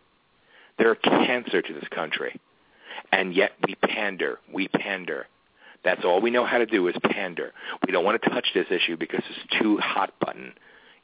[0.79, 2.41] They're a cancer to this country.
[3.13, 4.39] And yet we pander.
[4.53, 5.27] We pander.
[5.87, 7.53] That's all we know how to do is pander.
[7.87, 10.53] We don't want to touch this issue because it's too hot button.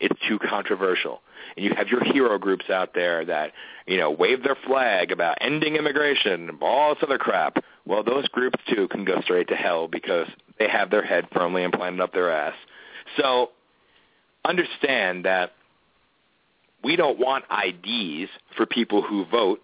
[0.00, 1.20] It's too controversial.
[1.56, 3.52] And you have your hero groups out there that,
[3.86, 7.58] you know, wave their flag about ending immigration and all this other crap.
[7.86, 10.26] Well, those groups too can go straight to hell because
[10.58, 12.54] they have their head firmly implanted up their ass.
[13.16, 13.50] So
[14.44, 15.52] understand that
[16.82, 19.62] we don't want IDs for people who vote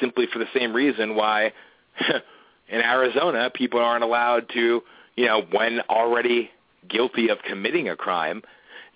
[0.00, 1.52] simply for the same reason why
[2.74, 4.82] in Arizona people aren't allowed to,
[5.16, 6.50] you know, when already
[6.88, 8.42] guilty of committing a crime,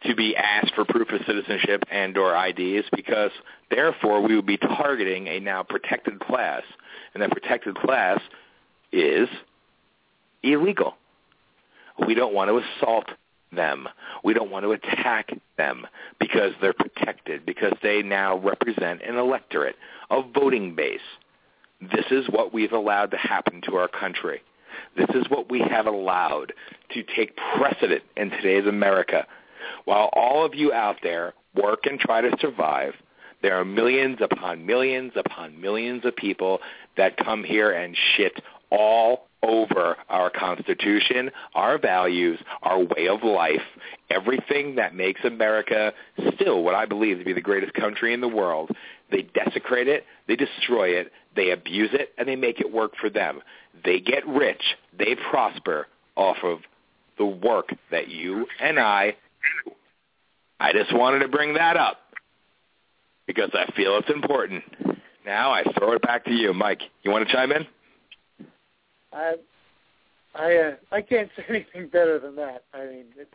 [0.05, 3.31] to be asked for proof of citizenship and or IDs because
[3.71, 6.63] therefore we would be targeting a now protected class
[7.15, 8.21] and that protected class
[8.93, 9.29] is
[10.43, 10.95] illegal.
[12.07, 13.07] We don't want to assault
[13.51, 13.89] them.
[14.23, 15.87] We don't want to attack them
[16.21, 19.77] because they're protected, because they now represent an electorate,
[20.11, 21.01] a voting base.
[21.81, 24.43] This is what we've allowed to happen to our country.
[24.97, 26.53] This is what we have allowed
[26.91, 29.27] to take precedent in today's America.
[29.85, 32.95] While all of you out there work and try to survive,
[33.43, 36.61] there are millions upon millions upon millions of people
[36.97, 43.63] that come here and shit all over our Constitution, our values, our way of life,
[44.11, 45.93] everything that makes America
[46.35, 48.71] still what I believe to be the greatest country in the world.
[49.11, 53.09] They desecrate it, they destroy it, they abuse it, and they make it work for
[53.09, 53.41] them.
[53.85, 54.63] They get rich,
[54.99, 55.87] they prosper
[56.17, 56.59] off of
[57.17, 59.17] the work that you and I
[59.65, 59.73] do.
[60.61, 61.99] I just wanted to bring that up
[63.27, 64.65] because I feel it's important.
[65.25, 66.81] Now I throw it back to you, Mike.
[67.03, 67.67] You want to chime in?
[69.13, 69.35] I
[70.35, 72.65] I uh, I can't say anything better than that.
[72.75, 73.29] I mean, it,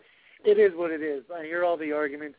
[0.43, 1.23] it is what it is.
[1.33, 2.37] I hear all the arguments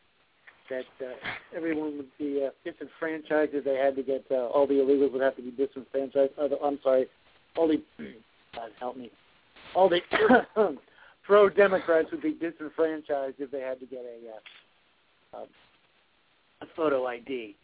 [0.69, 1.13] that uh,
[1.55, 5.21] everyone would be uh, disenfranchised if they had to get uh, all the illegals would
[5.21, 6.31] have to be disenfranchised.
[6.39, 7.07] Uh, I'm sorry,
[7.57, 7.81] all the
[8.55, 9.11] God help me,
[9.75, 10.01] all the
[11.25, 15.45] pro Democrats would be disenfranchised if they had to get a uh, uh,
[16.61, 17.55] a photo ID.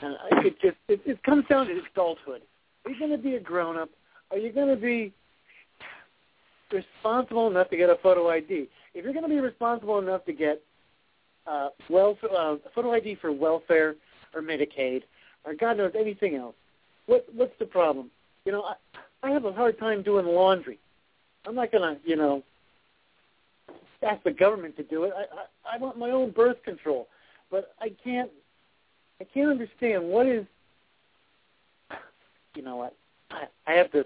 [0.00, 2.42] And it just it, it comes down to adulthood.
[2.84, 3.88] Are you going to be a grown up?
[4.30, 5.12] Are you going to be
[6.72, 8.68] responsible enough to get a photo ID?
[8.94, 10.62] If you're going to be responsible enough to get
[11.46, 13.96] uh, well, uh, photo ID for welfare
[14.34, 15.02] or Medicaid
[15.44, 16.54] or God knows anything else,
[17.06, 18.10] what what's the problem?
[18.44, 18.74] You know, I,
[19.22, 20.78] I have a hard time doing laundry.
[21.46, 22.42] I'm not to, you know,
[24.02, 25.12] ask the government to do it.
[25.16, 27.08] I, I I want my own birth control,
[27.50, 28.30] but I can't
[29.20, 30.46] I can't understand what is.
[32.54, 32.94] You know what?
[33.30, 34.04] I I have to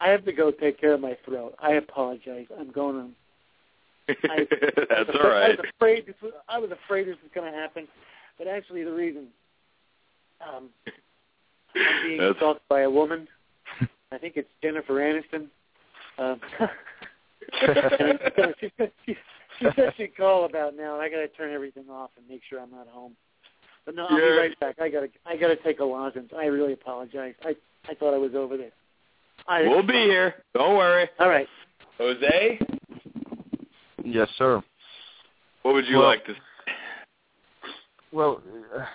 [0.00, 1.54] I have to go take care of my throat.
[1.58, 2.46] I apologize.
[2.58, 3.14] I'm going on
[4.08, 4.14] I,
[4.88, 5.44] That's all right.
[5.44, 7.88] I was afraid this was, I was afraid this was going to happen,
[8.38, 9.26] but actually the reason
[10.46, 10.68] um,
[11.74, 12.36] I'm being That's...
[12.36, 13.26] stalked by a woman.
[14.12, 15.48] I think it's Jennifer Aniston.
[16.18, 16.40] Um,
[17.62, 18.18] and
[18.60, 18.72] she,
[19.04, 19.16] she,
[19.58, 22.42] she said she'd call about now, and I got to turn everything off and make
[22.48, 23.16] sure I'm not home.
[23.84, 24.26] But no, I'll yeah.
[24.26, 24.76] be right back.
[24.80, 26.30] I gotta, I gotta take a lozenge.
[26.36, 27.34] I really apologize.
[27.44, 27.54] I,
[27.88, 28.72] I thought I was over there.
[29.48, 30.34] I, We'll be here.
[30.54, 31.08] Don't worry.
[31.20, 31.46] All right.
[31.98, 32.58] Jose,
[34.06, 34.62] Yes, sir.
[35.62, 36.34] what would you Well- like to
[38.12, 38.40] Well,
[38.74, 38.86] uh,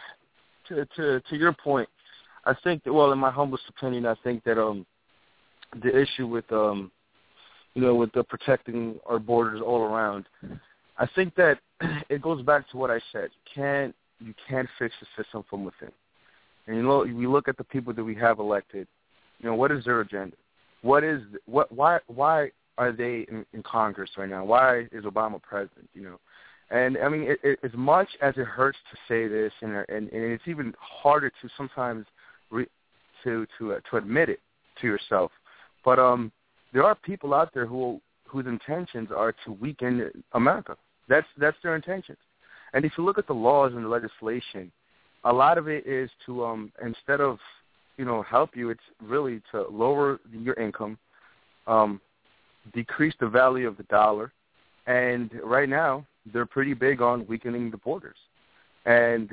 [0.68, 1.90] to to to your point,
[2.46, 4.86] I think that well, in my humblest opinion, I think that um
[5.84, 6.92] the issue with um
[7.74, 10.26] you know with the protecting our borders all around,
[10.98, 11.60] I think that
[12.10, 13.32] it goes back to what I said.
[13.34, 15.92] You can't you can't fix the system from within.
[16.68, 18.88] And you know, we look at the people that we have elected.
[19.40, 20.38] You know, what is their agenda?
[20.84, 21.70] What is what?
[21.72, 22.52] Why why
[22.82, 24.44] are they in, in Congress right now?
[24.44, 25.88] Why is Obama president?
[25.94, 26.20] You know,
[26.72, 30.12] and I mean, it, it, as much as it hurts to say this, and and,
[30.12, 32.08] and it's even harder to sometimes
[32.50, 32.66] re,
[33.24, 34.40] to to uh, to admit it
[34.82, 35.32] to yourself.
[35.86, 36.32] But um,
[36.74, 40.76] there are people out there who whose intentions are to weaken America.
[41.08, 42.18] That's that's their intentions.
[42.74, 44.72] And if you look at the laws and the legislation,
[45.24, 47.38] a lot of it is to um instead of
[47.98, 50.98] you know help you, it's really to lower your income,
[51.68, 52.02] um,
[52.74, 54.32] decrease the value of the dollar,
[54.88, 58.18] and right now they're pretty big on weakening the borders,
[58.86, 59.32] and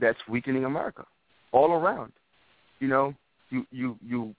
[0.00, 1.04] that's weakening America
[1.52, 2.12] all around.
[2.78, 3.14] You know,
[3.50, 4.34] you you you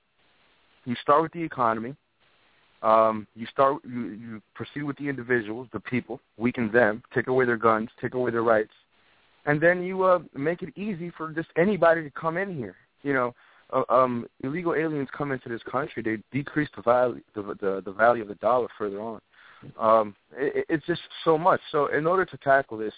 [0.86, 1.96] you start with the economy.
[2.82, 7.46] Um, you start you, you proceed with the individuals, the people, weaken them, take away
[7.46, 8.74] their guns, take away their rights,
[9.46, 12.76] and then you uh, make it easy for just anybody to come in here.
[13.04, 13.36] You know,
[13.90, 18.22] um, illegal aliens come into this country, they decrease the value the, the the value
[18.22, 19.22] of the dollar further on.
[19.80, 21.62] Um, it, it's just so much.
[21.72, 22.94] So in order to tackle this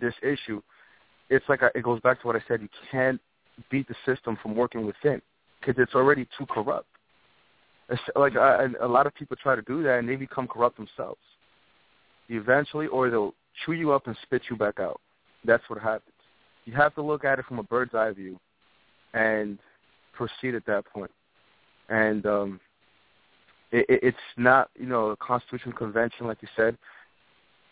[0.00, 0.62] this issue,
[1.30, 2.60] it's like I, it goes back to what I said.
[2.62, 3.20] You can't
[3.70, 5.20] beat the system from working within
[5.60, 6.86] because it's already too corrupt.
[7.88, 11.20] It's like a lot of people try to do that and they become corrupt themselves.
[12.28, 13.34] Eventually, or they'll
[13.64, 15.00] chew you up and spit you back out.
[15.44, 16.14] That's what happens.
[16.66, 18.38] You have to look at it from a bird's eye view
[19.14, 19.58] and
[20.12, 21.10] proceed at that point.
[21.88, 22.60] And um,
[23.72, 26.76] it, it, it's not, you know, a constitutional convention like you said.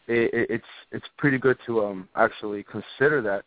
[0.06, 3.44] It, it, it's it's pretty good to um, actually consider that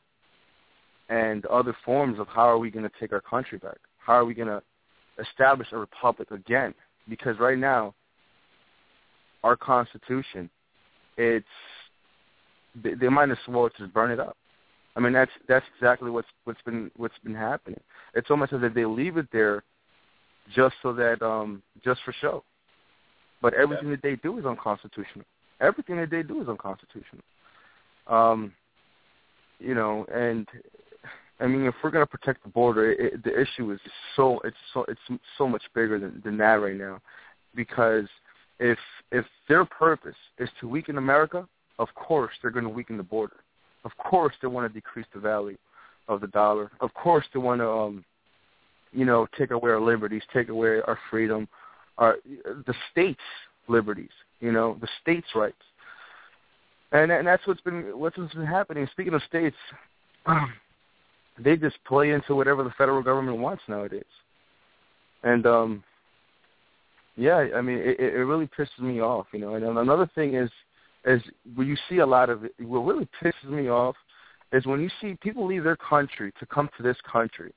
[1.11, 3.77] and other forms of how are we going to take our country back?
[3.99, 4.61] How are we going to
[5.19, 6.73] establish a republic again?
[7.09, 7.93] Because right now,
[9.43, 10.49] our Constitution,
[11.17, 11.45] it's
[12.81, 14.37] they might as well just burn it up.
[14.95, 17.79] I mean, that's that's exactly what's what's been what's been happening.
[18.13, 19.63] It's almost as if they leave it there
[20.53, 22.43] just so that um just for show.
[23.41, 23.95] But everything Yeah.
[23.95, 25.25] that they do is unconstitutional.
[25.59, 27.23] Everything that they do is unconstitutional.
[28.07, 28.53] Um,
[29.59, 30.47] you know, and
[31.39, 33.79] I mean, if we're going to protect the border, it, the issue is
[34.15, 34.99] so it's so it's
[35.37, 37.01] so much bigger than than that right now,
[37.55, 38.07] because
[38.59, 38.77] if
[39.11, 41.47] if their purpose is to weaken America,
[41.79, 43.37] of course they're going to weaken the border.
[43.83, 45.57] Of course they want to decrease the value
[46.07, 46.71] of the dollar.
[46.81, 48.05] Of course they want to, um,
[48.91, 51.47] you know, take away our liberties, take away our freedom,
[51.97, 53.19] our the states'
[53.67, 54.09] liberties.
[54.39, 55.55] You know, the states' rights.
[56.91, 58.87] And and that's what's been what's been happening.
[58.91, 59.55] Speaking of states,
[60.25, 60.53] um,
[61.39, 64.03] they just play into whatever the federal government wants nowadays.
[65.23, 65.83] And um
[67.15, 69.55] yeah, I mean it, it really pisses me off, you know.
[69.55, 70.49] And another thing is
[71.05, 71.21] is
[71.55, 73.95] when you see a lot of it what really pisses me off
[74.51, 77.53] is when you see people leave their country to come to this country,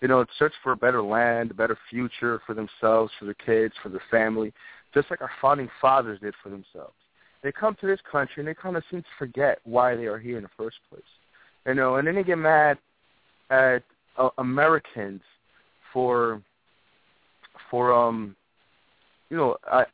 [0.00, 3.74] you know, search for a better land, a better future for themselves, for their kids,
[3.82, 4.52] for their family,
[4.94, 6.94] just like our founding fathers did for themselves.
[7.42, 10.18] They come to this country and they kind of seem to forget why they are
[10.18, 11.02] here in the first place,
[11.66, 12.78] you know, and then they get mad
[13.50, 13.82] at
[14.16, 15.20] uh, Americans
[15.92, 16.42] for
[17.70, 18.34] for um
[19.30, 19.84] you know uh,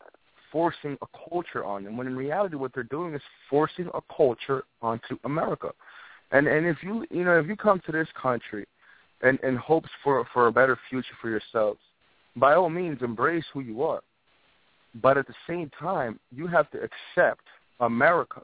[0.55, 4.63] forcing a culture on them when in reality what they're doing is forcing a culture
[4.81, 5.71] onto America.
[6.31, 8.65] And and if you you know if you come to this country
[9.21, 11.81] and and hopes for for a better future for yourselves,
[12.37, 14.01] by all means embrace who you are.
[15.03, 17.43] But at the same time, you have to accept
[17.81, 18.43] America.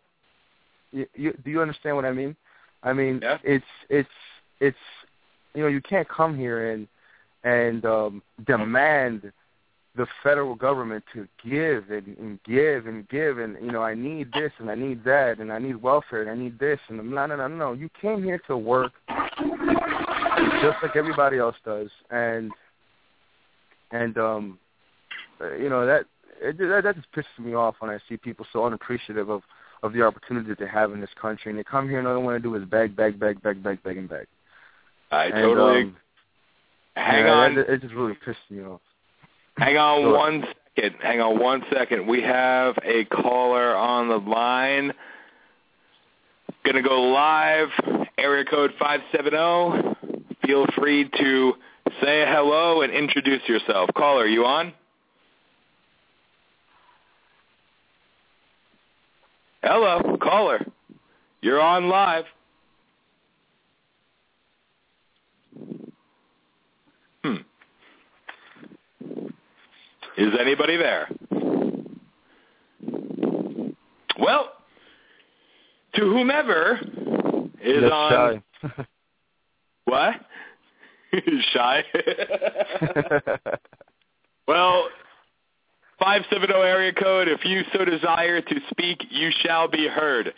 [0.90, 2.34] You, you, do you understand what I mean?
[2.82, 3.38] I mean, yeah.
[3.44, 4.08] it's it's
[4.58, 4.84] it's
[5.54, 6.88] you know you can't come here and
[7.44, 9.32] and um, demand
[10.00, 14.32] the federal government to give and, and give and give and you know I need
[14.32, 17.26] this and I need that and I need welfare and I need this and no
[17.26, 17.72] no no no.
[17.74, 18.92] You came here to work
[20.62, 21.90] just like everybody else does.
[22.10, 22.50] And
[23.90, 24.58] and um
[25.58, 26.06] you know that
[26.40, 29.42] it, that that just pisses me off when I see people so unappreciative of
[29.82, 32.14] of the opportunity that they have in this country and they come here and all
[32.14, 34.26] they want to do is beg beg beg beg beg beg and beg.
[35.10, 35.96] I and, totally um,
[36.94, 37.58] hang on.
[37.58, 38.80] it, it just really pissed me off
[39.60, 40.16] Hang on Sure.
[40.16, 40.96] one second.
[41.02, 42.06] Hang on one second.
[42.06, 44.94] We have a caller on the line.
[46.64, 47.68] Gonna go live.
[48.16, 49.96] Area code five seven zero.
[50.46, 51.54] Feel free to
[52.00, 53.90] say hello and introduce yourself.
[53.94, 54.72] Caller, you on?
[59.62, 60.64] Hello, caller.
[61.42, 62.24] You're on live.
[67.22, 67.36] Hmm.
[70.16, 71.08] Is anybody there?
[74.18, 74.52] Well,
[75.94, 76.78] to whomever
[77.62, 78.86] is That's on shy.
[79.84, 80.14] what?
[81.52, 81.82] Shy.
[84.46, 84.88] well,
[85.98, 87.26] five seven zero area code.
[87.26, 90.32] If you so desire to speak, you shall be heard.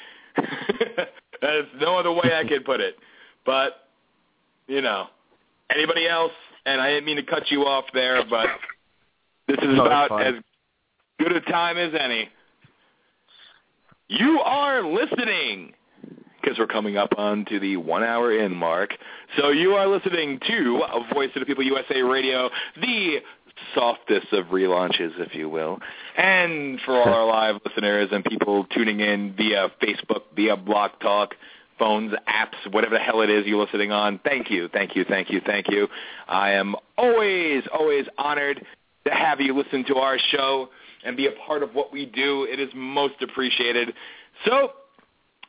[1.42, 2.96] There's no other way I can put it.
[3.44, 3.88] But
[4.66, 5.08] you know,
[5.70, 6.32] anybody else?
[6.64, 8.46] And I didn't mean to cut you off there, but
[9.48, 10.34] this is No, about as
[11.18, 12.28] good a time as any.
[14.08, 15.74] You are listening
[16.40, 18.90] because we're coming up on to the one hour in mark.
[19.38, 20.82] So you are listening to
[21.14, 23.18] Voice of the People USA Radio, the
[23.74, 25.78] softest of relaunches, if you will.
[26.16, 31.34] And for all our live listeners and people tuning in via Facebook, via Blog Talk,
[31.78, 35.30] phones, apps, whatever the hell it is you're listening on, thank you, thank you, thank
[35.30, 35.88] you, thank you.
[36.28, 38.64] I am always, always honored
[39.06, 40.68] to have you listen to our show
[41.04, 42.44] and be a part of what we do.
[42.44, 43.94] It is most appreciated.
[44.44, 44.72] So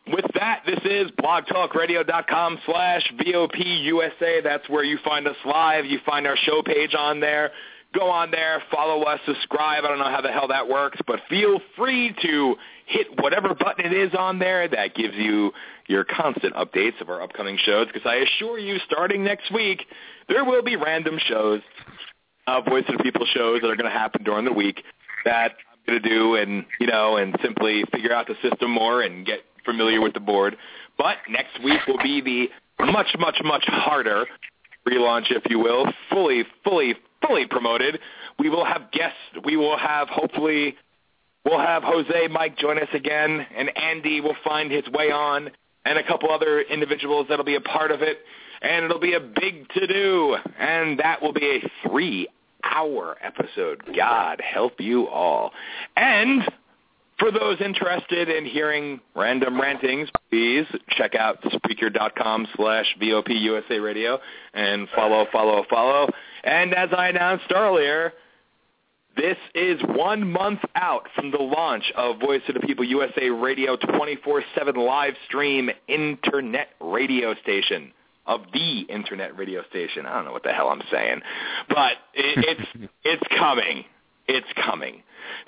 [0.08, 4.44] with that, this is blogtalkradio.com slash VOPUSA.
[4.44, 5.86] That's where you find us live.
[5.86, 7.52] You find our show page on there.
[7.94, 9.84] Go on there, follow us, subscribe.
[9.86, 12.56] I don't know how the hell that works, but feel free to
[12.88, 15.52] hit whatever button it is on there that gives you
[15.88, 19.86] your constant updates of our upcoming shows because I assure you starting next week,
[20.28, 21.62] there will be random shows,
[22.48, 24.84] uh, Voice of the People shows that are going to happen during the week
[25.26, 29.02] that I'm going to do and, you know, and simply figure out the system more
[29.02, 30.58] and get familiar with the board.
[30.98, 34.26] But next week will be the much, much, much harder
[34.88, 38.00] relaunch, if you will, fully, fully, fully promoted.
[38.40, 39.18] We will have guests.
[39.44, 40.76] We will have, hopefully,
[41.46, 45.52] we'll have Jose Mike join us again, and Andy will find his way on,
[45.86, 48.20] and a couple other individuals that'll be a part of it.
[48.64, 53.84] And it'll be a big to-do, and that will be a three-hour episode.
[53.96, 55.52] God help you all.
[55.98, 56.44] And
[57.20, 64.20] for those interested in hearing random rantings, please check out Spreaker.com slash VOPUSA Radio
[64.54, 66.10] and follow, follow, follow.
[66.44, 68.14] And as I announced earlier,
[69.16, 73.78] this is one month out from the launch of Voice of the People USA Radio
[73.78, 77.92] 24-7 live stream internet radio station
[78.26, 80.06] of the internet radio station.
[80.06, 81.22] I don't know what the hell I'm saying,
[81.70, 83.86] but it, it's it's coming.
[84.28, 85.04] It's coming.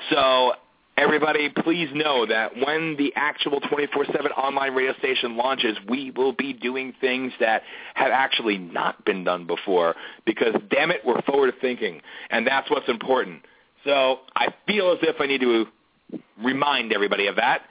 [0.09, 0.53] So
[0.97, 6.53] everybody, please know that when the actual 24/7 online radio station launches, we will be
[6.53, 7.63] doing things that
[7.93, 9.95] have actually not been done before.
[10.25, 13.43] Because damn it, we're forward thinking, and that's what's important.
[13.85, 15.67] So I feel as if I need to
[16.43, 17.61] remind everybody of that.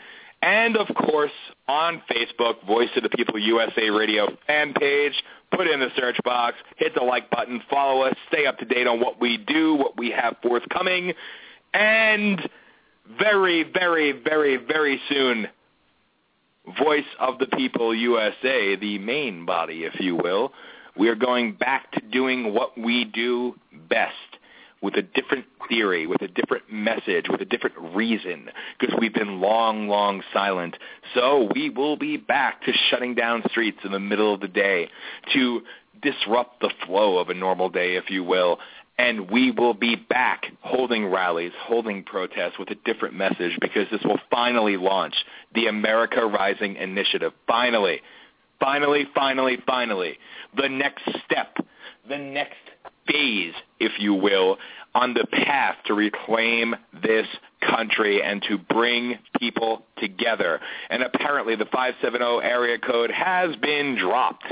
[0.45, 1.33] And of course,
[1.69, 5.15] on Facebook, Voice of the People USA Radio fan page.
[5.51, 8.87] Put in the search box, hit the like button, follow us, stay up to date
[8.87, 11.15] on what we do, what we have forthcoming,
[11.73, 12.47] and
[13.19, 15.49] very, very, very, very soon,
[16.79, 20.53] Voice of the People USA, the main body, if you will.
[20.95, 23.55] We are going back to doing what we do
[23.89, 24.13] best
[24.85, 29.41] with a different theory, with a different message, with a different reason, because we've been
[29.41, 30.77] long, long silent.
[31.15, 34.91] So we will be back to shutting down streets in the middle of the day
[35.33, 35.63] to
[36.03, 38.59] disrupt the flow of a normal day, if you will.
[38.99, 44.03] And we will be back holding rallies, holding protests with a different message because this
[44.05, 45.15] will finally launch
[45.55, 47.33] the America Rising Initiative.
[47.47, 48.03] Finally,
[48.61, 50.19] finally, finally, finally,
[50.57, 51.57] the next step,
[52.07, 52.59] the next
[53.07, 54.59] phase, if you will,
[54.95, 57.27] on the path to reclaim this
[57.61, 60.61] country and to bring people together.
[60.91, 64.45] And apparently the 570 area code has been dropped.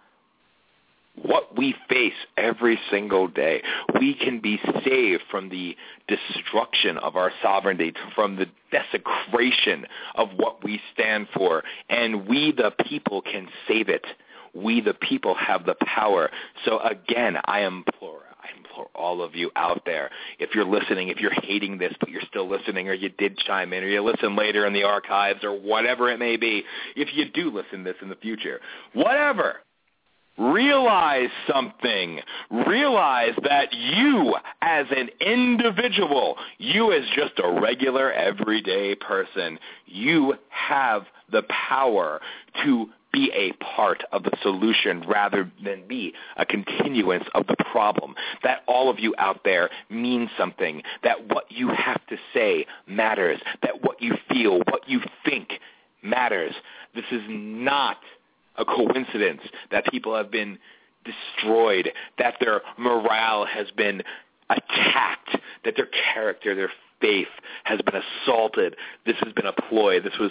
[1.23, 3.63] what we face every single day.
[3.99, 5.77] We can be saved from the
[6.09, 12.73] destruction of our sovereignty, from the desecration of what we stand for, and we the
[12.89, 14.05] people can save it.
[14.55, 16.31] We the people have the power.
[16.65, 21.19] So again, I implore I implore all of you out there, if you're listening, if
[21.19, 24.37] you're hating this, but you're still listening, or you did chime in, or you listen
[24.37, 26.63] later in the archives, or whatever it may be,
[26.95, 28.61] if you do listen this in the future,
[28.93, 29.57] whatever,
[30.37, 32.21] Realize something.
[32.51, 41.05] Realize that you as an individual, you as just a regular everyday person, you have
[41.31, 42.21] the power
[42.65, 48.15] to be a part of the solution rather than be a continuance of the problem.
[48.43, 50.83] That all of you out there mean something.
[51.05, 53.39] That what you have to say matters.
[53.63, 55.61] That what you feel, what you think
[56.03, 56.55] matters.
[56.95, 57.99] This is not
[58.57, 60.59] a coincidence that people have been
[61.05, 64.03] destroyed, that their morale has been
[64.51, 67.29] attacked, that their character, their faith
[67.65, 68.77] has been assaulted.
[69.07, 70.01] This has been a ploy.
[70.01, 70.31] This was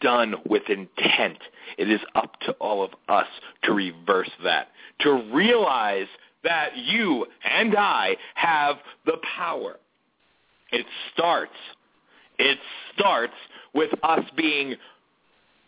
[0.00, 1.38] done with intent.
[1.76, 3.26] It is up to all of us
[3.64, 4.68] to reverse that,
[5.00, 6.06] to realize
[6.44, 9.76] that you and I have the power.
[10.70, 11.56] It starts,
[12.38, 12.58] it
[12.94, 13.34] starts
[13.74, 14.76] with us being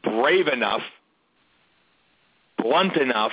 [0.04, 0.82] brave enough
[2.62, 3.32] blunt enough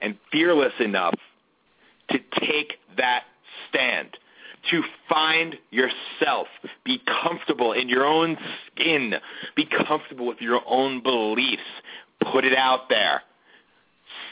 [0.00, 1.14] and fearless enough
[2.10, 3.24] to take that
[3.68, 4.16] stand,
[4.70, 6.48] to find yourself,
[6.84, 9.14] be comfortable in your own skin,
[9.56, 11.62] be comfortable with your own beliefs,
[12.32, 13.22] put it out there.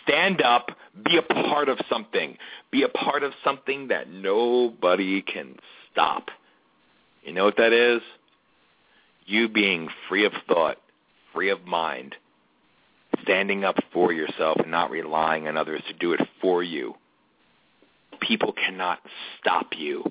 [0.03, 0.71] Stand up,
[1.05, 2.37] be a part of something,
[2.71, 5.57] be a part of something that nobody can
[5.93, 6.29] stop.
[7.23, 8.01] You know what that is?
[9.27, 10.79] You being free of thought,
[11.35, 12.17] free of mind,
[13.29, 16.95] standing up for yourself and not relying on others to do it for you.
[18.21, 19.01] People cannot
[19.39, 20.03] stop you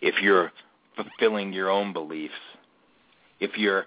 [0.00, 0.50] if you're
[0.96, 2.32] fulfilling your own beliefs.
[3.38, 3.84] If you're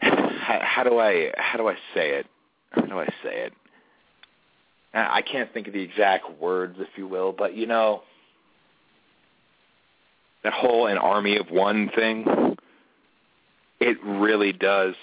[0.00, 2.26] how, how do I how do I say it?
[2.72, 3.52] How do I say it?
[4.92, 8.02] I can't think of the exact words, if you will, but you know
[10.42, 12.56] that whole an army of one thing.
[13.78, 14.94] It really does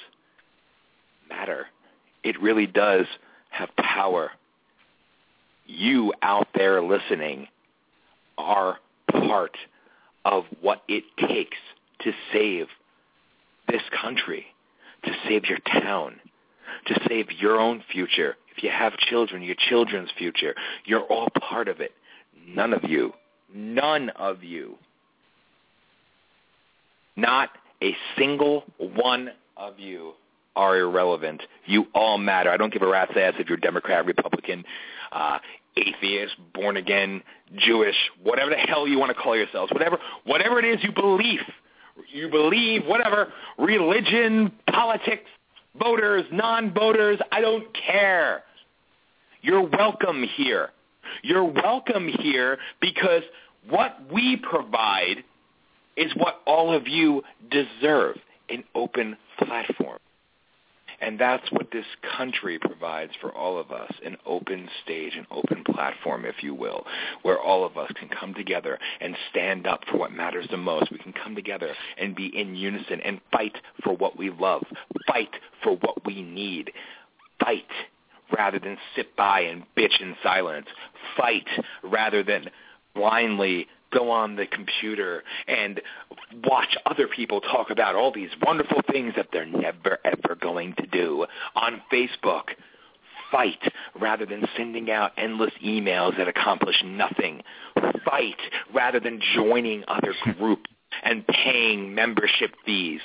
[1.30, 1.68] matter
[2.28, 3.06] it really does
[3.50, 4.32] have power.
[5.66, 7.48] You out there listening
[8.38, 8.78] are
[9.12, 9.58] part
[10.26, 11.58] of what it takes
[12.02, 12.68] to save
[13.68, 14.46] this country,
[15.04, 16.20] to save your town,
[16.88, 18.36] to save your own future.
[18.56, 20.56] If you have children, your children's future.
[20.86, 21.92] You're all part of it.
[22.48, 23.14] None of you
[23.54, 24.76] none of you,
[27.16, 27.50] not
[27.82, 30.14] a single one of you
[30.58, 31.44] are irrelevant.
[31.66, 32.50] You all matter.
[32.50, 34.66] I don't give a rat's ass if you're Democrat, Republican,
[35.12, 35.38] uh,
[35.78, 37.22] atheist, born again,
[37.56, 41.42] Jewish, whatever the hell you want to call yourselves, whatever whatever it is you believe,
[42.12, 45.30] you believe whatever religion, politics,
[45.80, 48.44] voters, non-voters, I don't care.
[49.42, 50.72] You're welcome here.
[51.22, 53.22] You're welcome here because
[53.70, 55.24] what we provide
[55.96, 58.18] is what all of you deserve,
[58.50, 60.00] an open platform.
[61.00, 61.86] And that's what this
[62.18, 66.86] country provides for all of us, an open stage, an open platform, if you will,
[67.22, 70.92] where all of us can come together and stand up for what matters the most.
[70.92, 74.64] We can come together and be in unison and fight for what we love,
[75.06, 76.72] fight for what we need,
[77.40, 77.66] fight
[78.36, 80.68] rather than sit by and bitch in silence,
[81.16, 81.48] fight
[81.84, 82.50] rather than
[82.96, 85.82] blindly go on the computer and
[86.46, 90.88] watch other people talk about all these wonderful things that they're never ever going to
[90.88, 91.26] do
[91.56, 92.44] on Facebook.
[93.32, 93.60] Fight
[94.00, 97.42] rather than sending out endless emails that accomplish nothing.
[98.06, 98.38] Fight
[98.74, 100.70] rather than joining other groups
[101.04, 103.02] and paying membership fees.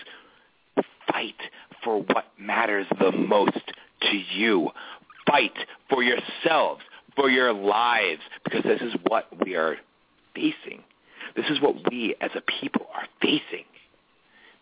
[1.11, 1.35] Fight
[1.83, 3.73] for what matters the most
[4.03, 4.71] to you.
[5.27, 5.57] Fight
[5.91, 6.83] for yourselves,
[7.17, 9.77] for your lives, because this is what we are
[10.35, 10.83] facing.
[11.37, 13.65] This is what we as a people are facing.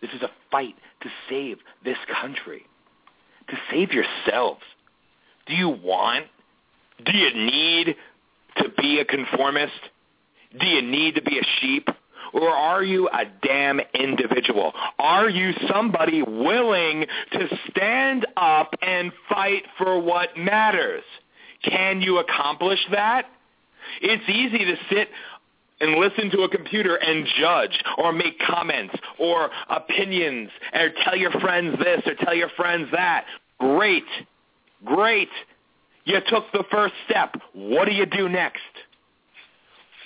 [0.00, 2.64] This is a fight to save this country,
[3.48, 4.62] to save yourselves.
[5.46, 6.26] Do you want,
[7.04, 7.96] do you need
[8.58, 9.72] to be a conformist?
[10.58, 11.88] Do you need to be a sheep?
[12.32, 14.72] Or are you a damn individual?
[14.98, 21.02] Are you somebody willing to stand up and fight for what matters?
[21.64, 23.26] Can you accomplish that?
[24.00, 25.08] It's easy to sit
[25.80, 31.32] and listen to a computer and judge or make comments or opinions or tell your
[31.32, 33.24] friends this or tell your friends that.
[33.58, 34.04] Great.
[34.84, 35.28] Great.
[36.04, 37.34] You took the first step.
[37.52, 38.60] What do you do next?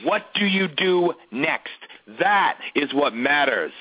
[0.03, 1.71] What do you do next?
[2.19, 3.73] That is what matters.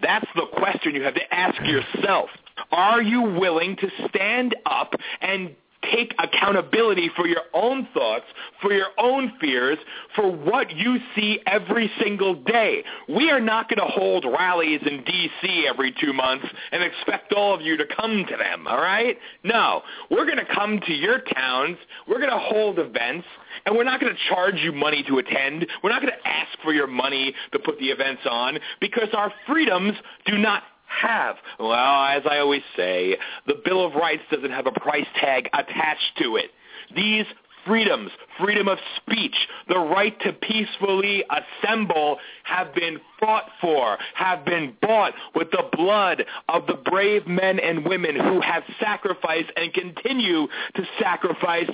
[0.00, 2.30] That's the question you have to ask yourself.
[2.72, 5.54] Are you willing to stand up and
[5.92, 8.24] take accountability for your own thoughts,
[8.60, 9.78] for your own fears,
[10.14, 12.84] for what you see every single day.
[13.08, 15.66] We are not going to hold rallies in D.C.
[15.68, 19.16] every two months and expect all of you to come to them, all right?
[19.44, 19.82] No.
[20.10, 21.76] We're going to come to your towns.
[22.06, 23.26] We're going to hold events.
[23.66, 25.66] And we're not going to charge you money to attend.
[25.82, 29.32] We're not going to ask for your money to put the events on because our
[29.46, 29.94] freedoms
[30.26, 31.36] do not have?
[31.58, 33.16] Well, as I always say,
[33.46, 36.50] the Bill of Rights doesn't have a price tag attached to it.
[36.94, 37.26] These
[37.66, 38.10] freedoms,
[38.40, 39.34] freedom of speech,
[39.68, 46.24] the right to peacefully assemble have been fought for, have been bought with the blood
[46.48, 51.68] of the brave men and women who have sacrificed and continue to sacrifice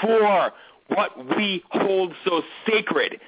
[0.00, 0.52] for
[0.88, 3.18] what we hold so sacred.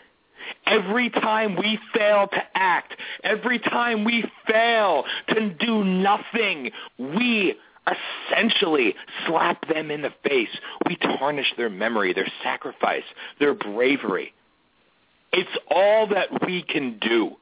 [0.66, 7.54] Every time we fail to act, every time we fail to do nothing, we
[8.30, 8.94] essentially
[9.26, 10.48] slap them in the face.
[10.86, 13.04] We tarnish their memory, their sacrifice,
[13.40, 14.32] their bravery.
[15.32, 17.36] It's all that we can do.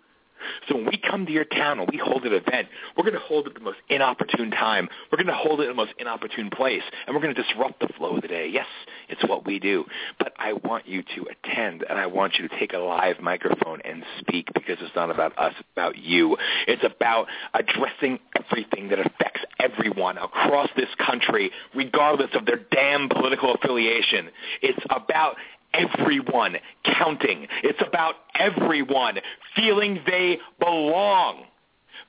[0.68, 3.20] So when we come to your town and we hold an event, we're going to
[3.20, 4.88] hold it at the most inopportune time.
[5.10, 7.80] We're going to hold it in the most inopportune place, and we're going to disrupt
[7.80, 8.48] the flow of the day.
[8.52, 8.66] Yes,
[9.08, 9.84] it's what we do.
[10.18, 13.80] But I want you to attend, and I want you to take a live microphone
[13.84, 16.36] and speak because it's not about us, it's about you.
[16.66, 23.54] It's about addressing everything that affects everyone across this country, regardless of their damn political
[23.54, 24.30] affiliation.
[24.62, 25.36] It's about
[25.72, 27.46] everyone counting.
[27.62, 29.18] It's about everyone
[29.56, 31.44] feeling they belong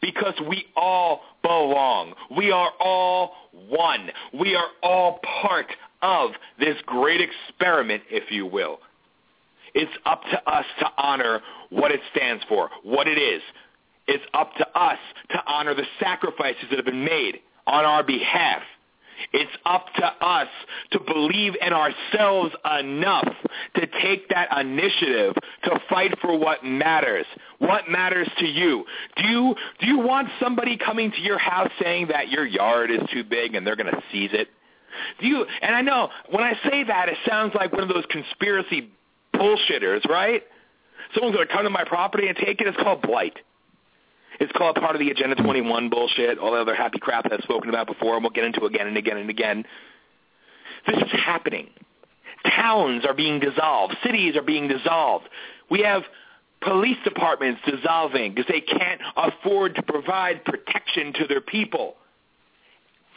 [0.01, 2.13] because we all belong.
[2.35, 3.33] We are all
[3.69, 4.09] one.
[4.33, 5.67] We are all part
[6.01, 8.79] of this great experiment, if you will.
[9.73, 13.41] It's up to us to honor what it stands for, what it is.
[14.07, 14.97] It's up to us
[15.29, 18.63] to honor the sacrifices that have been made on our behalf.
[19.33, 20.47] It's up to us
[20.91, 23.27] to believe in ourselves enough
[23.75, 27.25] to take that initiative to fight for what matters.
[27.59, 28.85] What matters to you?
[29.17, 33.01] Do you do you want somebody coming to your house saying that your yard is
[33.13, 34.47] too big and they're going to seize it?
[35.19, 38.05] Do you and I know when I say that it sounds like one of those
[38.09, 38.91] conspiracy
[39.35, 40.43] bullshitters, right?
[41.13, 42.67] Someone's going to come to my property and take it.
[42.67, 43.37] It's called blight.
[44.41, 47.43] It's called part of the Agenda 21 bullshit, all the other happy crap that I've
[47.43, 49.65] spoken about before, and we'll get into again and again and again.
[50.87, 51.69] This is happening.
[52.43, 53.95] Towns are being dissolved.
[54.03, 55.29] Cities are being dissolved.
[55.69, 56.01] We have
[56.59, 61.97] police departments dissolving because they can't afford to provide protection to their people.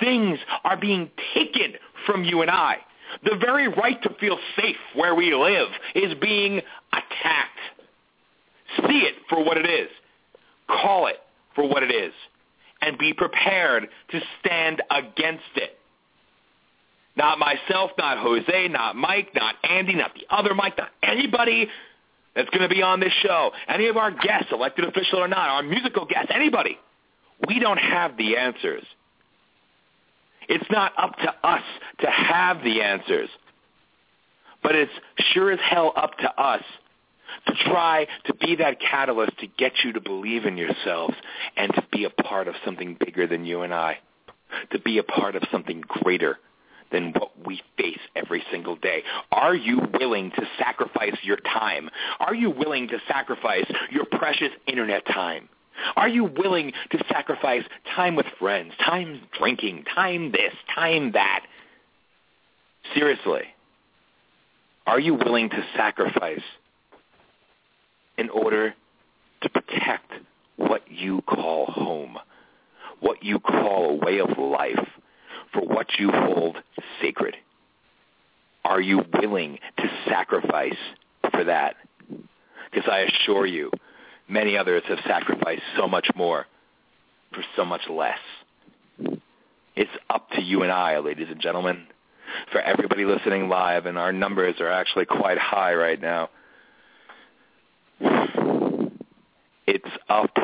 [0.01, 1.73] Things are being taken
[2.05, 2.77] from you and I.
[3.23, 6.61] The very right to feel safe where we live is being
[6.93, 7.61] attacked.
[8.77, 9.89] See it for what it is.
[10.69, 11.17] Call it
[11.55, 12.13] for what it is.
[12.81, 15.79] And be prepared to stand against it.
[17.17, 21.69] Not myself, not Jose, not Mike, not Andy, not the other Mike, not anybody
[22.35, 23.53] that's going to be on this show.
[23.69, 26.79] Any of our guests, elected official or not, our musical guests, anybody.
[27.47, 28.85] We don't have the answers.
[30.49, 31.63] It's not up to us
[32.01, 33.29] to have the answers.
[34.63, 34.93] But it's
[35.33, 36.63] sure as hell up to us
[37.47, 41.15] to try to be that catalyst to get you to believe in yourselves
[41.57, 43.99] and to be a part of something bigger than you and I,
[44.73, 46.39] to be a part of something greater
[46.93, 49.03] than what we face every single day.
[49.33, 51.91] Are you willing to sacrifice your time?
[52.21, 55.49] Are you willing to sacrifice your precious internet time?
[55.97, 57.65] Are you willing to sacrifice
[57.97, 61.45] time with friends, time drinking, time this, time that?
[62.95, 63.43] Seriously,
[64.87, 66.43] are you willing to sacrifice
[68.19, 68.75] in order
[69.43, 70.13] to protect
[70.57, 72.19] what you call home,
[73.01, 74.89] what you call a way of life,
[75.53, 76.57] for what you hold
[77.01, 77.37] sacred?
[78.65, 80.77] Are you willing to sacrifice
[81.31, 81.77] for that?
[82.71, 83.71] Because I assure you,
[84.29, 86.47] many others have sacrificed so much more
[87.33, 88.19] for so much less.
[89.77, 91.87] It's up to you and I, ladies and gentlemen.
[92.53, 96.31] For everybody listening live, and our numbers are actually quite high right now.
[99.67, 100.35] It's up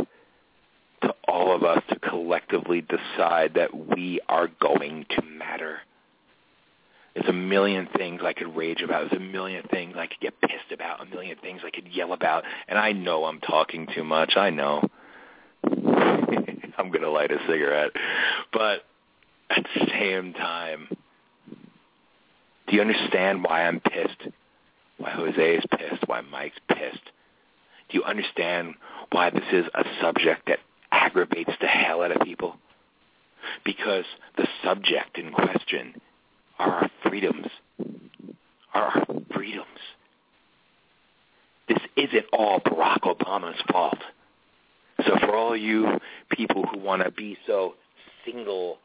[1.02, 5.78] to all of us to collectively decide that we are going to matter.
[7.14, 9.10] There's a million things I could rage about.
[9.10, 11.02] There's a million things I could get pissed about.
[11.02, 12.44] A million things I could yell about.
[12.68, 14.34] And I know I'm talking too much.
[14.36, 14.88] I know.
[15.64, 17.90] I'm going to light a cigarette.
[18.52, 18.84] But
[19.50, 20.88] at the same time,
[22.68, 24.28] do you understand why I'm pissed?
[24.98, 26.06] Why Jose is pissed?
[26.06, 27.10] Why Mike's pissed?
[27.90, 28.74] Do you understand
[29.10, 30.60] why this is a subject that
[30.92, 32.56] aggravates the hell out of people?
[33.64, 34.04] Because
[34.36, 36.00] the subject in question
[36.58, 37.46] are our freedoms.
[38.74, 39.66] Are our freedoms.
[41.68, 43.98] This isn't all Barack Obama's fault.
[45.06, 45.98] So for all you
[46.30, 47.74] people who want to be so
[48.24, 48.78] single,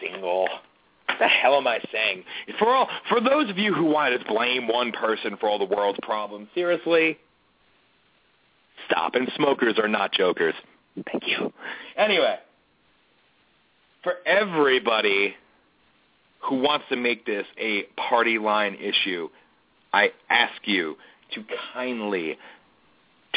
[0.00, 0.48] single,
[1.14, 2.24] what the hell am I saying?
[2.58, 5.64] For all, for those of you who want to blame one person for all the
[5.64, 7.18] world's problems, seriously,
[8.86, 9.14] stop.
[9.14, 10.54] And smokers are not jokers.
[11.10, 11.52] Thank you.
[11.96, 12.36] Anyway,
[14.02, 15.34] for everybody
[16.40, 19.28] who wants to make this a party line issue,
[19.92, 20.96] I ask you
[21.34, 22.36] to kindly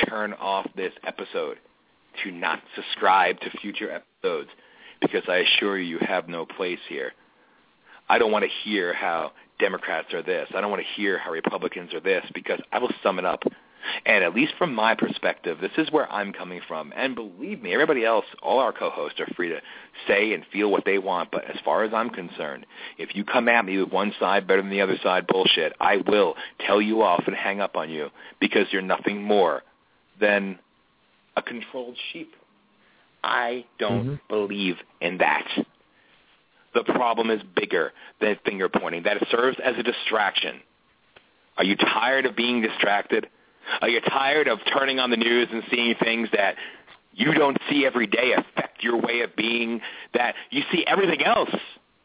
[0.08, 1.58] turn off this episode,
[2.24, 4.50] to not subscribe to future episodes,
[5.02, 7.14] because I assure you you have no place here.
[8.10, 10.48] I don't want to hear how Democrats are this.
[10.56, 13.44] I don't want to hear how Republicans are this, because I will sum it up
[14.06, 16.94] and at least from my perspective, this is where I'm coming from.
[16.96, 19.62] And believe me, everybody else, all our co-hosts are free to
[20.08, 21.32] say and feel what they want.
[21.32, 22.66] But as far as I'm concerned,
[22.98, 25.98] if you come at me with one side better than the other side bullshit, I
[25.98, 26.36] will
[26.66, 28.10] tell you off and hang up on you
[28.40, 29.64] because you're nothing more
[30.20, 30.60] than
[31.36, 32.34] a controlled sheep.
[33.24, 34.16] I don't mm-hmm.
[34.30, 35.48] believe in that.
[36.78, 37.92] The problem is bigger
[38.22, 39.04] than finger pointing.
[39.04, 40.62] That it serves as a distraction.
[41.58, 43.28] Are you tired of being distracted?
[43.82, 46.56] Are you tired of turning on the news and seeing things that
[47.14, 49.82] you don't see every day affect your way of being,
[50.14, 51.50] that you see everything else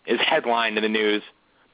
[0.07, 1.23] is headlined in the news,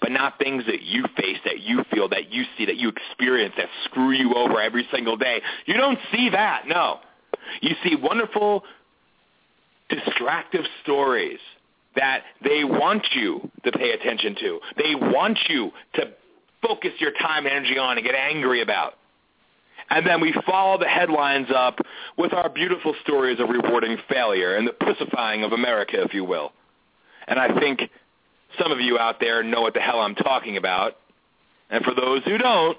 [0.01, 3.55] but not things that you face, that you feel, that you see, that you experience,
[3.57, 5.41] that screw you over every single day.
[5.67, 6.99] You don't see that, no.
[7.61, 8.65] You see wonderful,
[9.89, 11.39] distractive stories
[11.99, 14.61] that they want you to pay attention to.
[14.77, 16.13] They want you to
[16.63, 18.95] focus your time and energy on and get angry about.
[19.91, 21.79] And then we follow the headlines up
[22.17, 26.53] with our beautiful stories of rewarding failure and the pussifying of America, if you will.
[27.27, 27.81] And I think
[28.61, 30.97] some of you out there know what the hell I'm talking about.
[31.71, 32.79] And for those who don't,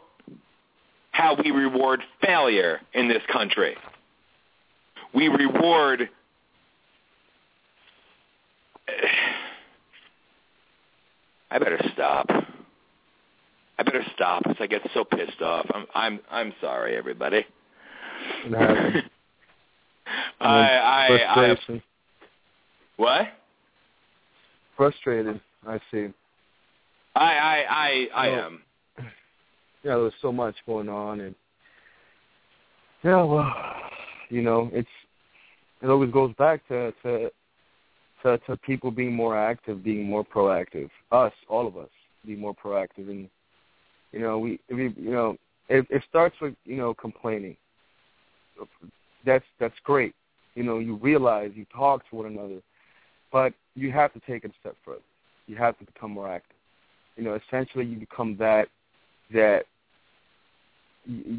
[1.12, 3.76] how we reward failure in this country.
[5.14, 6.10] We reward
[11.52, 12.28] I better stop.
[13.80, 15.66] I better stop because I get so pissed off.
[15.74, 17.46] I'm I'm I'm sorry, everybody.
[18.48, 18.60] No.
[20.42, 21.58] I I I
[22.98, 23.28] what?
[24.76, 25.40] Frustrated.
[25.66, 26.08] I see.
[27.16, 28.62] I I I I am.
[29.82, 31.34] Yeah, there's so much going on, and
[33.02, 33.50] Yeah, well,
[34.28, 34.90] you know, it's
[35.82, 37.32] it always goes back to to
[38.24, 40.90] to, to people being more active, being more proactive.
[41.12, 41.90] Us, all of us,
[42.26, 43.30] be more proactive, and
[44.12, 45.38] you know, we, we you know,
[45.70, 47.56] it, it starts with you know complaining.
[49.26, 50.14] That's that's great.
[50.56, 52.62] You know, you realize you talk to one another,
[53.32, 55.00] but you have to take it a step further.
[55.48, 56.58] You have to become more active.
[57.16, 58.68] You know, essentially, you become that
[59.34, 59.64] that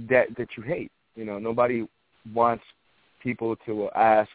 [0.09, 0.90] that that you hate.
[1.16, 1.86] You know, nobody
[2.35, 2.65] wants
[3.23, 4.31] people to uh, ask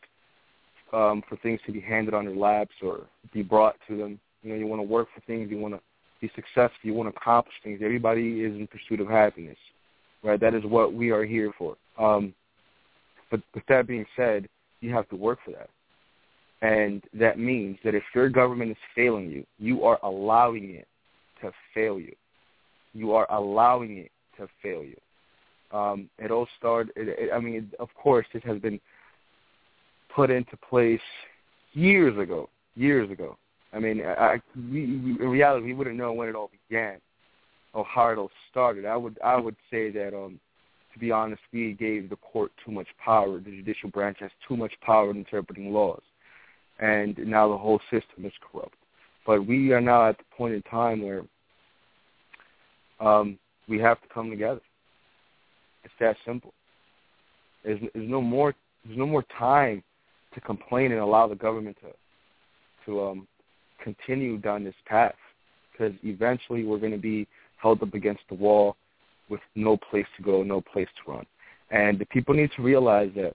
[0.93, 3.01] um, for things to be handed on your laps or
[3.33, 4.19] be brought to them.
[4.43, 5.81] You know, you want to work for things, you want to
[6.21, 7.81] be successful, you want to accomplish things.
[7.83, 9.57] Everybody is in pursuit of happiness,
[10.23, 10.39] right?
[10.39, 11.75] That is what we are here for.
[11.97, 12.33] Um,
[13.31, 14.47] but with that being said,
[14.81, 15.69] you have to work for that.
[16.61, 20.87] And that means that if your government is failing you, you are allowing it
[21.41, 22.15] to fail you.
[22.93, 24.95] You are allowing it to fail you.
[25.77, 26.93] Um, it all started.
[26.95, 28.79] It, it, I mean, of course, this has been
[30.15, 31.01] put into place
[31.73, 32.49] years ago.
[32.75, 33.37] Years ago.
[33.73, 36.99] I mean, I, we, in reality, we wouldn't know when it all began
[37.73, 38.85] or how it all started.
[38.85, 40.39] I would, I would say that, um,
[40.93, 43.37] to be honest, we gave the court too much power.
[43.39, 46.01] The judicial branch has too much power in interpreting laws,
[46.79, 48.75] and now the whole system is corrupt.
[49.27, 51.23] But we are now at the point in time where
[53.01, 53.37] um,
[53.67, 54.61] we have to come together.
[55.83, 56.53] It's that simple.
[57.65, 58.53] There's, there's no more.
[58.85, 59.83] There's no more time
[60.35, 61.91] to complain and allow the government to
[62.85, 63.27] to um,
[63.83, 65.15] continue down this path
[65.71, 68.75] because eventually we're going to be held up against the wall
[69.29, 71.25] with no place to go, no place to run.
[71.71, 73.33] And the people need to realize that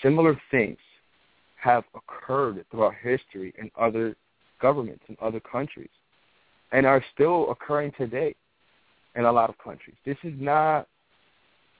[0.00, 0.78] similar things
[1.56, 4.14] have occurred throughout history in other
[4.60, 5.90] governments in other countries
[6.72, 8.34] and are still occurring today
[9.16, 9.96] in a lot of countries.
[10.06, 10.86] This is not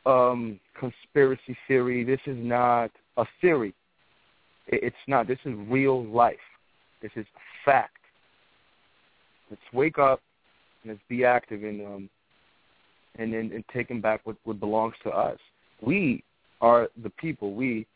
[0.07, 2.05] um, conspiracy theory.
[2.05, 3.75] This is not a theory.
[4.67, 5.27] It's not.
[5.27, 6.37] This is real life.
[7.03, 7.27] This is
[7.65, 7.97] fact.
[9.51, 10.21] Let's wake up
[10.83, 12.11] and let's be active in um,
[13.19, 15.39] and in, in taking back what, what belongs to us.
[15.83, 16.23] We
[16.61, 17.55] are the people.
[17.55, 17.87] We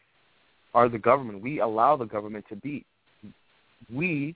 [0.74, 1.42] are the government.
[1.42, 2.84] We allow the government to be.
[3.92, 4.34] We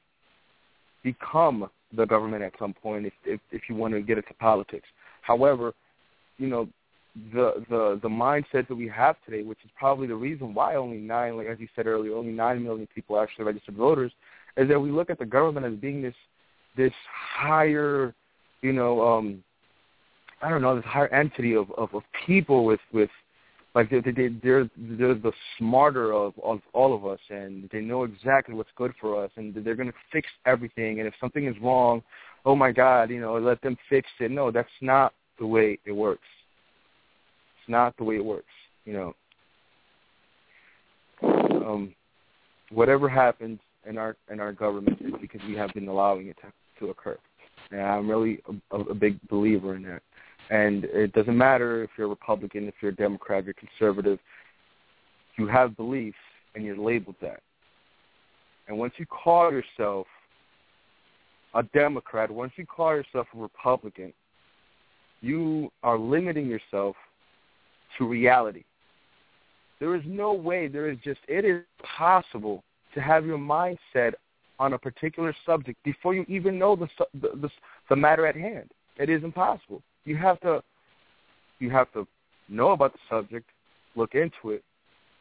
[1.03, 4.87] become the government at some point if if, if you want to get into politics.
[5.23, 5.73] However,
[6.37, 6.69] you know,
[7.33, 10.99] the the the mindset that we have today, which is probably the reason why only
[10.99, 14.13] nine, like as you said earlier, only nine million people actually registered voters,
[14.57, 16.15] is that we look at the government as being this
[16.77, 18.15] this higher,
[18.63, 19.43] you know, um,
[20.43, 23.11] I don't know, this higher entity of of, of people with with
[23.75, 28.05] like they they they're they're the smarter of of all of us, and they know
[28.05, 31.01] exactly what's good for us, and they're going to fix everything.
[31.01, 32.03] And if something is wrong,
[32.45, 34.31] oh my God, you know, let them fix it.
[34.31, 36.27] No, that's not the way it works
[37.69, 38.47] not the way it works.
[38.85, 39.15] You know,
[41.23, 41.95] um,
[42.71, 46.53] whatever happens in our in our government is because we have been allowing it to,
[46.81, 47.19] to occur.
[47.71, 48.41] And I'm really
[48.71, 50.03] a, a big believer in that.
[50.51, 54.19] And it doesn't matter if you're a Republican, if you're a Democrat, you're conservative.
[55.37, 56.17] You have beliefs,
[56.55, 57.41] and you're labeled that.
[58.67, 60.07] And once you call yourself
[61.55, 64.13] a Democrat, once you call yourself a Republican,
[65.21, 66.97] you are limiting yourself
[67.99, 68.65] to reality.
[69.81, 71.63] There is no way, there is just, it is
[71.97, 72.65] possible
[72.95, 74.15] to have your mindset
[74.59, 76.89] on a particular subject before you even know the,
[77.21, 77.51] the, the,
[77.89, 78.71] the matter at hand.
[78.97, 79.83] It is impossible.
[80.05, 80.63] You have to,
[81.61, 82.07] you have to
[82.49, 83.49] know about the subject,
[83.95, 84.65] look into it,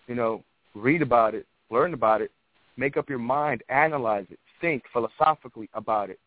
[0.08, 0.44] you know,
[0.74, 2.32] read about it, learn about it,
[2.78, 6.20] make up your mind, analyze it, think philosophically about it,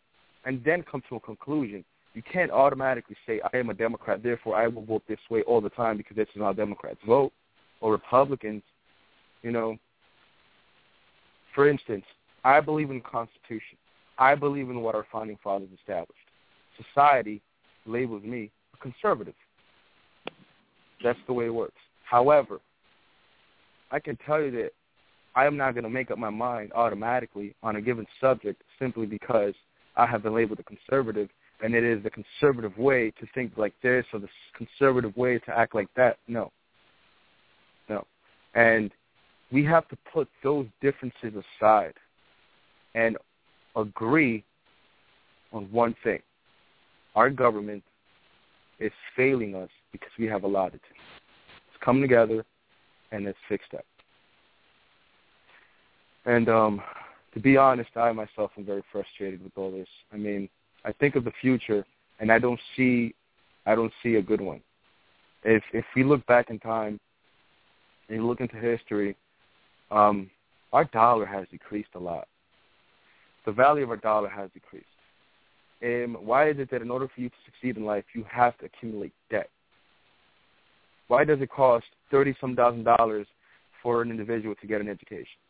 [0.44, 4.56] and then come to a conclusion you can't automatically say I am a Democrat, therefore
[4.56, 7.32] I will vote this way all the time because this is how Democrats vote
[7.80, 8.62] or Republicans.
[9.42, 9.76] You know,
[11.54, 12.04] for instance,
[12.44, 13.78] I believe in the Constitution.
[14.18, 16.12] I believe in what our founding fathers established.
[16.76, 17.40] Society
[17.86, 19.34] labels me a conservative.
[21.02, 21.80] That's the way it works.
[22.04, 22.60] However,
[23.90, 24.70] I can tell you that
[25.34, 29.06] I am not going to make up my mind automatically on a given subject simply
[29.06, 29.54] because
[29.96, 31.28] I have been labeled a conservative
[31.62, 35.56] and it is the conservative way to think like this or the conservative way to
[35.56, 36.18] act like that.
[36.26, 36.50] No.
[37.88, 38.06] No.
[38.54, 38.90] And
[39.52, 41.94] we have to put those differences aside
[42.94, 43.16] and
[43.76, 44.44] agree
[45.52, 46.20] on one thing.
[47.14, 47.82] Our government
[48.78, 50.94] is failing us because we have allowed it to.
[50.94, 52.44] Let's come together
[53.12, 53.84] and let's fix that.
[56.26, 56.80] And um,
[57.34, 59.88] to be honest, I myself am very frustrated with all this.
[60.12, 60.48] I mean,
[60.84, 61.84] I think of the future,
[62.20, 63.14] and I don't see,
[63.66, 64.60] I don't see a good one.
[65.44, 66.98] if if we look back in time
[68.08, 69.16] and you look into history,
[69.90, 70.30] um,
[70.72, 72.28] our dollar has decreased a lot.
[73.46, 74.86] The value of our dollar has decreased.
[75.82, 78.56] And why is it that in order for you to succeed in life, you have
[78.58, 79.48] to accumulate debt?
[81.08, 83.26] Why does it cost thirty some thousand dollars
[83.82, 85.40] for an individual to get an education?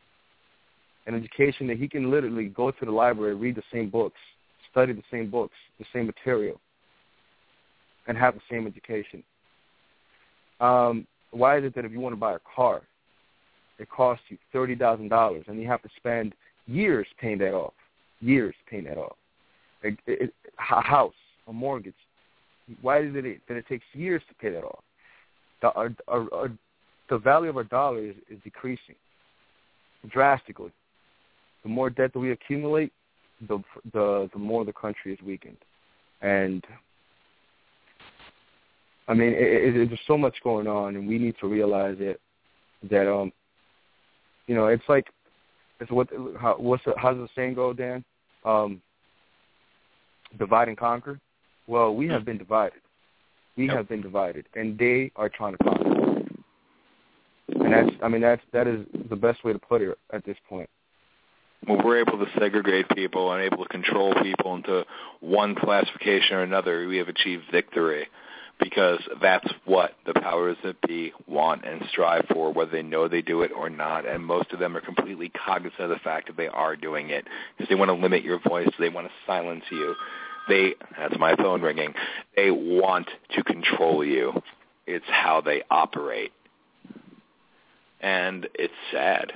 [1.07, 4.21] An education that he can literally go to the library, read the same books,
[4.71, 6.61] study the same books, the same material,
[8.07, 9.23] and have the same education.
[10.61, 12.83] Um, why is it that if you want to buy a car,
[13.79, 16.35] it costs you thirty thousand dollars, and you have to spend
[16.67, 17.73] years paying that off,
[18.21, 19.17] years paying that off?
[19.85, 20.29] A, a,
[20.59, 21.15] a house,
[21.49, 21.95] a mortgage.
[22.83, 24.85] Why is it that it takes years to pay that off?
[25.63, 26.53] The, our, our, our,
[27.09, 28.95] the value of our dollar is, is decreasing
[30.09, 30.73] drastically.
[31.63, 32.93] The more debt that we accumulate,
[33.49, 33.59] the
[33.93, 35.57] the the more the country is weakened,
[36.21, 36.65] and
[39.09, 42.21] I mean, it, it, there's so much going on, and we need to realize it.
[42.91, 43.33] That um,
[44.47, 45.07] you know, it's like
[45.81, 46.09] it's what
[46.39, 48.05] how what's the, how's the saying go, Dan?
[48.45, 48.81] Um,
[50.39, 51.19] divide and conquer.
[51.67, 52.81] Well, we have been divided.
[53.57, 53.77] We Yep.
[53.77, 55.91] have been divided, and they are trying to conquer.
[57.49, 60.37] And that's, I mean, that's that is the best way to put it at this
[60.49, 60.71] point.
[61.67, 64.85] When we're able to segregate people and able to control people into
[65.21, 68.07] one classification or another, we have achieved victory
[68.61, 73.23] because that's what the powers that be want and strive for, whether they know they
[73.23, 74.07] do it or not.
[74.07, 77.27] And most of them are completely cognizant of the fact that they are doing it
[77.57, 79.95] because they want to limit your voice, they want to silence you.
[80.49, 81.95] They, that's my phone ringing,
[82.37, 84.43] they want to control you.
[84.87, 86.33] It's how they operate.
[88.01, 89.33] And it's sad.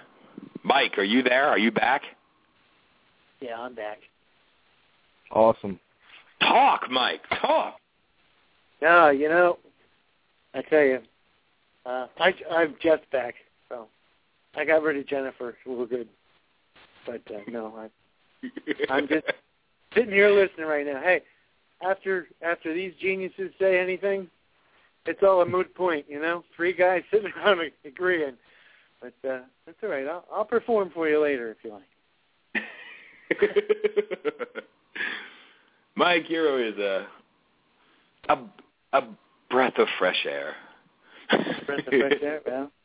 [0.62, 1.46] Mike, are you there?
[1.48, 2.02] Are you back?
[3.40, 3.98] Yeah, I'm back.
[5.30, 5.78] Awesome.
[6.40, 7.20] Talk, Mike.
[7.40, 7.76] Talk.
[8.80, 9.58] No, you know,
[10.54, 11.00] I tell you,
[11.86, 13.34] uh, I I'm just back,
[13.68, 13.88] so
[14.56, 15.56] I got rid of Jennifer.
[15.66, 16.08] We're good.
[17.06, 18.48] But uh, no, I,
[18.90, 19.26] I'm just
[19.94, 21.00] sitting here listening right now.
[21.00, 21.22] Hey,
[21.82, 24.28] after after these geniuses say anything,
[25.06, 26.44] it's all a moot point, you know.
[26.56, 28.34] Three guys sitting around agreeing.
[29.04, 30.06] But uh, that's all right.
[30.06, 32.64] I'll, I'll perform for you later if you like.
[35.94, 37.06] Mike, you're a
[38.30, 38.38] a
[38.94, 39.02] a
[39.50, 40.54] breath of fresh air.
[41.66, 42.70] Breath of fresh air, well.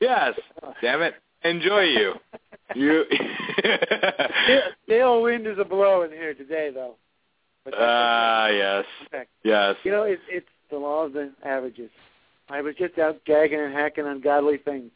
[0.00, 0.32] Yes.
[0.80, 1.12] Damn it.
[1.44, 2.14] Enjoy you.
[2.74, 3.04] You.
[3.58, 6.94] Still, still wind is a blowing here today, though.
[7.76, 8.86] Ah, yes.
[9.08, 9.24] okay.
[9.44, 9.76] Yes.
[9.84, 11.90] You know, it's it's the law of the averages.
[12.48, 14.90] I was just out gagging and hacking ungodly things.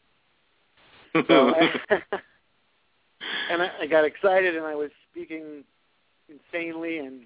[1.29, 1.53] So,
[3.49, 5.63] and I, I got excited and I was speaking
[6.27, 7.21] insanely and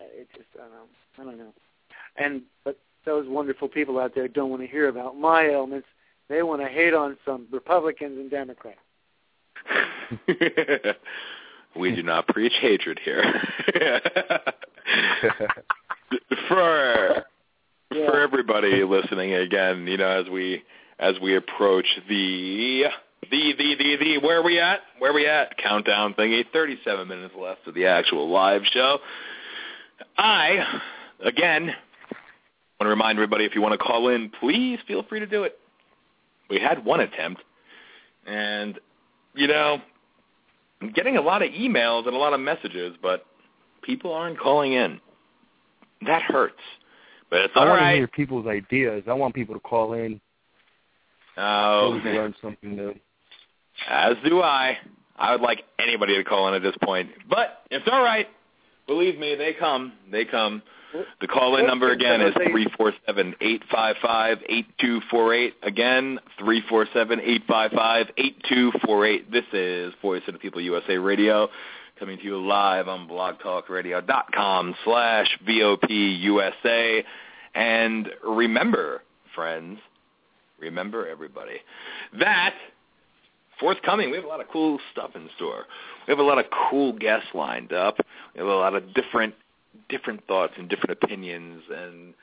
[0.00, 0.86] it just I don't know
[1.18, 1.52] I don't know.
[2.16, 5.88] And but those wonderful people out there don't want to hear about my ailments.
[6.28, 8.78] They want to hate on some Republicans and Democrats.
[11.76, 13.24] we do not preach hatred here.
[16.48, 17.24] for
[17.90, 18.06] Yeah.
[18.06, 20.62] for everybody listening again, you know, as we
[20.98, 22.84] as we approach the
[23.30, 24.80] the the the the where are we at?
[24.98, 25.56] Where are we at?
[25.58, 26.44] Countdown thingy.
[26.52, 28.98] Thirty seven minutes left of the actual live show.
[30.16, 30.80] I
[31.24, 35.26] again want to remind everybody if you want to call in, please feel free to
[35.26, 35.58] do it.
[36.48, 37.42] We had one attempt,
[38.26, 38.78] and
[39.34, 39.80] you know,
[40.80, 43.24] I'm getting a lot of emails and a lot of messages, but
[43.82, 45.00] people aren't calling in.
[46.06, 46.54] That hurts.
[47.30, 47.96] But it's I all want to right.
[47.96, 49.02] hear people's ideas.
[49.08, 50.20] I want people to call in.
[51.38, 52.94] Oh, so we learn something new.
[53.88, 54.78] as do I.
[55.16, 58.28] I would like anybody to call in at this point, but it's all right.
[58.86, 59.92] Believe me, they come.
[60.10, 60.62] They come.
[61.20, 65.54] The call-in number again is three four seven eight five five eight two four eight.
[65.62, 69.30] Again, three four seven eight five five eight two four eight.
[69.30, 71.48] This is Voice of the People USA Radio,
[71.98, 77.04] coming to you live on blogtalkradio.com slash VOP USA.
[77.54, 79.02] And remember,
[79.34, 79.78] friends,
[80.58, 81.58] remember everybody,
[82.18, 82.54] that
[83.60, 85.64] forthcoming, we have a lot of cool stuff in store.
[86.06, 87.96] We have a lot of cool guests lined up.
[88.34, 89.34] We have a lot of different
[89.88, 92.14] different thoughts and different opinions and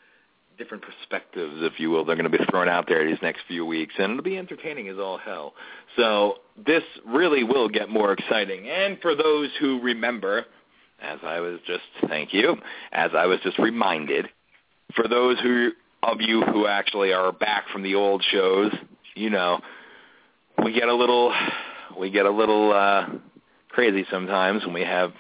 [0.58, 3.66] different perspectives, if you will, they're going to be thrown out there these next few
[3.66, 5.54] weeks, and it'll be entertaining as all hell.
[5.96, 6.36] So
[6.66, 8.70] this really will get more exciting.
[8.70, 10.46] And for those who remember,
[11.02, 12.56] as I was just, thank you,
[12.92, 14.28] as I was just reminded,
[14.96, 15.72] for those who
[16.06, 18.72] of you who actually are back from the old shows,
[19.16, 19.60] you know,
[20.64, 21.34] we get a little,
[22.00, 23.08] we get a little uh,
[23.70, 25.14] crazy sometimes when we have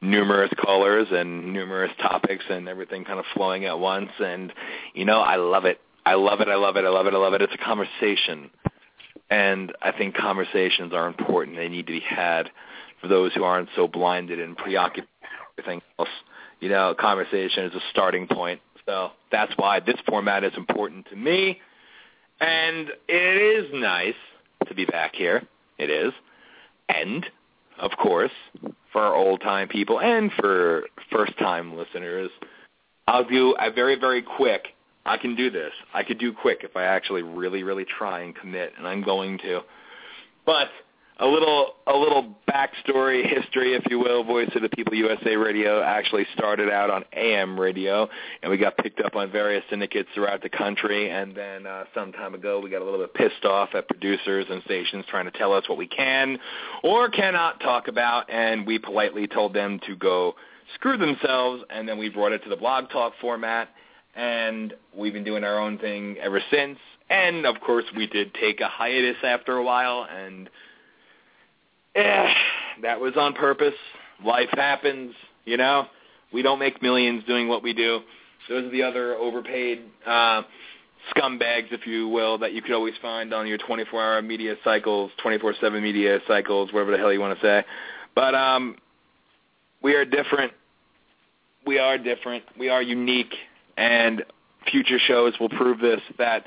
[0.00, 4.10] numerous callers and numerous topics and everything kind of flowing at once.
[4.18, 4.52] And
[4.94, 5.80] you know, I love it.
[6.04, 6.48] I love it.
[6.48, 6.84] I love it.
[6.84, 7.14] I love it.
[7.14, 7.42] I love it.
[7.42, 8.50] It's a conversation,
[9.30, 11.56] and I think conversations are important.
[11.56, 12.50] They need to be had
[13.00, 15.08] for those who aren't so blinded and preoccupied
[15.56, 16.08] with everything else.
[16.60, 18.60] You know, conversation is a starting point.
[18.88, 21.60] So that's why this format is important to me.
[22.40, 24.14] And it is nice
[24.66, 25.42] to be back here.
[25.76, 26.14] It is.
[26.88, 27.26] And,
[27.78, 28.32] of course,
[28.90, 32.30] for our old-time people and for first-time listeners,
[33.06, 34.68] I'll do a very, very quick.
[35.04, 35.72] I can do this.
[35.92, 39.36] I could do quick if I actually really, really try and commit, and I'm going
[39.38, 39.60] to.
[40.46, 40.68] But
[41.20, 44.22] a little a little backstory history, if you will.
[44.22, 48.08] Voice of the People USA Radio actually started out on AM radio,
[48.42, 51.10] and we got picked up on various syndicates throughout the country.
[51.10, 54.46] And then uh, some time ago, we got a little bit pissed off at producers
[54.48, 56.38] and stations trying to tell us what we can
[56.84, 60.36] or cannot talk about, and we politely told them to go
[60.74, 61.64] screw themselves.
[61.70, 63.70] And then we brought it to the blog talk format,
[64.14, 66.78] and we've been doing our own thing ever since.
[67.10, 70.48] And of course, we did take a hiatus after a while, and
[71.94, 72.32] eh,
[72.82, 73.74] that was on purpose.
[74.24, 75.86] Life happens, you know.
[76.32, 78.00] We don't make millions doing what we do.
[78.48, 80.42] Those are the other overpaid uh,
[81.14, 85.82] scumbags, if you will, that you could always find on your 24-hour media cycles, 24/7
[85.82, 87.64] media cycles, whatever the hell you want to say.
[88.14, 88.76] But um,
[89.82, 90.52] we are different.
[91.66, 92.44] We are different.
[92.58, 93.34] We are unique,
[93.76, 94.24] and
[94.70, 96.00] future shows will prove this.
[96.18, 96.44] That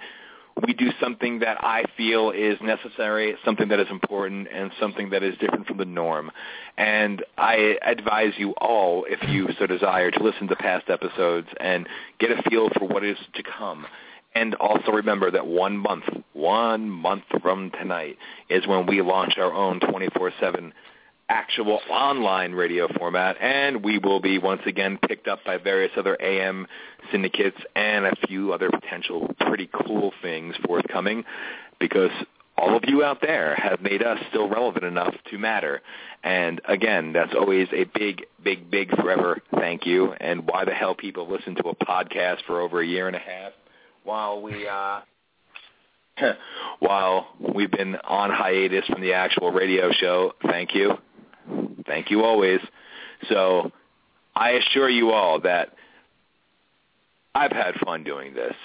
[0.65, 5.23] we do something that I feel is necessary, something that is important, and something that
[5.23, 6.32] is different from the norm.
[6.78, 11.88] And I advise you all, if you so desire, to listen to past episodes and
[12.19, 13.86] get a feel for what is to come.
[14.34, 18.18] And also remember that one month, one month from tonight
[18.49, 20.72] is when we launch our own 24-7
[21.32, 26.18] actual online radio format, and we will be once again picked up by various other
[26.22, 26.68] AM
[27.10, 31.24] syndicates and a few other potential pretty cool things forthcoming
[31.80, 32.12] because
[32.58, 35.82] all of you out there have made us still relevant enough to matter.
[36.22, 40.12] And again, that's always a big, big, big forever thank you.
[40.12, 43.20] And why the hell people listen to a podcast for over a year and a
[43.20, 43.53] half
[44.03, 44.99] while we uh
[46.80, 50.34] while we've been on hiatus from the actual radio show.
[50.45, 50.98] Thank you.
[51.86, 52.60] Thank you always.
[53.30, 53.72] So
[54.36, 55.74] I assure you all that
[57.34, 58.56] I've had fun doing this.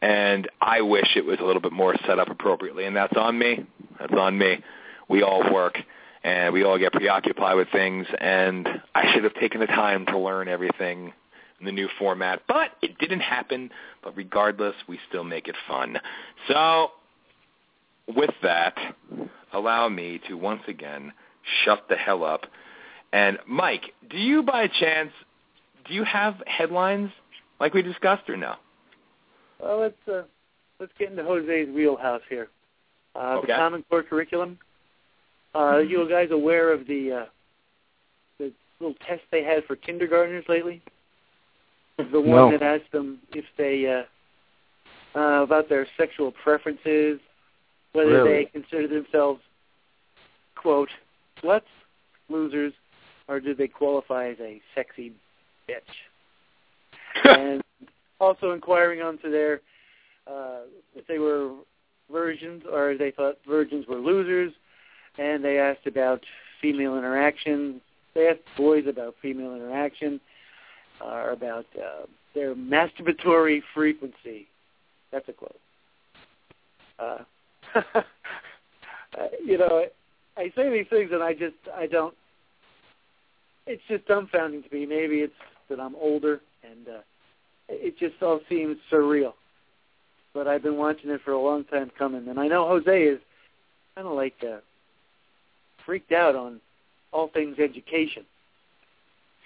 [0.00, 2.84] And I wish it was a little bit more set up appropriately.
[2.84, 3.66] And that's on me.
[3.98, 4.62] That's on me.
[5.08, 5.78] We all work
[6.22, 8.06] and we all get preoccupied with things.
[8.18, 11.12] And I should have taken the time to learn everything
[11.58, 12.42] in the new format.
[12.46, 13.70] But it didn't happen.
[14.02, 15.98] But regardless, we still make it fun.
[16.48, 16.88] So
[18.14, 18.76] with that,
[19.52, 21.12] allow me to once again
[21.64, 22.46] shut the hell up.
[23.14, 25.12] And Mike, do you by chance
[25.86, 27.10] do you have headlines
[27.60, 28.54] like we discussed or no?
[29.62, 30.22] Well, let's uh,
[30.80, 32.48] let's get into Jose's wheelhouse here.
[33.14, 33.46] Uh, Okay.
[33.46, 34.58] The Common Core curriculum.
[35.54, 37.24] Uh, are you guys aware of the uh,
[38.38, 40.82] the little test they had for kindergartners lately?
[41.96, 42.50] The one No.
[42.50, 43.86] that asked them if they
[45.14, 47.20] uh, uh, about their sexual preferences,
[47.92, 48.28] whether Really?
[48.28, 49.40] they consider themselves
[50.56, 50.88] quote
[51.40, 51.62] sluts,
[52.28, 52.72] losers,
[53.28, 55.12] or do they qualify as a sexy
[55.68, 55.80] bitch?
[57.24, 57.62] and
[58.20, 59.60] also inquiring onto their
[60.26, 60.60] uh,
[60.94, 61.52] if they were
[62.10, 64.52] virgins or they thought virgins were losers,
[65.18, 66.20] and they asked about
[66.60, 67.80] female interaction.
[68.14, 70.20] They asked boys about female interaction,
[71.00, 74.48] uh, or about uh, their masturbatory frequency.
[75.12, 75.60] That's a quote.
[76.98, 77.18] Uh,
[77.94, 78.00] uh,
[79.44, 79.84] you know,
[80.36, 82.14] I say these things and I just I don't.
[83.66, 84.86] It's just dumbfounding to me.
[84.86, 85.32] Maybe it's
[85.70, 87.00] that I'm older and uh,
[87.68, 89.32] it just all seems surreal.
[90.34, 93.20] But I've been watching it for a long time coming, and I know Jose is
[93.94, 94.58] kind of like uh,
[95.86, 96.60] freaked out on
[97.12, 98.24] all things education.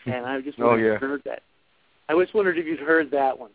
[0.07, 0.95] And I just Oh, wondered yeah.
[0.95, 1.43] if you'd heard that.
[2.09, 3.51] I just wondered if you'd heard that one.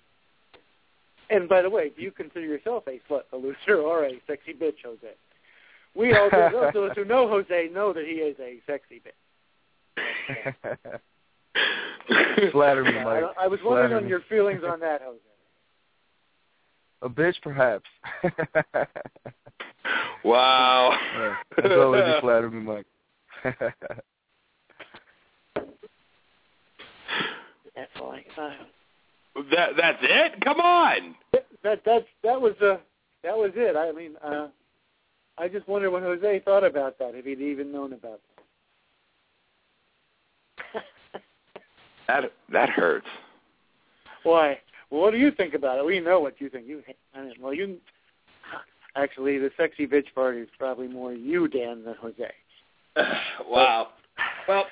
[1.31, 4.53] And by the way, do you consider yourself a slut, a loser, or a sexy
[4.53, 5.15] bitch, Jose?
[5.95, 6.29] We all.
[6.51, 9.13] Those of us who know Jose know that he is a sexy bitch.
[12.51, 13.23] Flatter me, Mike.
[13.37, 14.09] I, I was wondering Flatter on me.
[14.09, 15.19] your feelings on that, Jose.
[17.01, 17.85] A bitch, perhaps.
[20.23, 20.97] Wow.
[21.17, 22.85] Yeah, As always, you flatter me, Mike.
[27.75, 28.51] That's all I, uh,
[29.51, 30.33] that that's it?
[30.43, 31.15] Come on.
[31.63, 32.77] That—that—that was uh
[33.23, 33.75] that was it.
[33.75, 34.47] I mean, uh
[35.37, 38.32] I just wonder what Jose thought about that, if he'd even known about that.
[42.21, 43.07] That that hurts.
[44.23, 44.59] Why?
[44.89, 45.85] Well, what do you think about it?
[45.85, 46.67] We know what you think.
[46.67, 46.83] You,
[47.15, 47.77] I mean, well, you
[48.95, 52.31] actually the sexy bitch party is probably more you, Dan, than Jose.
[53.49, 53.89] wow.
[54.47, 54.65] Well,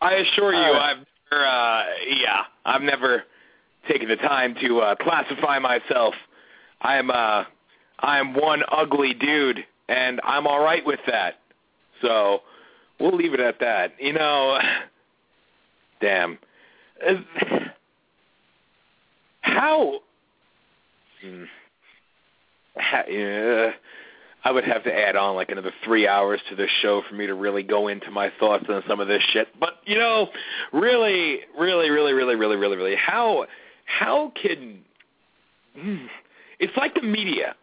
[0.00, 0.96] I assure you, Uh, I've
[1.30, 3.24] never, uh, yeah, I've never
[3.88, 6.14] taken the time to uh, classify myself.
[6.82, 7.44] I'm, uh,
[8.00, 11.40] I'm one ugly dude, and I'm all right with that.
[12.02, 12.42] So
[13.00, 13.94] we'll leave it at that.
[13.98, 14.58] You know,
[16.00, 16.38] damn.
[17.06, 17.14] Uh,
[19.40, 20.00] How?
[21.22, 21.44] Hmm.
[22.78, 23.70] Ha- yeah,
[24.44, 27.26] I would have to add on like another three hours to this show for me
[27.26, 29.48] to really go into my thoughts on some of this shit.
[29.58, 30.28] But you know,
[30.72, 33.46] really, really, really, really, really, really, really, how
[33.86, 34.80] how can
[35.74, 36.06] hmm,
[36.58, 37.54] it's like the media.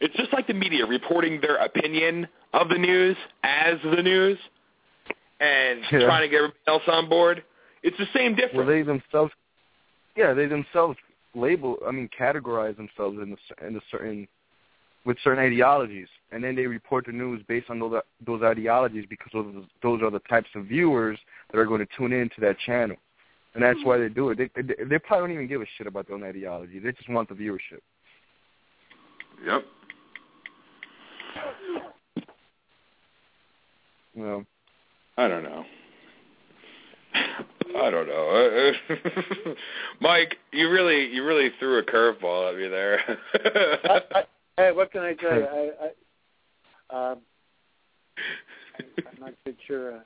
[0.00, 4.38] It's just like the media reporting their opinion of the news as the news
[5.38, 6.06] and Yeah.
[6.06, 7.44] trying to get everybody else on board.
[7.82, 8.56] It's the same difference.
[8.56, 9.32] Well, they themselves,
[10.16, 10.96] yeah, they themselves
[11.34, 14.28] label, I mean, categorize themselves in a, in a certain,
[15.04, 19.30] with certain ideologies, and then they report the news based on those those ideologies because
[19.32, 21.18] those those are the types of viewers
[21.50, 22.96] that are going to tune in to that channel,
[23.54, 24.38] and that's why they do it.
[24.38, 26.78] They they, they probably don't even give a shit about their own ideology.
[26.78, 27.80] They just want the viewership.
[29.44, 29.64] Yep.
[34.14, 34.44] Know.
[35.16, 35.64] I don't know.
[37.76, 38.72] I don't know.
[40.00, 43.00] Mike, you really you really threw a curveball at me there.
[43.84, 44.24] I, I,
[44.56, 45.46] hey, what can I tell you?
[45.46, 45.70] I,
[46.90, 47.18] I, um,
[48.78, 49.96] I'm not quite sure.
[49.96, 50.00] Uh,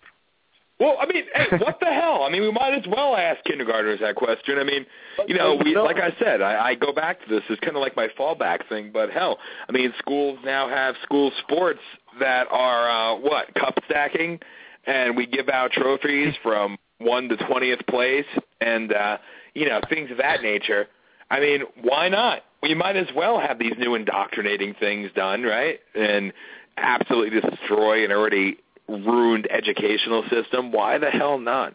[0.79, 2.25] well, I mean, hey, what the hell?
[2.25, 4.59] I mean, we might as well ask kindergartners that question.
[4.59, 4.85] I mean,
[5.27, 7.43] you know, we like I said, I, I go back to this.
[7.49, 9.39] It's kind of like my fallback thing, but hell,
[9.69, 11.81] I mean, schools now have school sports
[12.21, 14.39] that are uh what cup stacking,
[14.87, 18.27] and we give out trophies from one to twentieth place,
[18.61, 19.19] and uh,
[19.55, 20.87] you know, things of that nature.
[21.31, 22.43] I mean, why not?
[22.63, 25.81] We might as well have these new indoctrinating things done, right?
[25.95, 26.33] And
[26.77, 28.59] absolutely destroy an already
[28.89, 30.73] ruined educational system.
[30.73, 31.75] Why the hell not?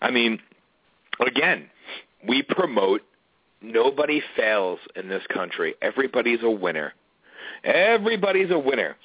[0.00, 0.38] I mean,
[1.24, 1.68] again,
[2.26, 3.02] we promote
[3.60, 5.74] nobody fails in this country.
[5.82, 6.92] Everybody's a winner.
[7.64, 8.96] Everybody's a winner.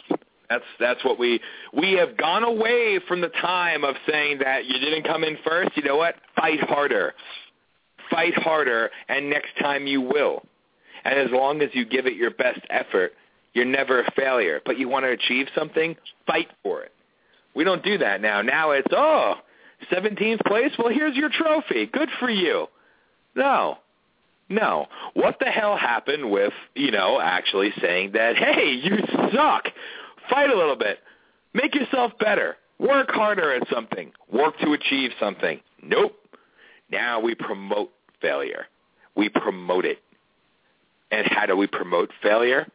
[0.54, 1.40] That's that's what we
[1.74, 5.76] we have gone away from the time of saying that you didn't come in first.
[5.76, 6.16] You know what?
[6.36, 7.14] Fight harder.
[8.12, 10.44] Fight harder and next time you will.
[11.06, 13.14] And as long as you give it your best effort,
[13.54, 14.62] you're never a failure.
[14.64, 15.96] But you want to achieve something,
[16.28, 16.92] fight for it.
[17.56, 18.42] We don't do that now.
[18.42, 19.36] Now it's, oh,
[19.92, 20.72] 17th place?
[20.78, 21.88] Well, here's your trophy.
[21.88, 22.68] Good for you.
[23.36, 23.78] No.
[24.50, 24.88] No.
[25.14, 28.98] What the hell happened with, you know, actually saying that, hey, you
[29.34, 29.68] suck.
[30.30, 31.00] Fight a little bit.
[31.54, 32.58] Make yourself better.
[32.80, 34.12] Work harder at something.
[34.32, 35.60] Work to achieve something.
[35.82, 36.16] Nope.
[36.92, 37.92] Now we promote
[38.22, 38.66] failure.
[39.16, 40.00] We promote it.
[41.12, 42.68] And how do we promote failure?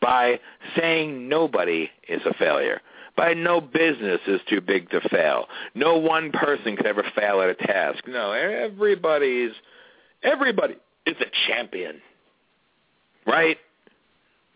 [0.00, 0.40] By
[0.76, 2.80] saying nobody is a failure.
[3.16, 5.46] By no business is too big to fail.
[5.74, 8.04] No one person could ever fail at a task.
[8.08, 9.52] No, everybody's
[10.22, 10.74] everybody
[11.06, 12.00] is a champion.
[13.26, 13.58] Right?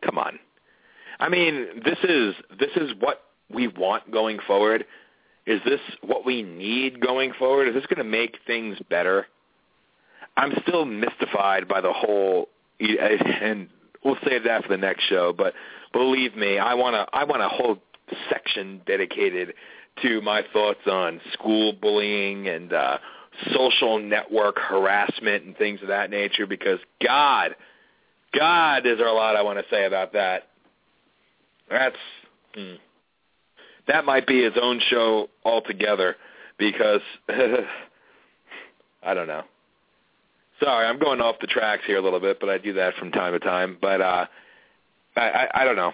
[0.02, 0.38] Come on.
[1.18, 3.22] I mean, this is this is what
[3.52, 4.84] we want going forward.
[5.47, 7.68] Is this what we need going forward?
[7.68, 9.26] Is this going to make things better?
[10.36, 12.48] I'm still mystified by the whole
[12.78, 13.68] and
[14.05, 15.55] we'll save that for the next show, but
[15.93, 17.78] believe me, I want to I want a whole
[18.30, 19.55] section dedicated
[20.02, 22.98] to my thoughts on school bullying and uh
[23.52, 27.55] social network harassment and things of that nature because God,
[28.36, 30.48] God, is there a lot I want to say about that.
[31.70, 31.97] That's
[32.55, 32.74] hmm,
[33.88, 36.16] that might be its own show altogether
[36.59, 39.43] because I don't know.
[40.60, 43.10] Sorry, I'm going off the tracks here a little bit, but I do that from
[43.12, 43.76] time to time.
[43.80, 44.26] But uh,
[45.14, 45.93] I, I, I don't know.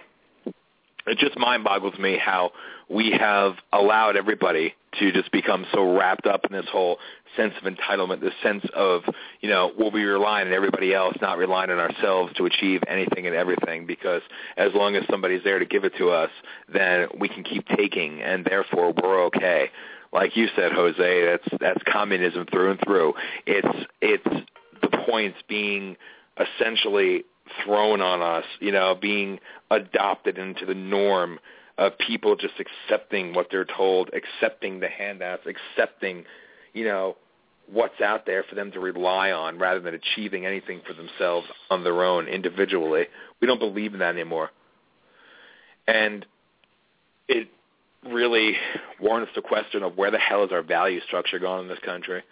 [1.05, 2.51] It just mind boggles me how
[2.89, 6.97] we have allowed everybody to just become so wrapped up in this whole
[7.35, 9.03] sense of entitlement, this sense of,
[9.41, 13.27] you know, we'll be relying on everybody else, not relying on ourselves to achieve anything
[13.27, 14.21] and everything because
[14.57, 16.29] as long as somebody's there to give it to us,
[16.71, 19.69] then we can keep taking and therefore we're okay.
[20.11, 23.13] Like you said, Jose, that's that's communism through and through.
[23.47, 24.45] It's it's
[24.81, 25.97] the points being
[26.37, 27.25] essentially
[27.63, 29.39] thrown on us, you know, being
[29.71, 31.39] adopted into the norm
[31.77, 36.25] of people just accepting what they're told, accepting the handouts, accepting,
[36.73, 37.17] you know,
[37.73, 41.83] what's out there for them to rely on rather than achieving anything for themselves on
[41.83, 43.05] their own individually.
[43.41, 44.51] We don't believe in that anymore.
[45.87, 46.25] And
[47.27, 47.49] it
[48.05, 48.55] really
[48.99, 52.23] warrants the question of where the hell is our value structure going in this country?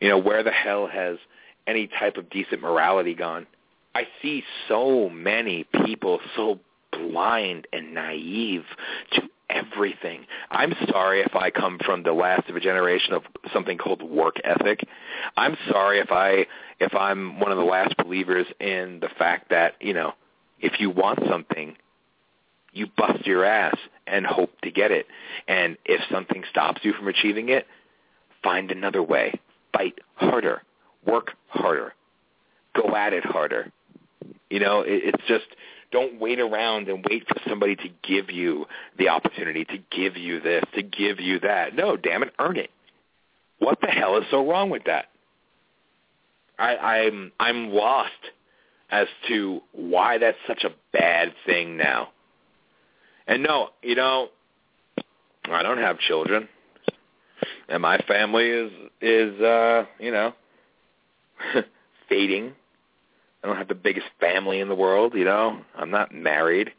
[0.00, 1.18] You know, where the hell has
[1.66, 3.46] any type of decent morality gone?
[3.94, 6.60] I see so many people so
[6.92, 8.64] blind and naive
[9.12, 10.26] to everything.
[10.50, 14.36] I'm sorry if I come from the last of a generation of something called work
[14.44, 14.80] ethic.
[15.36, 16.46] I'm sorry if I
[16.80, 20.12] if I'm one of the last believers in the fact that, you know,
[20.60, 21.76] if you want something,
[22.72, 25.06] you bust your ass and hope to get it.
[25.46, 27.66] And if something stops you from achieving it,
[28.42, 29.38] find another way.
[29.72, 30.62] Fight harder.
[31.06, 31.94] Work harder.
[32.74, 33.70] Go at it harder.
[34.50, 35.46] You know, it, it's just
[35.92, 38.66] don't wait around and wait for somebody to give you
[38.98, 41.74] the opportunity, to give you this, to give you that.
[41.76, 42.70] No, damn it, earn it.
[43.58, 45.06] What the hell is so wrong with that?
[46.58, 48.10] I, I'm I'm lost
[48.90, 52.08] as to why that's such a bad thing now.
[53.26, 54.28] And no, you know,
[55.44, 56.48] I don't have children,
[57.68, 60.34] and my family is is uh, you know
[62.08, 62.54] fading.
[63.42, 65.60] I don't have the biggest family in the world, you know.
[65.76, 66.70] I'm not married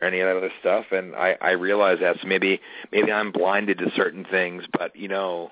[0.00, 2.16] or any of that other stuff, and I I realize that.
[2.20, 2.60] So maybe
[2.92, 5.50] maybe I'm blinded to certain things, but you know,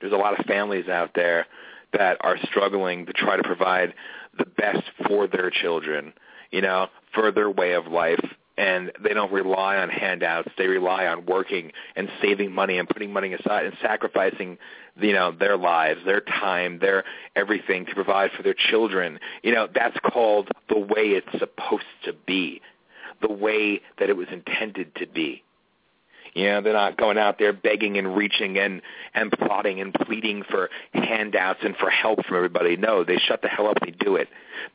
[0.00, 1.46] there's a lot of families out there
[1.92, 3.94] that are struggling to try to provide
[4.38, 6.12] the best for their children,
[6.50, 8.24] you know, for their way of life
[8.56, 10.50] and they don't rely on handouts.
[10.58, 14.58] They rely on working and saving money and putting money aside and sacrificing,
[15.00, 17.04] you know, their lives, their time, their
[17.34, 19.18] everything to provide for their children.
[19.42, 22.60] You know, that's called the way it's supposed to be,
[23.22, 25.42] the way that it was intended to be.
[26.34, 28.82] You know, they're not going out there begging and reaching and
[29.14, 32.76] and plotting and pleading for handouts and for help from everybody.
[32.76, 33.78] No, they shut the hell up.
[33.84, 34.28] They do it.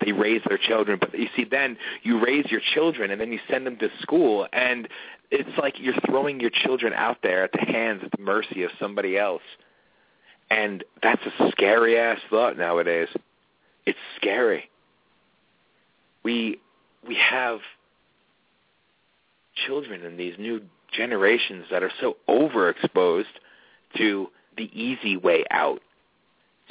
[0.04, 1.00] They raise their children.
[1.00, 4.48] But you see, then you raise your children and then you send them to school,
[4.52, 4.88] and
[5.32, 8.72] it's like you're throwing your children out there at the hands, at the mercy of
[8.80, 9.42] somebody else.
[10.50, 13.08] And that's a scary ass thought nowadays.
[13.86, 14.70] It's scary.
[16.24, 16.60] We
[17.08, 17.60] we have
[19.68, 20.62] children in these new
[20.92, 23.26] generations that are so overexposed
[23.98, 25.82] to the easy way out,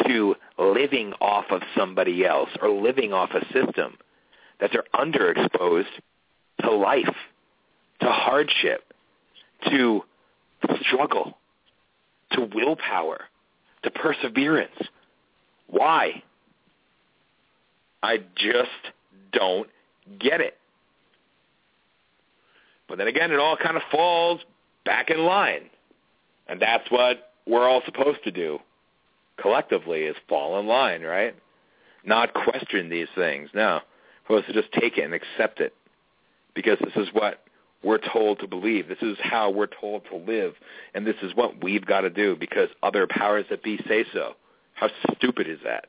[0.06, 3.96] to living off of somebody else or living off a system,
[4.60, 5.86] that they're underexposed
[6.60, 7.14] to life,
[8.00, 8.92] to hardship,
[9.70, 10.02] to
[10.80, 11.36] struggle,
[12.32, 13.22] to willpower,
[13.82, 14.76] to perseverance.
[15.68, 16.22] Why?
[18.02, 18.70] I just
[19.32, 19.68] don't
[20.18, 20.56] get it.
[22.94, 24.40] But then again, it all kind of falls
[24.84, 25.62] back in line.
[26.46, 28.60] And that's what we're all supposed to do
[29.36, 31.34] collectively is fall in line, right?
[32.04, 33.50] Not question these things.
[33.52, 33.80] No.
[34.28, 35.74] We're supposed to just take it and accept it
[36.54, 37.42] because this is what
[37.82, 38.86] we're told to believe.
[38.86, 40.54] This is how we're told to live.
[40.94, 44.34] And this is what we've got to do because other powers that be say so.
[44.74, 45.86] How stupid is that?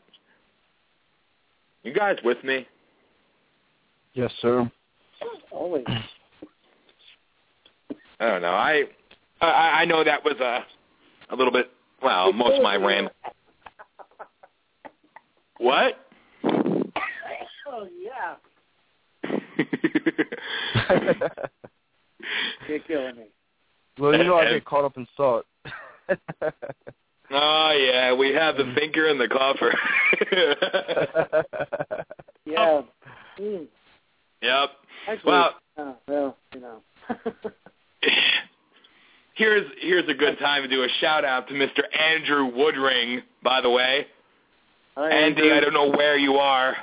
[1.84, 2.68] You guys with me?
[4.16, 4.72] Yes, sir.
[5.52, 5.86] Always.
[8.20, 8.52] I don't know.
[8.52, 8.84] I
[9.42, 10.66] I, I know that was a
[11.34, 11.72] a little bit.
[12.02, 13.10] Well, most of my ram.
[15.58, 16.00] What?
[17.68, 18.36] Oh yeah.
[22.68, 23.24] You're killing me.
[24.00, 25.46] well, you know I get caught up in thought.
[27.32, 29.74] Oh yeah, we have the finger and the coffer.
[32.46, 32.84] Yeah.
[33.40, 33.66] Mm.
[34.42, 34.70] yep.
[35.10, 36.82] Actually, Well, uh, well, you know.
[39.36, 41.82] here's here's a good time to do a shout out to Mr.
[41.98, 43.22] Andrew Woodring.
[43.44, 44.08] By the way,
[44.96, 45.56] Hi, Andy, Andrew.
[45.56, 46.76] I don't know where you are,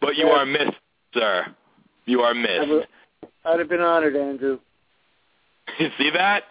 [0.00, 0.76] but you are missed,
[1.12, 1.46] sir.
[2.06, 2.86] You are missed.
[3.44, 4.58] I'd have been honored, Andrew.
[5.78, 6.44] You see that?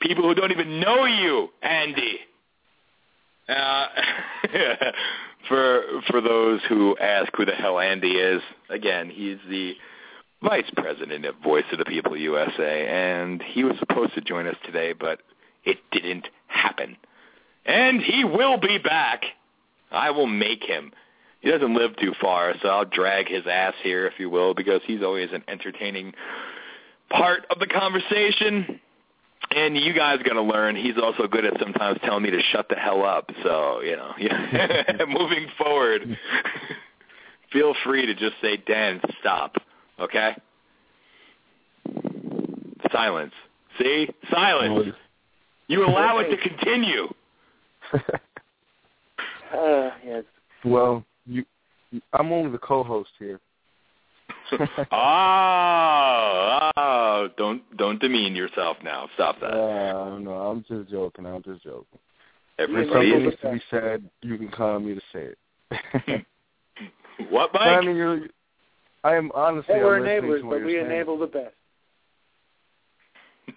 [0.00, 2.18] People who don't even know you, Andy.
[3.48, 3.86] Uh,
[5.48, 9.74] for for those who ask who the hell Andy is, again, he's the
[10.42, 14.56] vice president of Voice of the People USA, and he was supposed to join us
[14.64, 15.20] today, but
[15.64, 16.96] it didn't happen.
[17.64, 19.22] And he will be back.
[19.90, 20.92] I will make him.
[21.40, 24.80] He doesn't live too far, so I'll drag his ass here, if you will, because
[24.86, 26.12] he's always an entertaining
[27.10, 28.80] part of the conversation.
[29.50, 30.76] And you guys got to learn.
[30.76, 33.30] He's also good at sometimes telling me to shut the hell up.
[33.42, 34.92] So you know, yeah.
[35.08, 36.16] moving forward,
[37.52, 39.56] feel free to just say, "Dan, stop."
[40.00, 40.36] Okay.
[42.90, 43.32] Silence.
[43.78, 44.94] See, silence.
[45.68, 47.08] You allow it to continue.
[49.52, 50.24] Uh, yes.
[50.64, 51.44] well, you,
[52.14, 53.38] I'm only the co-host here.
[54.50, 54.66] oh,
[56.76, 59.10] oh, don't don't demean yourself now.
[59.14, 59.52] Stop that.
[59.52, 61.26] Uh, no, I'm just joking.
[61.26, 61.98] I'm just joking.
[62.58, 64.10] Everybody something needs to be said.
[64.22, 66.26] You can call on me to say it.
[67.30, 67.62] what, Mike?
[67.62, 68.20] I mean, you're,
[69.04, 69.74] I am honestly.
[69.74, 70.86] Hey, we're I'm enablers, but we saying.
[70.86, 71.54] enable the best.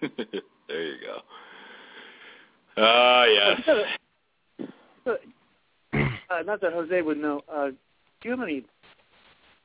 [0.68, 1.18] there you go.
[2.76, 3.60] Ah, uh, yes.
[6.30, 7.42] uh, not that Jose would know.
[7.52, 7.76] Uh, do
[8.24, 8.64] you have any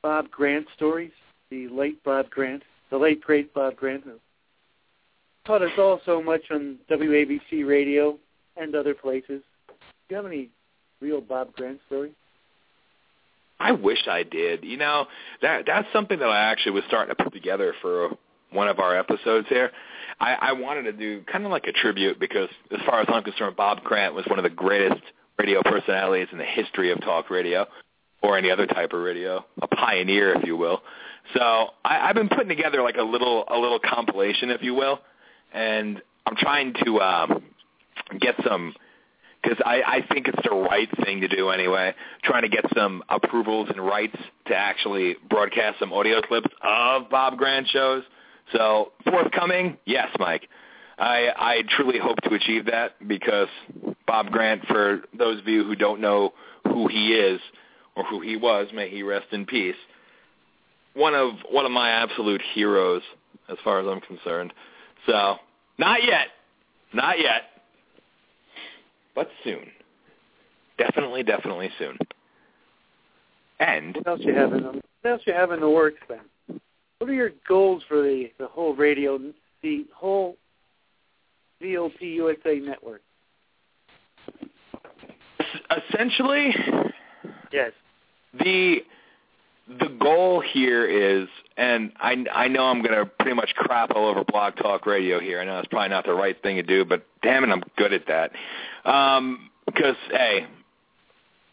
[0.02, 1.12] Bob Grant stories?
[1.50, 4.18] The late Bob Grant, the late great Bob Grant, who
[5.44, 8.18] taught us all so much on WABC radio
[8.56, 9.42] and other places.
[9.68, 9.74] Do
[10.10, 10.48] you have any
[11.00, 12.14] real Bob Grant stories?
[13.62, 14.64] I wish I did.
[14.64, 15.06] You know,
[15.40, 18.10] that that's something that I actually was starting to put together for
[18.50, 19.70] one of our episodes here.
[20.20, 23.22] I, I wanted to do kind of like a tribute because, as far as I'm
[23.22, 25.02] concerned, Bob Grant was one of the greatest
[25.38, 27.66] radio personalities in the history of talk radio
[28.22, 30.82] or any other type of radio, a pioneer, if you will.
[31.34, 31.40] So
[31.84, 34.98] I, I've been putting together like a little a little compilation, if you will,
[35.52, 37.42] and I'm trying to um,
[38.20, 38.74] get some
[39.42, 41.94] because I, I think it's the right thing to do anyway.
[42.22, 44.16] Trying to get some approvals and rights
[44.46, 48.04] to actually broadcast some audio clips of Bob Grant shows.
[48.52, 50.48] So forthcoming, yes, Mike.
[50.98, 53.48] I, I truly hope to achieve that because
[54.06, 56.32] Bob Grant, for those of you who don't know
[56.64, 57.40] who he is
[57.96, 59.76] or who he was, may he rest in peace.
[60.94, 63.02] One of one of my absolute heroes,
[63.48, 64.52] as far as I'm concerned.
[65.06, 65.36] So,
[65.78, 66.26] not yet,
[66.92, 67.44] not yet,
[69.14, 69.66] but soon.
[70.78, 71.98] Definitely, definitely soon.
[73.60, 76.60] And what else you have in the, what else you have in the works then?
[76.98, 79.18] What are your goals for the the whole radio,
[79.62, 80.36] the whole
[81.60, 83.02] VOP USA network?
[85.70, 86.54] Essentially,
[87.52, 87.72] yes.
[88.38, 88.78] The
[89.68, 94.08] the goal here is, and I I know I'm going to pretty much crap all
[94.08, 95.40] over Blog Talk Radio here.
[95.40, 97.92] I know it's probably not the right thing to do, but damn it, I'm good
[97.92, 98.32] at that.
[98.84, 100.46] Um, because hey,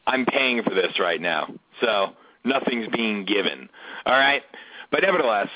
[0.07, 1.47] I'm paying for this right now,
[1.81, 3.69] so nothing's being given.
[4.05, 4.41] All right,
[4.91, 5.49] but nevertheless,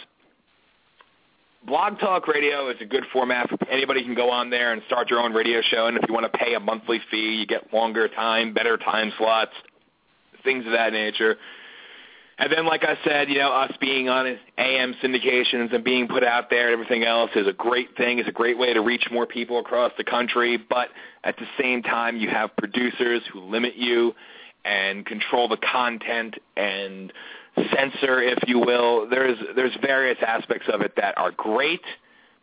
[1.65, 3.49] Blog Talk Radio is a good format.
[3.71, 6.31] Anybody can go on there and start your own radio show, and if you want
[6.31, 9.53] to pay a monthly fee, you get longer time, better time slots,
[10.43, 11.37] things of that nature.
[12.37, 14.25] And then, like I said, you know, us being on
[14.57, 18.17] AM syndications and being put out there and everything else is a great thing.
[18.17, 20.57] It's a great way to reach more people across the country.
[20.57, 20.89] But
[21.23, 24.13] at the same time, you have producers who limit you
[24.65, 27.13] and control the content and
[27.55, 29.07] censor, if you will.
[29.09, 31.83] There's there's various aspects of it that are great,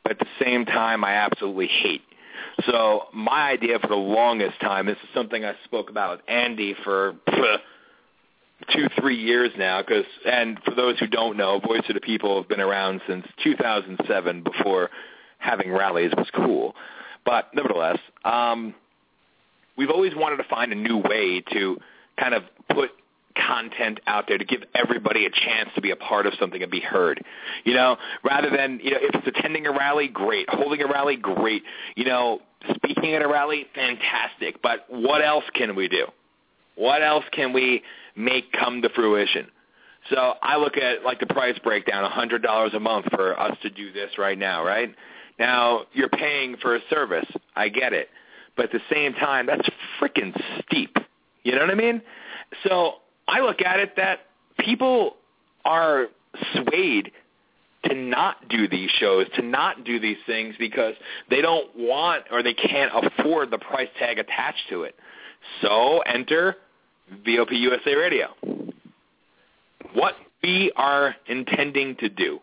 [0.04, 2.02] but at the same time, I absolutely hate.
[2.66, 6.74] So my idea for the longest time, this is something I spoke about with Andy
[6.84, 7.14] for
[8.72, 9.82] two, three years now.
[9.82, 13.26] Because, and for those who don't know, Voice of the People have been around since
[13.42, 14.90] 2007, before
[15.38, 16.74] having rallies was cool.
[17.24, 18.74] But nevertheless, um,
[19.76, 21.78] we've always wanted to find a new way to
[22.18, 22.90] kind of put
[23.34, 26.70] content out there to give everybody a chance to be a part of something and
[26.70, 27.22] be heard.
[27.64, 30.48] You know, rather than, you know, if it's attending a rally, great.
[30.48, 31.62] Holding a rally, great.
[31.96, 32.40] You know,
[32.74, 34.60] speaking at a rally, fantastic.
[34.62, 36.06] But what else can we do?
[36.74, 37.82] What else can we
[38.16, 39.46] make come to fruition?
[40.08, 43.92] So I look at like the price breakdown, $100 a month for us to do
[43.92, 44.94] this right now, right?
[45.38, 47.26] Now, you're paying for a service.
[47.54, 48.08] I get it.
[48.56, 49.68] But at the same time, that's
[50.00, 50.96] freaking steep.
[51.44, 52.02] You know what I mean?
[52.64, 52.94] So
[53.28, 54.20] I look at it that
[54.58, 55.16] people
[55.64, 56.08] are
[56.54, 57.12] swayed
[57.84, 60.94] to not do these shows, to not do these things because
[61.30, 64.94] they don't want or they can't afford the price tag attached to it.
[65.62, 66.56] So enter
[67.24, 68.28] VOP USA Radio.
[69.94, 72.40] What we are intending to do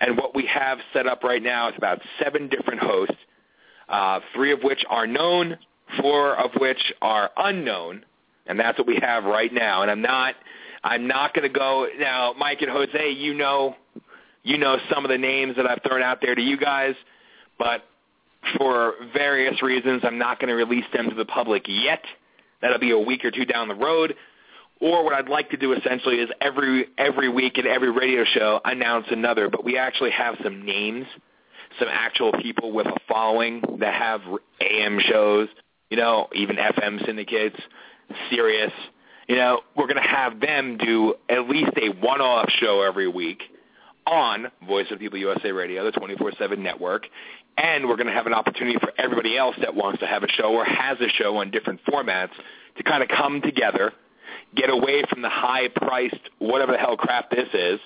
[0.00, 3.16] and what we have set up right now is about seven different hosts,
[3.88, 5.58] uh, three of which are known,
[6.00, 8.04] four of which are unknown,
[8.46, 9.82] and that's what we have right now.
[9.82, 10.34] And I'm not,
[10.84, 12.34] I'm not going to go now.
[12.38, 13.74] Mike and Jose, you know,
[14.42, 16.94] you know some of the names that I've thrown out there to you guys,
[17.58, 17.82] but
[18.58, 22.02] for various reasons, I'm not going to release them to the public yet.
[22.60, 24.14] That'll be a week or two down the road.
[24.80, 28.60] Or what I'd like to do essentially is every every week in every radio show
[28.64, 29.48] announce another.
[29.48, 31.06] But we actually have some names,
[31.78, 34.20] some actual people with a following that have
[34.60, 35.48] AM shows,
[35.88, 37.56] you know, even FM syndicates,
[38.30, 38.72] Sirius.
[39.28, 43.42] You know, we're going to have them do at least a one-off show every week
[44.06, 47.08] on Voice of People USA Radio, the 24/7 network,
[47.56, 50.28] and we're going to have an opportunity for everybody else that wants to have a
[50.28, 52.32] show or has a show on different formats
[52.76, 53.92] to kind of come together,
[54.54, 57.80] get away from the high-priced whatever the hell crap this is,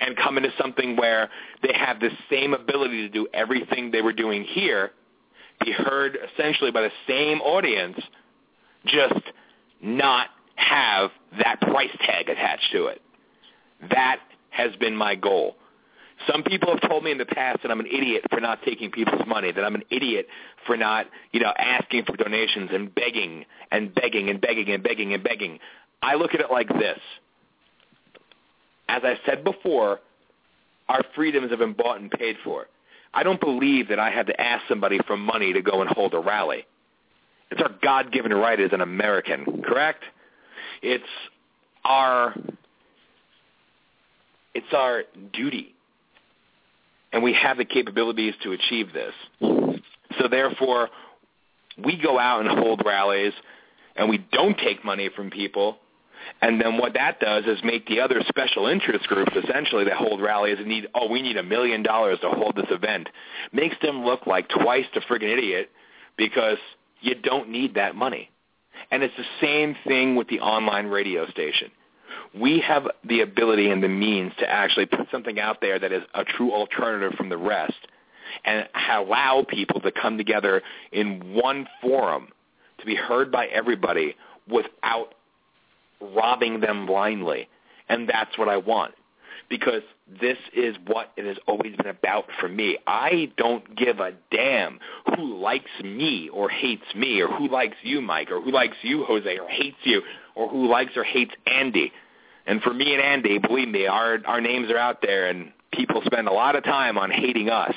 [0.00, 1.30] and come into something where
[1.62, 4.92] they have the same ability to do everything they were doing here,
[5.64, 7.98] be heard essentially by the same audience,
[8.86, 9.22] just
[9.80, 13.02] not have that price tag attached to it.
[13.90, 14.20] That
[14.50, 15.56] has been my goal.
[16.30, 18.90] Some people have told me in the past that I'm an idiot for not taking
[18.90, 20.26] people's money, that I'm an idiot
[20.66, 25.14] for not, you know, asking for donations and begging and begging and begging and begging
[25.14, 25.58] and begging.
[26.02, 26.98] I look at it like this.
[28.88, 30.00] As I said before,
[30.88, 32.66] our freedoms have been bought and paid for.
[33.14, 36.14] I don't believe that I had to ask somebody for money to go and hold
[36.14, 36.66] a rally.
[37.50, 40.04] It's our God-given right as an American, correct?
[40.82, 41.04] It's
[41.84, 42.34] our
[44.54, 45.74] it's our duty.
[47.12, 49.14] And we have the capabilities to achieve this.
[49.40, 50.88] So therefore,
[51.82, 53.32] we go out and hold rallies
[53.96, 55.78] and we don't take money from people.
[56.40, 60.20] And then what that does is make the other special interest groups essentially that hold
[60.20, 63.08] rallies and need, oh, we need a million dollars to hold this event.
[63.52, 65.70] Makes them look like twice the friggin' idiot
[66.16, 66.58] because
[67.00, 68.30] you don't need that money.
[68.90, 71.70] And it's the same thing with the online radio station
[72.38, 76.02] we have the ability and the means to actually put something out there that is
[76.14, 77.74] a true alternative from the rest
[78.44, 82.28] and allow people to come together in one forum
[82.78, 84.16] to be heard by everybody
[84.48, 85.14] without
[86.00, 87.48] robbing them blindly.
[87.88, 88.94] And that's what I want
[89.48, 89.82] because
[90.20, 92.78] this is what it has always been about for me.
[92.86, 94.78] I don't give a damn
[95.14, 99.04] who likes me or hates me or who likes you, Mike, or who likes you,
[99.04, 100.02] Jose, or hates you,
[100.34, 101.92] or who likes or hates Andy.
[102.46, 106.02] And for me and Andy, believe me, our our names are out there, and people
[106.04, 107.74] spend a lot of time on hating us.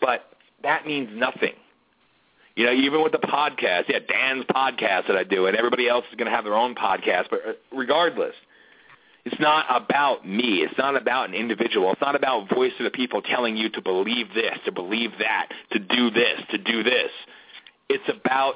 [0.00, 0.24] But
[0.62, 1.54] that means nothing.
[2.56, 6.04] You know, even with the podcast, yeah, Dan's podcast that I do, and everybody else
[6.10, 7.26] is going to have their own podcast.
[7.30, 8.34] But uh, regardless,
[9.26, 10.62] it's not about me.
[10.62, 11.92] It's not about an individual.
[11.92, 15.48] It's not about voice of the people telling you to believe this, to believe that,
[15.72, 17.10] to do this, to do this.
[17.88, 18.54] It's about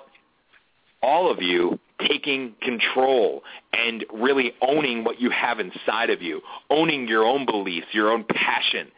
[1.02, 1.78] all of you
[2.08, 7.86] taking control and really owning what you have inside of you, owning your own beliefs,
[7.92, 8.88] your own passion,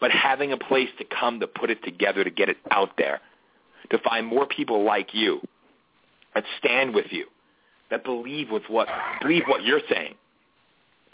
[0.00, 3.20] but having a place to come to put it together to get it out there,
[3.90, 5.40] to find more people like you
[6.34, 7.26] that stand with you,
[7.90, 8.88] that believe with what
[9.20, 10.14] believe what you're saying.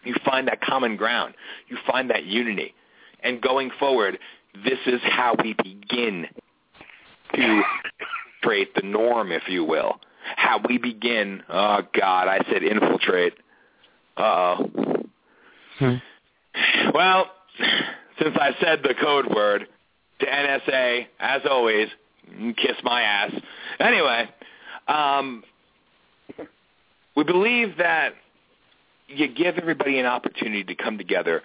[0.04, 1.34] You find that common ground.
[1.68, 2.74] You find that unity.
[3.22, 4.18] And going forward,
[4.64, 6.26] this is how we begin
[7.34, 7.62] to
[8.40, 10.00] create the norm, if you will
[10.36, 11.42] how we begin.
[11.48, 13.34] Oh God, I said infiltrate.
[14.16, 14.70] Uh oh.
[15.78, 15.94] Hmm.
[16.94, 17.30] Well,
[18.20, 19.66] since I said the code word
[20.20, 21.88] to NSA, as always,
[22.56, 23.32] kiss my ass.
[23.78, 24.28] Anyway,
[24.88, 25.42] um,
[27.16, 28.14] we believe that
[29.08, 31.42] you give everybody an opportunity to come together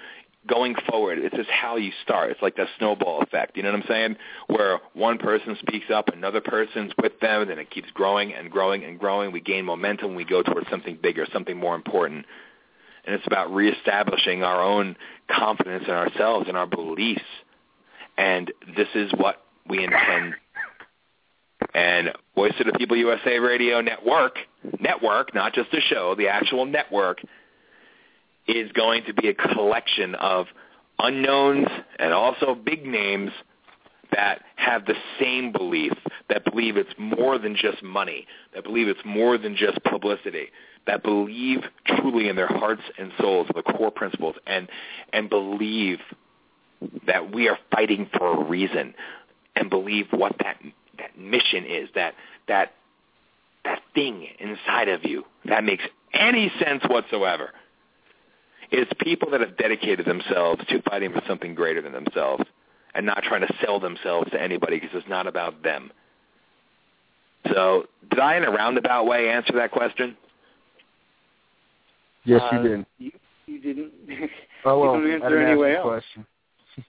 [0.47, 2.31] going forward, it's just how you start.
[2.31, 3.57] It's like that snowball effect.
[3.57, 4.15] You know what I'm saying?
[4.47, 8.51] Where one person speaks up, another person's with them, and then it keeps growing and
[8.51, 9.31] growing and growing.
[9.31, 10.15] We gain momentum.
[10.15, 12.25] We go towards something bigger, something more important.
[13.05, 14.95] And it's about reestablishing our own
[15.29, 17.21] confidence in ourselves and our beliefs.
[18.17, 20.35] And this is what we intend.
[21.73, 24.37] And Voice of the People USA Radio Network,
[24.79, 27.19] network, not just a show, the actual network–
[28.47, 30.47] is going to be a collection of
[30.99, 31.67] unknowns
[31.99, 33.31] and also big names
[34.11, 35.93] that have the same belief,
[36.29, 40.47] that believe it's more than just money, that believe it's more than just publicity,
[40.87, 44.69] that believe truly in their hearts and souls the core principles and
[45.11, 45.99] and believe
[47.07, 48.93] that we are fighting for a reason
[49.55, 50.57] and believe what that
[50.97, 52.13] that mission is, that
[52.47, 52.73] that
[53.63, 57.51] that thing inside of you that makes any sense whatsoever.
[58.77, 62.43] It's people that have dedicated themselves to fighting for something greater than themselves
[62.93, 65.93] and not trying to sell themselves to anybody because it's not about them.
[67.53, 70.17] So did I, in a roundabout way, answer that question?
[72.25, 72.85] Yes, you uh, did.
[72.97, 73.11] You,
[73.45, 73.93] you didn't.
[74.67, 76.03] Oh, well, you didn't answer I anyway else.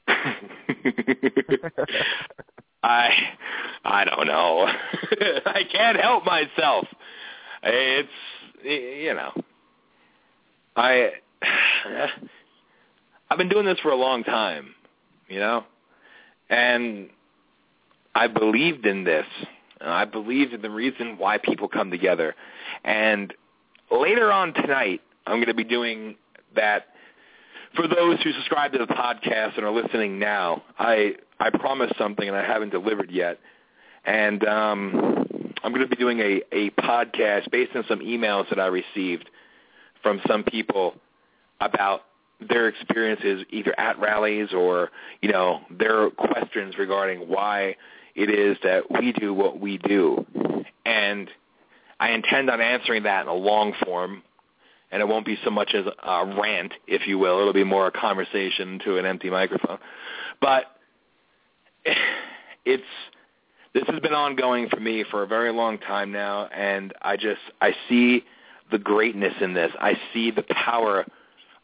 [2.82, 3.10] I
[3.84, 4.66] I don't know.
[5.46, 6.86] I can't help myself.
[7.62, 8.08] It's
[8.64, 9.32] you know.
[10.74, 11.20] I
[13.30, 14.74] I've been doing this for a long time,
[15.28, 15.64] you know,
[16.48, 17.10] and
[18.14, 19.26] I believed in this.
[19.80, 22.34] I believed in the reason why people come together.
[22.84, 23.34] And
[23.90, 26.16] later on tonight, I'm going to be doing
[26.54, 26.86] that.
[27.74, 32.26] For those who subscribe to the podcast and are listening now, I I promised something
[32.26, 33.38] and I haven't delivered yet.
[34.06, 38.58] And um, I'm going to be doing a, a podcast based on some emails that
[38.58, 39.28] I received
[40.02, 40.94] from some people
[41.60, 42.02] about
[42.40, 44.90] their experiences either at rallies or
[45.22, 47.74] you know their questions regarding why
[48.14, 50.24] it is that we do what we do.
[50.84, 51.30] And
[52.00, 54.22] I intend on answering that in a long form,
[54.90, 57.40] and it won't be so much as a rant, if you will.
[57.40, 59.78] It'll be more a conversation to an empty microphone.
[60.40, 60.64] But
[62.64, 62.82] it's
[63.74, 67.40] this has been ongoing for me for a very long time now, and I just
[67.60, 68.24] I see
[68.70, 69.70] the greatness in this.
[69.78, 71.04] I see the power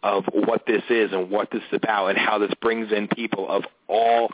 [0.03, 3.49] of what this is and what this is about and how this brings in people
[3.49, 4.31] of all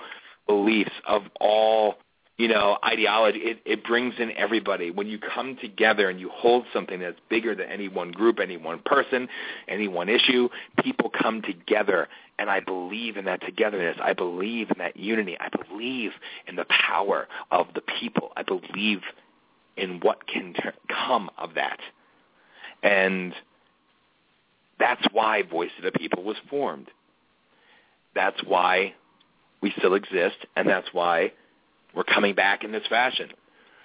[0.46, 1.96] beliefs, of all
[2.38, 3.40] you know, ideology.
[3.40, 4.92] It, it brings in everybody.
[4.92, 8.56] When you come together and you hold something that's bigger than any one group, any
[8.56, 9.28] one person,
[9.66, 10.48] any one issue,
[10.82, 12.08] people come together.
[12.38, 13.96] And I believe in that togetherness.
[14.00, 15.36] I believe in that unity.
[15.40, 16.12] I believe
[16.46, 18.32] in the power of the people.
[18.36, 19.00] I believe
[19.76, 21.80] in what can ter- come of that.
[22.84, 23.34] And
[24.78, 26.88] that's why Voice of the People was formed.
[28.14, 28.94] That's why
[29.60, 31.32] we still exist, and that's why
[31.94, 33.30] we're coming back in this fashion.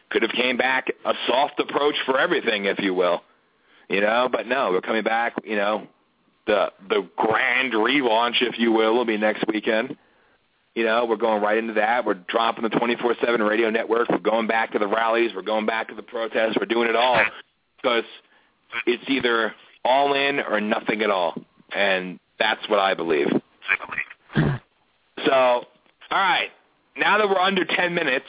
[0.10, 3.24] Could have came back a soft approach for everything, if you will,
[3.90, 4.30] you know.
[4.32, 5.34] But no, we're coming back.
[5.44, 5.88] You know,
[6.46, 9.98] the the grand relaunch, if you will, will be next weekend.
[10.76, 12.06] You know, we're going right into that.
[12.06, 14.10] We're dropping the 24/7 radio network.
[14.10, 15.32] We're going back to the rallies.
[15.36, 16.58] We're going back to the protests.
[16.60, 17.24] We're doing it all
[17.82, 18.06] because
[18.86, 19.54] it's either
[19.86, 21.36] all in or nothing at all,
[21.76, 23.28] and that's what I believe.
[25.26, 25.66] So, all
[26.12, 26.50] right,
[26.98, 28.26] now that we're under 10 minutes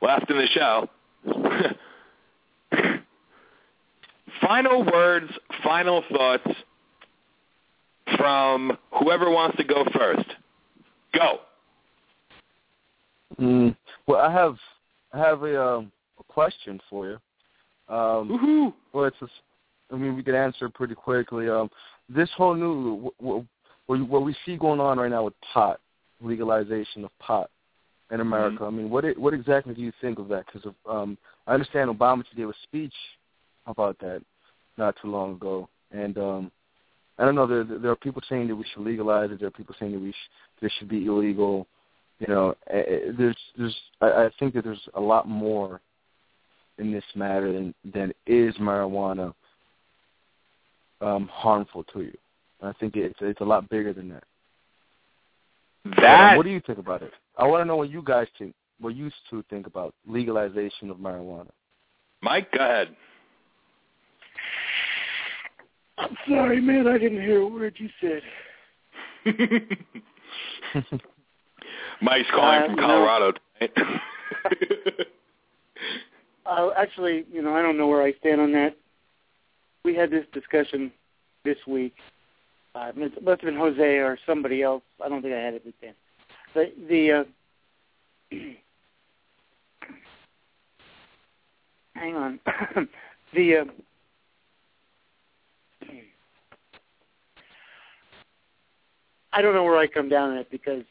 [0.00, 0.88] left in the show,
[4.40, 5.30] final words,
[5.64, 6.50] final thoughts
[8.16, 10.26] from whoever wants to go first.
[11.14, 11.40] Go.
[13.40, 13.76] Mm,
[14.06, 14.56] well, I have
[15.12, 17.94] I have a, um, a question for you.
[17.94, 19.28] Um, well, it's a,
[19.92, 21.48] I mean, we could answer pretty quickly.
[21.48, 21.70] Um,
[22.08, 23.44] this whole new what,
[24.08, 25.80] what we see going on right now with pot
[26.20, 27.50] legalization of pot
[28.10, 28.64] in America.
[28.64, 28.64] Mm-hmm.
[28.64, 30.44] I mean, what it, what exactly do you think of that?
[30.46, 32.94] Because um, I understand Obama gave a speech
[33.66, 34.22] about that
[34.76, 36.52] not too long ago, and um,
[37.18, 37.46] I don't know.
[37.46, 39.38] There there are people saying that we should legalize it.
[39.38, 40.30] There are people saying that we sh-
[40.60, 41.66] this should be illegal.
[42.18, 45.80] You know, there's there's I, I think that there's a lot more
[46.78, 49.34] in this matter than than is marijuana
[51.00, 52.16] um, harmful to you.
[52.62, 54.24] I think it's it's a lot bigger than that.
[56.00, 57.12] That what do you think about it?
[57.38, 60.98] I want to know what you guys think, what you two think about legalization of
[60.98, 61.48] marijuana.
[62.22, 62.94] Mike, go ahead.
[65.96, 66.86] I'm sorry, man.
[66.86, 68.22] I didn't hear a word you said.
[72.02, 73.72] Mike's calling Uh, from you know- Colorado tonight.
[76.46, 78.74] Uh, actually, you know, I don't know where I stand on that.
[79.84, 80.92] We had this discussion
[81.44, 81.94] this week.
[82.74, 84.82] Uh, it must have been Jose or somebody else.
[85.04, 85.94] I don't think I had it with Dan.
[86.54, 87.24] The the uh,
[91.94, 92.40] hang on.
[93.34, 93.64] the uh,
[99.32, 100.84] I don't know where I come down on it because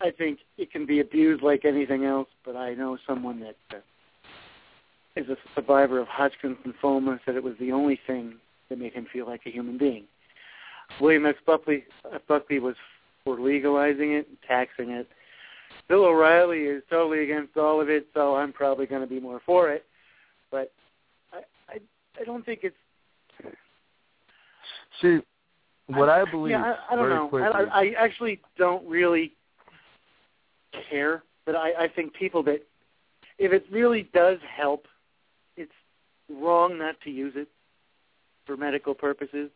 [0.00, 2.28] I think it can be abused like anything else.
[2.44, 3.80] But I know someone that uh,
[5.18, 8.34] is a survivor of Hodgkin's lymphoma said it was the only thing
[8.68, 10.04] that made him feel like a human being.
[11.00, 11.36] William F.
[11.46, 12.76] Buckley, uh, Buckley was
[13.24, 15.08] for legalizing it and taxing it.
[15.88, 19.40] Bill O'Reilly is totally against all of it, so I'm probably going to be more
[19.44, 19.84] for it.
[20.50, 20.72] But
[21.32, 21.38] I,
[21.68, 21.78] I,
[22.20, 22.76] I don't think it's.
[25.02, 25.20] See,
[25.88, 27.28] what I, believe Yeah, I, I don't know.
[27.28, 27.48] quickly.
[27.52, 29.32] I, I actually don't really
[30.90, 32.62] care, but I, I think people that,
[33.38, 34.86] if it really does help,
[36.30, 37.48] wrong not to use it
[38.46, 39.50] for medical purposes.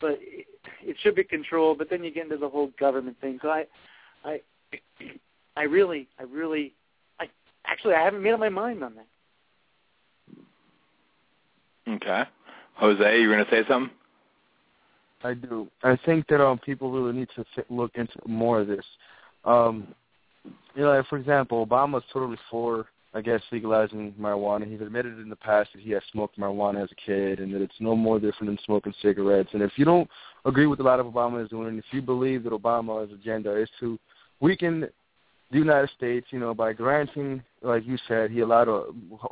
[0.00, 0.46] But it,
[0.82, 1.78] it should be controlled.
[1.78, 3.38] But then you get into the whole government thing.
[3.42, 3.64] So I,
[4.24, 4.40] I,
[5.56, 6.74] I really, I really,
[7.18, 7.26] I
[7.66, 9.06] actually I haven't made up my mind on that.
[11.96, 12.24] okay.
[12.76, 13.94] Jose, you were going to say something?
[15.22, 15.68] I do.
[15.82, 18.84] I think that um people really need to th- look into more of this.
[19.44, 19.88] Um,
[20.74, 24.70] you know, like for example, Obama's totally for, I guess, legalizing marijuana.
[24.70, 27.60] He's admitted in the past that he has smoked marijuana as a kid, and that
[27.60, 29.50] it's no more different than smoking cigarettes.
[29.52, 30.08] And if you don't
[30.44, 33.56] agree with a lot of Obama is doing, and if you believe that Obama's agenda
[33.56, 33.98] is to
[34.38, 34.88] weaken
[35.50, 38.84] the United States, you know, by granting, like you said, he allowed a,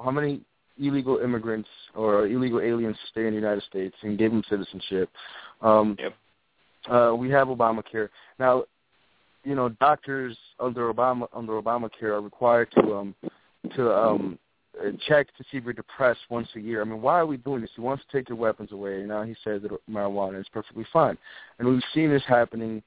[0.02, 0.40] how many
[0.80, 5.08] illegal immigrants or illegal aliens to stay in the United States and gave them citizenship.
[5.62, 6.14] Um, Yep.
[6.88, 8.64] uh, we have Obamacare now.
[9.44, 13.14] You know, doctors under Obama under Obamacare are required to um
[13.76, 14.38] to um
[15.06, 16.80] check to see if you're depressed once a year.
[16.80, 17.70] I mean, why are we doing this?
[17.74, 20.86] He wants to take your weapons away, and now he says that marijuana is perfectly
[20.92, 21.18] fine.
[21.58, 22.82] And we've seen this happening,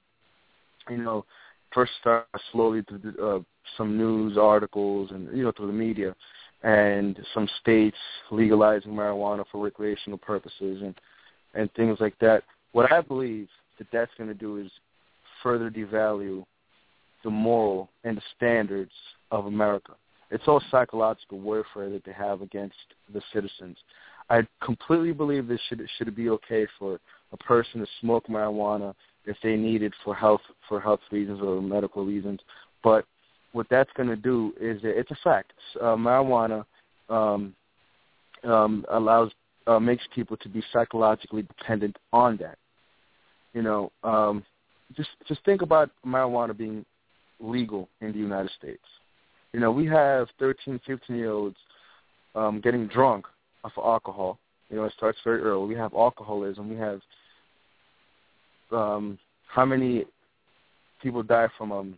[0.90, 1.26] you know,
[1.74, 3.40] first started slowly through uh,
[3.78, 6.16] some news articles and you know through the media,
[6.64, 7.98] and some states
[8.32, 10.96] legalizing marijuana for recreational purposes and
[11.54, 12.44] and things like that.
[12.72, 14.72] What I believe that that's going to do is
[15.44, 16.46] further devalue
[17.24, 18.92] the moral and the standards
[19.32, 19.94] of America.
[20.32, 22.76] It's all psychological warfare that they have against
[23.14, 23.78] the citizens.
[24.30, 27.00] I completely believe this should should be okay for
[27.34, 28.94] a person to smoke marijuana
[29.26, 32.40] if they need it for health for health reasons or medical reasons.
[32.82, 33.06] But
[33.52, 35.52] what that's going to do is that it's a fact.
[35.80, 36.66] Uh, marijuana
[37.10, 37.54] um,
[38.46, 39.32] um, allows
[39.68, 42.58] uh, makes people to be psychologically dependent on that.
[43.54, 44.46] You know, um,
[44.96, 46.86] just just think about marijuana being
[47.42, 48.84] legal in the United States.
[49.54, 51.58] You know, we have 13, 15 year olds
[52.36, 53.26] um, getting drunk
[53.64, 54.40] off of alcohol.
[54.70, 55.68] You know, it starts very early.
[55.68, 56.70] We have alcoholism.
[56.70, 57.02] We have
[58.72, 60.06] um, how many
[61.02, 61.98] people die from um,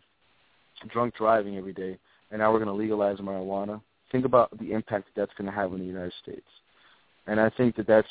[0.90, 1.98] drunk driving every day,
[2.32, 3.80] and now we're going to legalize marijuana.
[4.12, 6.48] Think about the impact that that's going to have in the United States,
[7.28, 8.08] and I think that that's,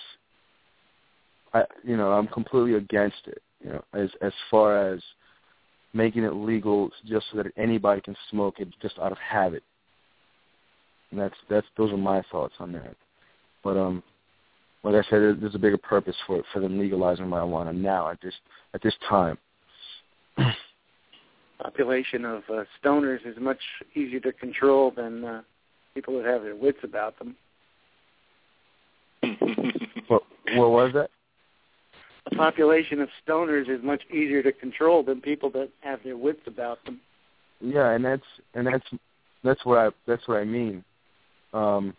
[1.53, 3.43] I you know, I'm completely against it.
[3.61, 5.01] You know, as as far as
[5.95, 9.63] making it legal just so that anybody can smoke it just out of habit.
[11.11, 12.97] And that's that's those are my thoughts on that.
[13.63, 14.03] But um,
[14.83, 18.35] like I said, there's a bigger purpose for for them legalizing marijuana now at this
[18.75, 19.39] at this time.
[21.63, 23.61] Population of uh, stoners is much
[23.95, 25.43] easier to control than uh,
[25.95, 27.37] people that have their wits about them.
[30.09, 30.23] what
[30.55, 31.11] what was that?
[32.27, 36.43] A population of stoners is much easier to control than people that have their wits
[36.47, 37.01] about them.
[37.61, 38.23] Yeah, and that's
[38.55, 38.85] and that's
[39.43, 40.85] that's what I that's what I mean.
[41.53, 41.95] Um,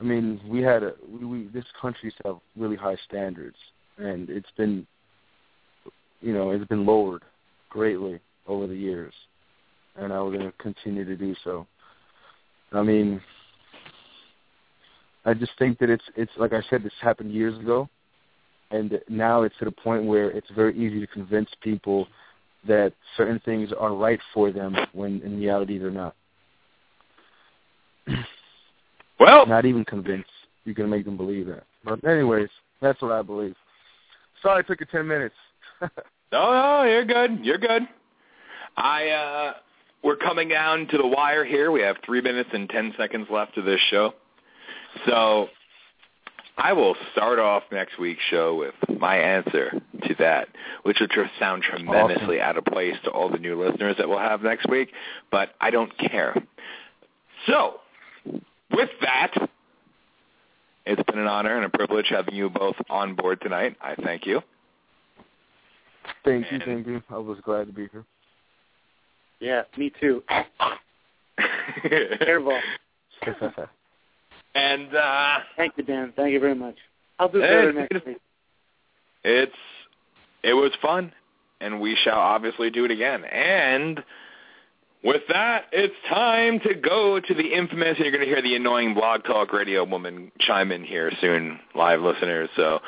[0.00, 3.56] I mean, we had a we, we this country used to have really high standards,
[3.98, 4.86] and it's been,
[6.20, 7.22] you know, it's been lowered
[7.70, 9.14] greatly over the years,
[9.96, 11.66] and I was going to continue to do so.
[12.72, 13.20] I mean,
[15.24, 17.88] I just think that it's it's like I said, this happened years ago,
[18.72, 22.08] and now it's to the point where it's very easy to convince people
[22.66, 26.14] that certain things are right for them when in reality they're not.
[29.20, 30.30] Well, not even convinced.
[30.64, 31.62] You can make them believe that.
[31.84, 32.48] But anyways,
[32.80, 33.54] that's what I believe.
[34.42, 35.34] Sorry, it took you ten minutes.
[35.80, 35.90] no,
[36.32, 37.38] no, you're good.
[37.40, 37.82] You're good.
[38.76, 39.52] I uh
[40.02, 41.70] we're coming down to the wire here.
[41.70, 44.14] We have three minutes and ten seconds left of this show.
[45.06, 45.48] So
[46.58, 49.72] I will start off next week's show with my answer
[50.06, 50.48] to that,
[50.82, 52.48] which will just sound tremendously awesome.
[52.48, 54.90] out of place to all the new listeners that we'll have next week,
[55.30, 56.34] but I don't care.
[57.46, 57.80] So,
[58.70, 59.32] with that,
[60.84, 63.76] it's been an honor and a privilege having you both on board tonight.
[63.80, 64.42] I thank you.
[66.24, 67.02] Thank you, thank you.
[67.08, 68.04] I was glad to be here.
[69.40, 70.22] Yeah, me too.
[72.18, 72.60] Careful.
[74.54, 76.12] and uh Thank you, Dan.
[76.14, 76.76] Thank you very much.
[77.18, 78.18] I'll do better next week.
[79.24, 79.52] It's
[80.42, 81.12] it was fun
[81.62, 83.24] and we shall obviously do it again.
[83.24, 84.02] And
[85.04, 88.54] with that, it's time to go to the infamous, and you're going to hear the
[88.54, 92.80] annoying blog talk radio woman chime in here soon, live listeners, so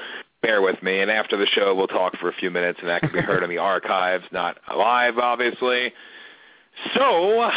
[0.43, 1.01] bear with me.
[1.01, 3.43] And after the show, we'll talk for a few minutes, and that can be heard
[3.43, 5.93] in the archives, not live, obviously.
[6.95, 7.51] So,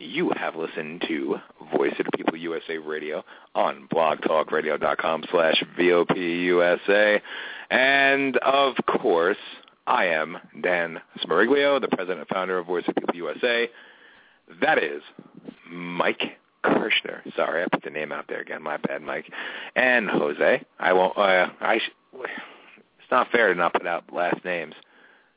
[0.00, 1.36] you have listened to
[1.76, 3.22] Voice of the People USA Radio
[3.54, 7.20] on blogtalkradio.com slash VOPUSA.
[7.70, 9.36] And, of course,
[9.86, 13.68] I am Dan Smeriglio, the president and founder of Voice of People USA.
[14.62, 15.02] That is
[15.70, 17.22] Mike Kirschner.
[17.36, 18.62] Sorry, I put the name out there again.
[18.62, 19.30] My bad, Mike.
[19.76, 20.64] And Jose.
[20.78, 21.16] I won't.
[21.16, 21.78] Uh, I.
[21.78, 24.74] Sh- it's not fair to not put out last names,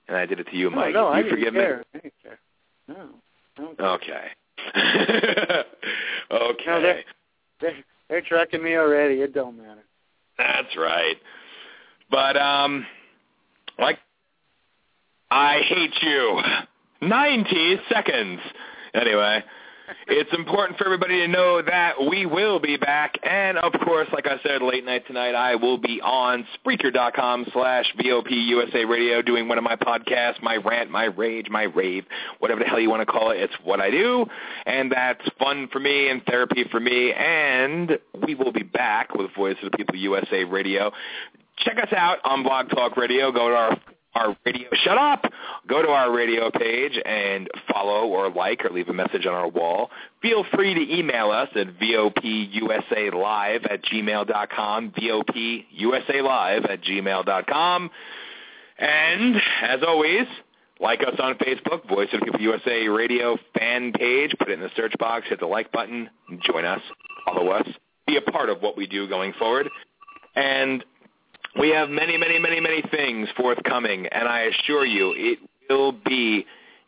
[0.08, 0.94] and I did it to you, Mike.
[0.94, 1.78] No, no, you I forgive care.
[1.78, 1.84] me?
[1.94, 2.40] I didn't care.
[2.88, 3.10] No.
[3.80, 4.28] Okay.
[6.32, 6.64] okay.
[6.68, 7.04] No, they're,
[7.62, 9.22] they're they're tracking me already.
[9.22, 9.84] It don't matter.
[10.38, 11.16] That's right.
[12.10, 12.86] But um,
[13.80, 14.00] like
[15.32, 16.42] I hate you.
[17.02, 18.40] 90 seconds.
[18.94, 19.44] Anyway,
[20.08, 23.18] it's important for everybody to know that we will be back.
[23.24, 27.94] And, of course, like I said, late night tonight, I will be on Spreaker.com slash
[28.00, 32.06] VOPUSA Radio doing one of my podcasts, my rant, my rage, my rave,
[32.40, 33.38] whatever the hell you want to call it.
[33.38, 34.26] It's what I do.
[34.66, 37.14] And that's fun for me and therapy for me.
[37.14, 40.92] And we will be back with Voice of the People USA Radio.
[41.58, 43.32] Check us out on Blog Talk Radio.
[43.32, 43.78] Go to our
[44.16, 45.26] our radio shut up
[45.68, 49.48] go to our radio page and follow or like or leave a message on our
[49.48, 49.90] wall
[50.22, 57.90] feel free to email us at vopusalive at gmail.com, vopusalive at gmail.com.
[58.80, 60.28] and as always
[60.80, 64.34] like us on Facebook, Voice of People USA Radio fan page.
[64.38, 66.10] Put it in the search box, hit the like button,
[66.42, 66.82] join us,
[67.26, 67.68] follow us,
[68.06, 69.70] be a part of what we do going forward.
[70.36, 70.84] And
[71.60, 75.40] we have many, many, many, many things forthcoming, and I assure you it
[75.70, 76.46] will be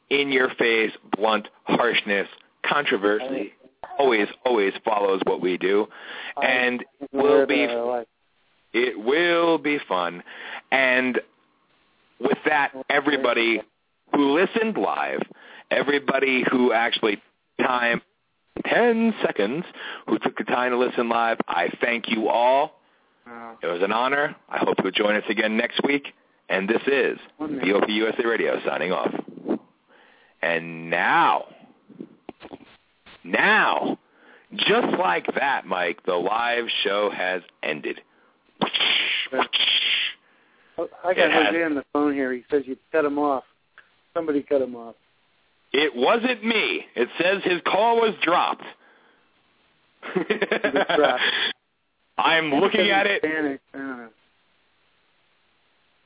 [0.10, 2.28] in your face, blunt harshness,
[2.66, 3.54] controversy.
[3.98, 5.88] Always, always follows what we do,
[6.42, 6.84] and
[7.14, 7.66] will be
[8.74, 10.22] it will be fun.
[10.70, 11.22] And
[12.20, 13.62] with that, everybody
[14.14, 15.22] who listened live,
[15.72, 17.22] everybody who actually
[17.62, 18.02] time
[18.68, 19.64] 10 seconds
[20.08, 22.80] who took the time to listen live, I thank you all.
[23.62, 24.36] It was an honor.
[24.50, 26.14] I hope you'll join us again next week.
[26.50, 29.12] And this is VOP USA Radio signing off.
[30.42, 31.46] And now,
[33.24, 33.98] now,
[34.54, 38.00] just like that, Mike, the live show has ended.
[41.04, 42.32] I got Jose on the phone here.
[42.32, 43.44] He says you cut him off.
[44.14, 44.96] Somebody cut him off.
[45.74, 46.86] It wasn't me.
[46.96, 48.64] It says his call was dropped.
[52.18, 53.24] I'm looking at it.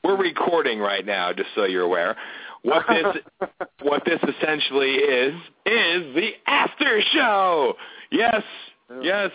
[0.02, 2.16] We're recording right now, just so you're aware.
[2.62, 3.48] What this
[3.82, 5.34] what this essentially is
[5.66, 7.74] is the after show.
[8.10, 8.42] Yes,
[9.02, 9.30] yes.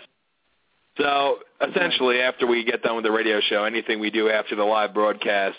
[0.98, 4.64] So essentially, after we get done with the radio show, anything we do after the
[4.64, 5.58] live broadcast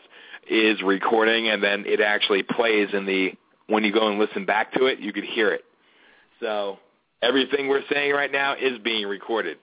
[0.49, 3.33] is recording, and then it actually plays in the
[3.67, 5.61] when you go and listen back to it, you could hear it.
[6.39, 6.77] So
[7.21, 9.57] everything we're saying right now is being recorded.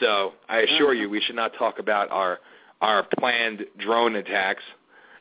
[0.00, 2.38] So I assure you, we should not talk about our
[2.80, 4.62] our planned drone attacks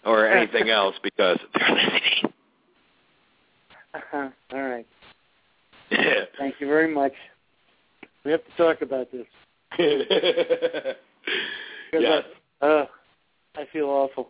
[0.05, 2.33] or anything else because they're listening.
[3.93, 4.29] Uh-huh.
[4.53, 4.87] All right.
[6.37, 7.13] Thank you very much.
[8.23, 9.25] We have to talk about this.
[11.93, 12.23] yes.
[12.61, 12.85] I, uh,
[13.55, 14.29] I feel awful.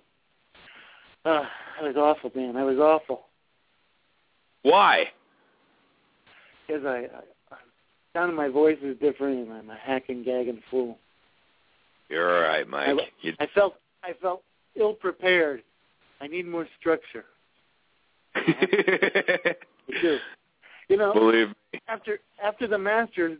[1.26, 1.44] Uh,
[1.80, 2.56] I was awful, man.
[2.56, 3.26] I was awful.
[4.64, 5.06] Why?
[6.68, 7.08] Because I
[8.14, 10.98] sound of my voice is different, and I'm a hacking, gagging fool.
[12.10, 12.90] You're all right, Mike.
[12.90, 13.34] I, you...
[13.40, 14.44] I felt I felt
[14.76, 15.64] ill prepared.
[16.22, 17.26] I need more structure.
[18.36, 19.56] I
[20.02, 20.18] do.
[20.90, 21.80] You know, Believe me.
[21.88, 23.38] after after the master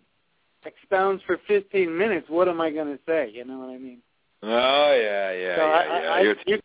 [0.66, 3.32] expounds for 15 minutes, what am I going to say?
[3.34, 4.00] You know what I mean?
[4.44, 6.10] Oh yeah, yeah, so yeah, I, yeah.
[6.10, 6.60] I, You're you,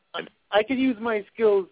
[0.52, 1.66] I can use my skills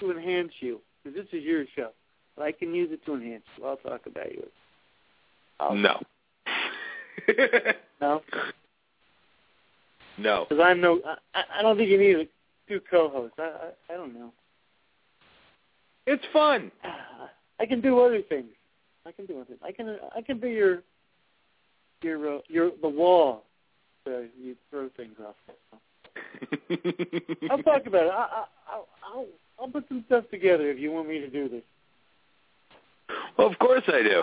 [0.00, 1.90] to enhance you because this is your show.
[2.34, 3.64] But I can use it to enhance you.
[3.64, 4.46] I'll talk about you.
[5.60, 6.00] I'll, no.
[8.00, 8.22] no.
[10.18, 10.46] No.
[10.48, 11.00] Because I'm no.
[11.34, 12.28] I, I don't think you need
[12.68, 13.36] two co-hosts.
[13.38, 14.32] I, I I don't know.
[16.06, 16.70] It's fun.
[17.60, 18.50] I can do other things.
[19.06, 19.46] I can do other.
[19.46, 19.60] Things.
[19.62, 20.82] I can I can be your
[22.02, 23.44] your uh, your the wall
[24.04, 25.34] that you throw things off.
[27.50, 28.12] I'll talk about it.
[28.12, 29.26] I, I, I'll I'll
[29.60, 31.62] I'll put some stuff together if you want me to do this.
[33.36, 34.22] Well, of course I do.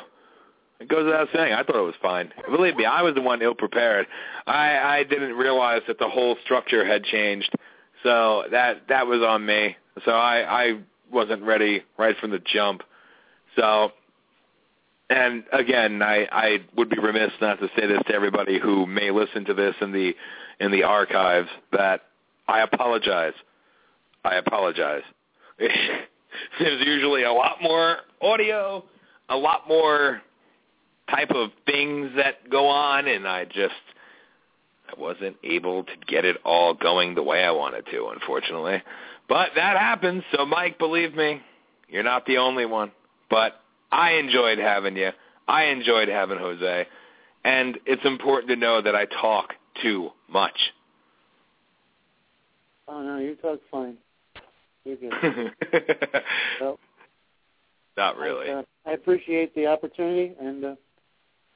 [0.79, 1.53] It goes without saying.
[1.53, 2.33] I thought it was fine.
[2.49, 4.07] Believe me, I was the one ill prepared.
[4.47, 7.53] I I didn't realize that the whole structure had changed.
[8.03, 9.77] So that that was on me.
[10.03, 10.79] So I I
[11.11, 12.81] wasn't ready right from the jump.
[13.55, 13.91] So
[15.09, 19.11] and again, I I would be remiss not to say this to everybody who may
[19.11, 20.13] listen to this in the
[20.59, 22.01] in the archives that
[22.47, 23.33] I apologize.
[24.25, 25.03] I apologize.
[25.59, 28.83] There's usually a lot more audio,
[29.29, 30.21] a lot more
[31.09, 33.73] type of things that go on, and I just
[34.89, 38.81] I wasn't able to get it all going the way I wanted to, unfortunately.
[39.27, 40.23] But that happens.
[40.35, 41.41] So, Mike, believe me,
[41.89, 42.91] you're not the only one.
[43.29, 43.59] But
[43.91, 45.11] I enjoyed having you.
[45.47, 46.87] I enjoyed having Jose,
[47.43, 50.57] and it's important to know that I talk too much.
[52.87, 53.97] Oh no, you talk fine.
[54.85, 55.11] You're good.
[57.97, 58.49] Not really.
[58.49, 60.75] I, uh, I appreciate the opportunity, and uh,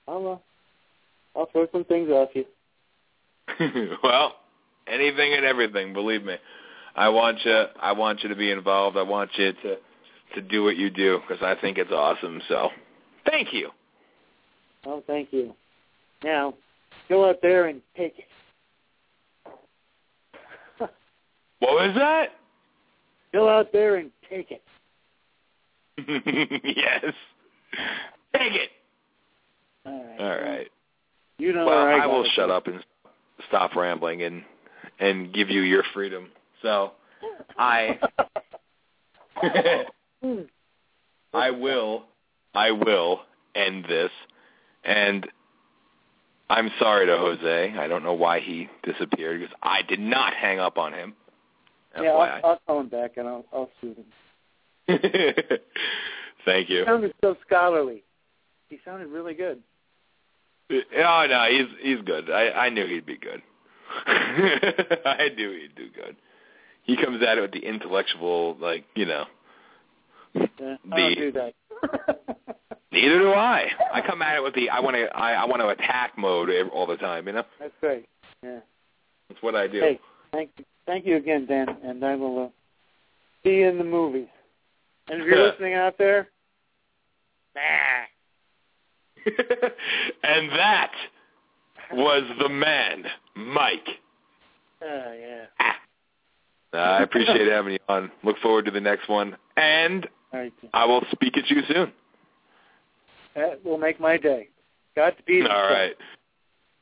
[0.07, 2.45] I'll uh, I'll throw some things at you.
[4.03, 4.35] well,
[4.87, 5.93] anything and everything.
[5.93, 6.35] Believe me,
[6.95, 7.65] I want you.
[7.79, 8.97] I want you to be involved.
[8.97, 9.77] I want you to
[10.35, 12.41] to do what you do because I think it's awesome.
[12.47, 12.69] So,
[13.25, 13.69] thank you.
[14.85, 15.53] Oh, thank you.
[16.23, 16.53] Now,
[17.09, 18.25] go out there and take it.
[21.59, 22.33] What was that?
[23.33, 24.61] Go out there and take it.
[26.63, 27.13] yes.
[28.35, 28.69] Take it.
[29.87, 30.19] All right.
[30.19, 30.67] All right.
[31.39, 32.83] You know Well, I, I will shut up and
[33.47, 34.43] stop rambling and
[34.99, 36.29] and give you your freedom.
[36.61, 36.93] So,
[37.57, 37.99] I
[41.33, 42.05] I will
[42.53, 43.21] I will
[43.55, 44.11] end this
[44.83, 45.27] and
[46.49, 47.73] I'm sorry to Jose.
[47.77, 51.13] I don't know why he disappeared because I did not hang up on him.
[51.95, 52.41] yeah, FYI.
[52.43, 54.05] I'll, I'll call him back and I'll I'll shoot him.
[56.45, 56.79] Thank you.
[56.79, 58.03] He sounded so scholarly.
[58.69, 59.61] He sounded really good.
[60.69, 62.29] Oh no, he's he's good.
[62.29, 63.41] I I knew he'd be good.
[64.05, 66.15] I knew he'd do good.
[66.83, 69.25] He comes at it with the intellectual, like you know.
[70.33, 71.53] Yeah, I don't do that.
[72.91, 73.67] Neither do I.
[73.93, 76.49] I come at it with the I want to I, I want to attack mode
[76.73, 77.27] all the time.
[77.27, 77.43] You know.
[77.59, 78.07] That's right.
[78.43, 78.59] Yeah.
[79.29, 79.79] That's what I do.
[79.79, 79.99] Hey,
[80.31, 82.49] thank you, thank you again, Dan, and I will uh,
[83.43, 84.27] see you in the movies.
[85.09, 86.29] And if you're listening out there,
[87.55, 87.61] nah.
[90.23, 90.91] and that
[91.93, 93.05] was the man,
[93.35, 93.87] Mike.
[94.81, 95.45] Oh yeah.
[96.73, 98.11] Uh, I appreciate having you on.
[98.23, 100.53] Look forward to the next one, and right.
[100.73, 101.91] I will speak at you soon.
[103.35, 104.49] That will make my day.
[104.95, 105.47] Godspeed.
[105.47, 105.95] All right.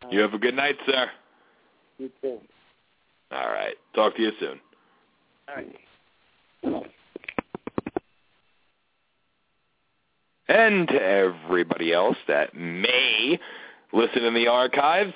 [0.10, 1.10] You have a good night, sir.
[1.98, 2.40] You too.
[3.32, 3.76] All right.
[3.94, 4.60] Talk to you soon.
[5.50, 6.92] All right.
[10.48, 13.40] And to everybody else that may
[13.92, 15.14] listen in the archives,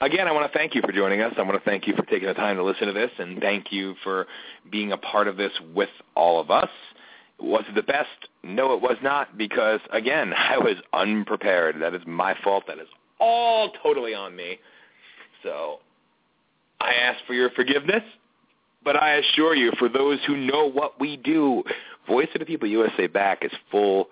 [0.00, 1.34] again, I want to thank you for joining us.
[1.36, 3.72] I want to thank you for taking the time to listen to this, and thank
[3.72, 4.26] you for
[4.70, 6.70] being a part of this with all of us.
[7.40, 8.08] Was it the best?
[8.42, 11.80] No, it was not, because, again, I was unprepared.
[11.80, 12.64] That is my fault.
[12.66, 12.88] That is
[13.20, 14.58] all totally on me.
[15.42, 15.80] So
[16.80, 18.02] I ask for your forgiveness,
[18.88, 21.62] but I assure you, for those who know what we do,
[22.06, 24.08] Voice of the People USA back is full,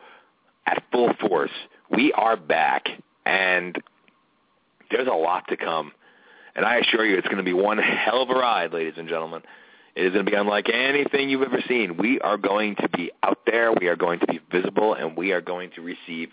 [0.66, 1.50] at full force.
[1.90, 2.86] We are back,
[3.24, 3.82] and
[4.90, 5.92] there's a lot to come.
[6.54, 9.08] And I assure you, it's going to be one hell of a ride, ladies and
[9.08, 9.40] gentlemen.
[9.94, 11.96] It is going to be unlike anything you've ever seen.
[11.96, 13.72] We are going to be out there.
[13.72, 16.32] We are going to be visible, and we are going to receive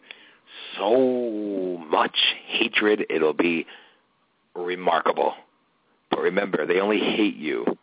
[0.78, 2.18] so much
[2.48, 3.06] hatred.
[3.10, 3.68] It'll be
[4.54, 5.34] remarkable.
[6.12, 7.78] But remember, they only hate you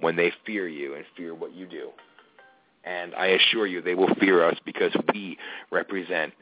[0.00, 1.90] when they fear you and fear what you do.
[2.84, 5.38] And I assure you, they will fear us because we
[5.70, 6.34] represent,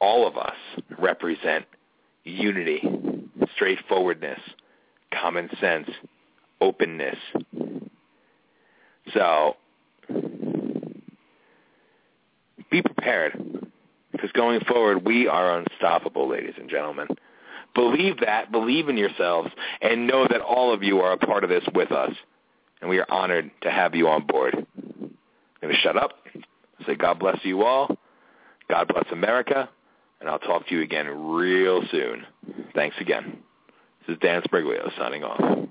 [0.00, 0.56] all of us
[0.98, 1.66] represent
[2.24, 2.82] unity,
[3.54, 4.40] straightforwardness,
[5.12, 5.88] common sense,
[6.60, 7.18] openness.
[9.12, 9.56] So
[12.70, 13.70] be prepared
[14.10, 17.08] because going forward, we are unstoppable, ladies and gentlemen.
[17.74, 19.50] Believe that, believe in yourselves,
[19.82, 22.12] and know that all of you are a part of this with us.
[22.80, 24.54] And we are honored to have you on board.
[24.54, 25.16] I'm
[25.60, 26.18] going to shut up,
[26.86, 27.96] say God bless you all,
[28.68, 29.68] God bless America,
[30.20, 32.24] and I'll talk to you again real soon.
[32.74, 33.38] Thanks again.
[34.06, 35.68] This is Dan Spriglio signing off.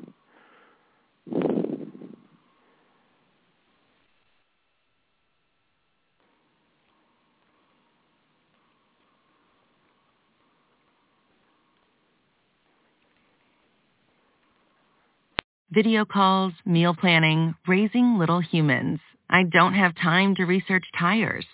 [15.73, 18.99] Video calls, meal planning, raising little humans.
[19.27, 21.45] I don't have time to research tires.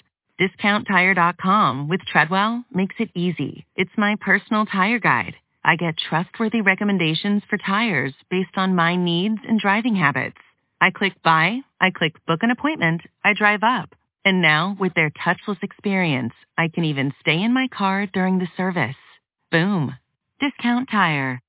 [0.41, 3.65] DiscountTire.com with Treadwell makes it easy.
[3.77, 5.35] It's my personal tire guide.
[5.63, 10.37] I get trustworthy recommendations for tires based on my needs and driving habits.
[10.81, 13.95] I click buy, I click book an appointment, I drive up.
[14.25, 18.49] And now, with their touchless experience, I can even stay in my car during the
[18.57, 18.97] service.
[19.49, 19.95] Boom.
[20.41, 21.41] Discount Tire.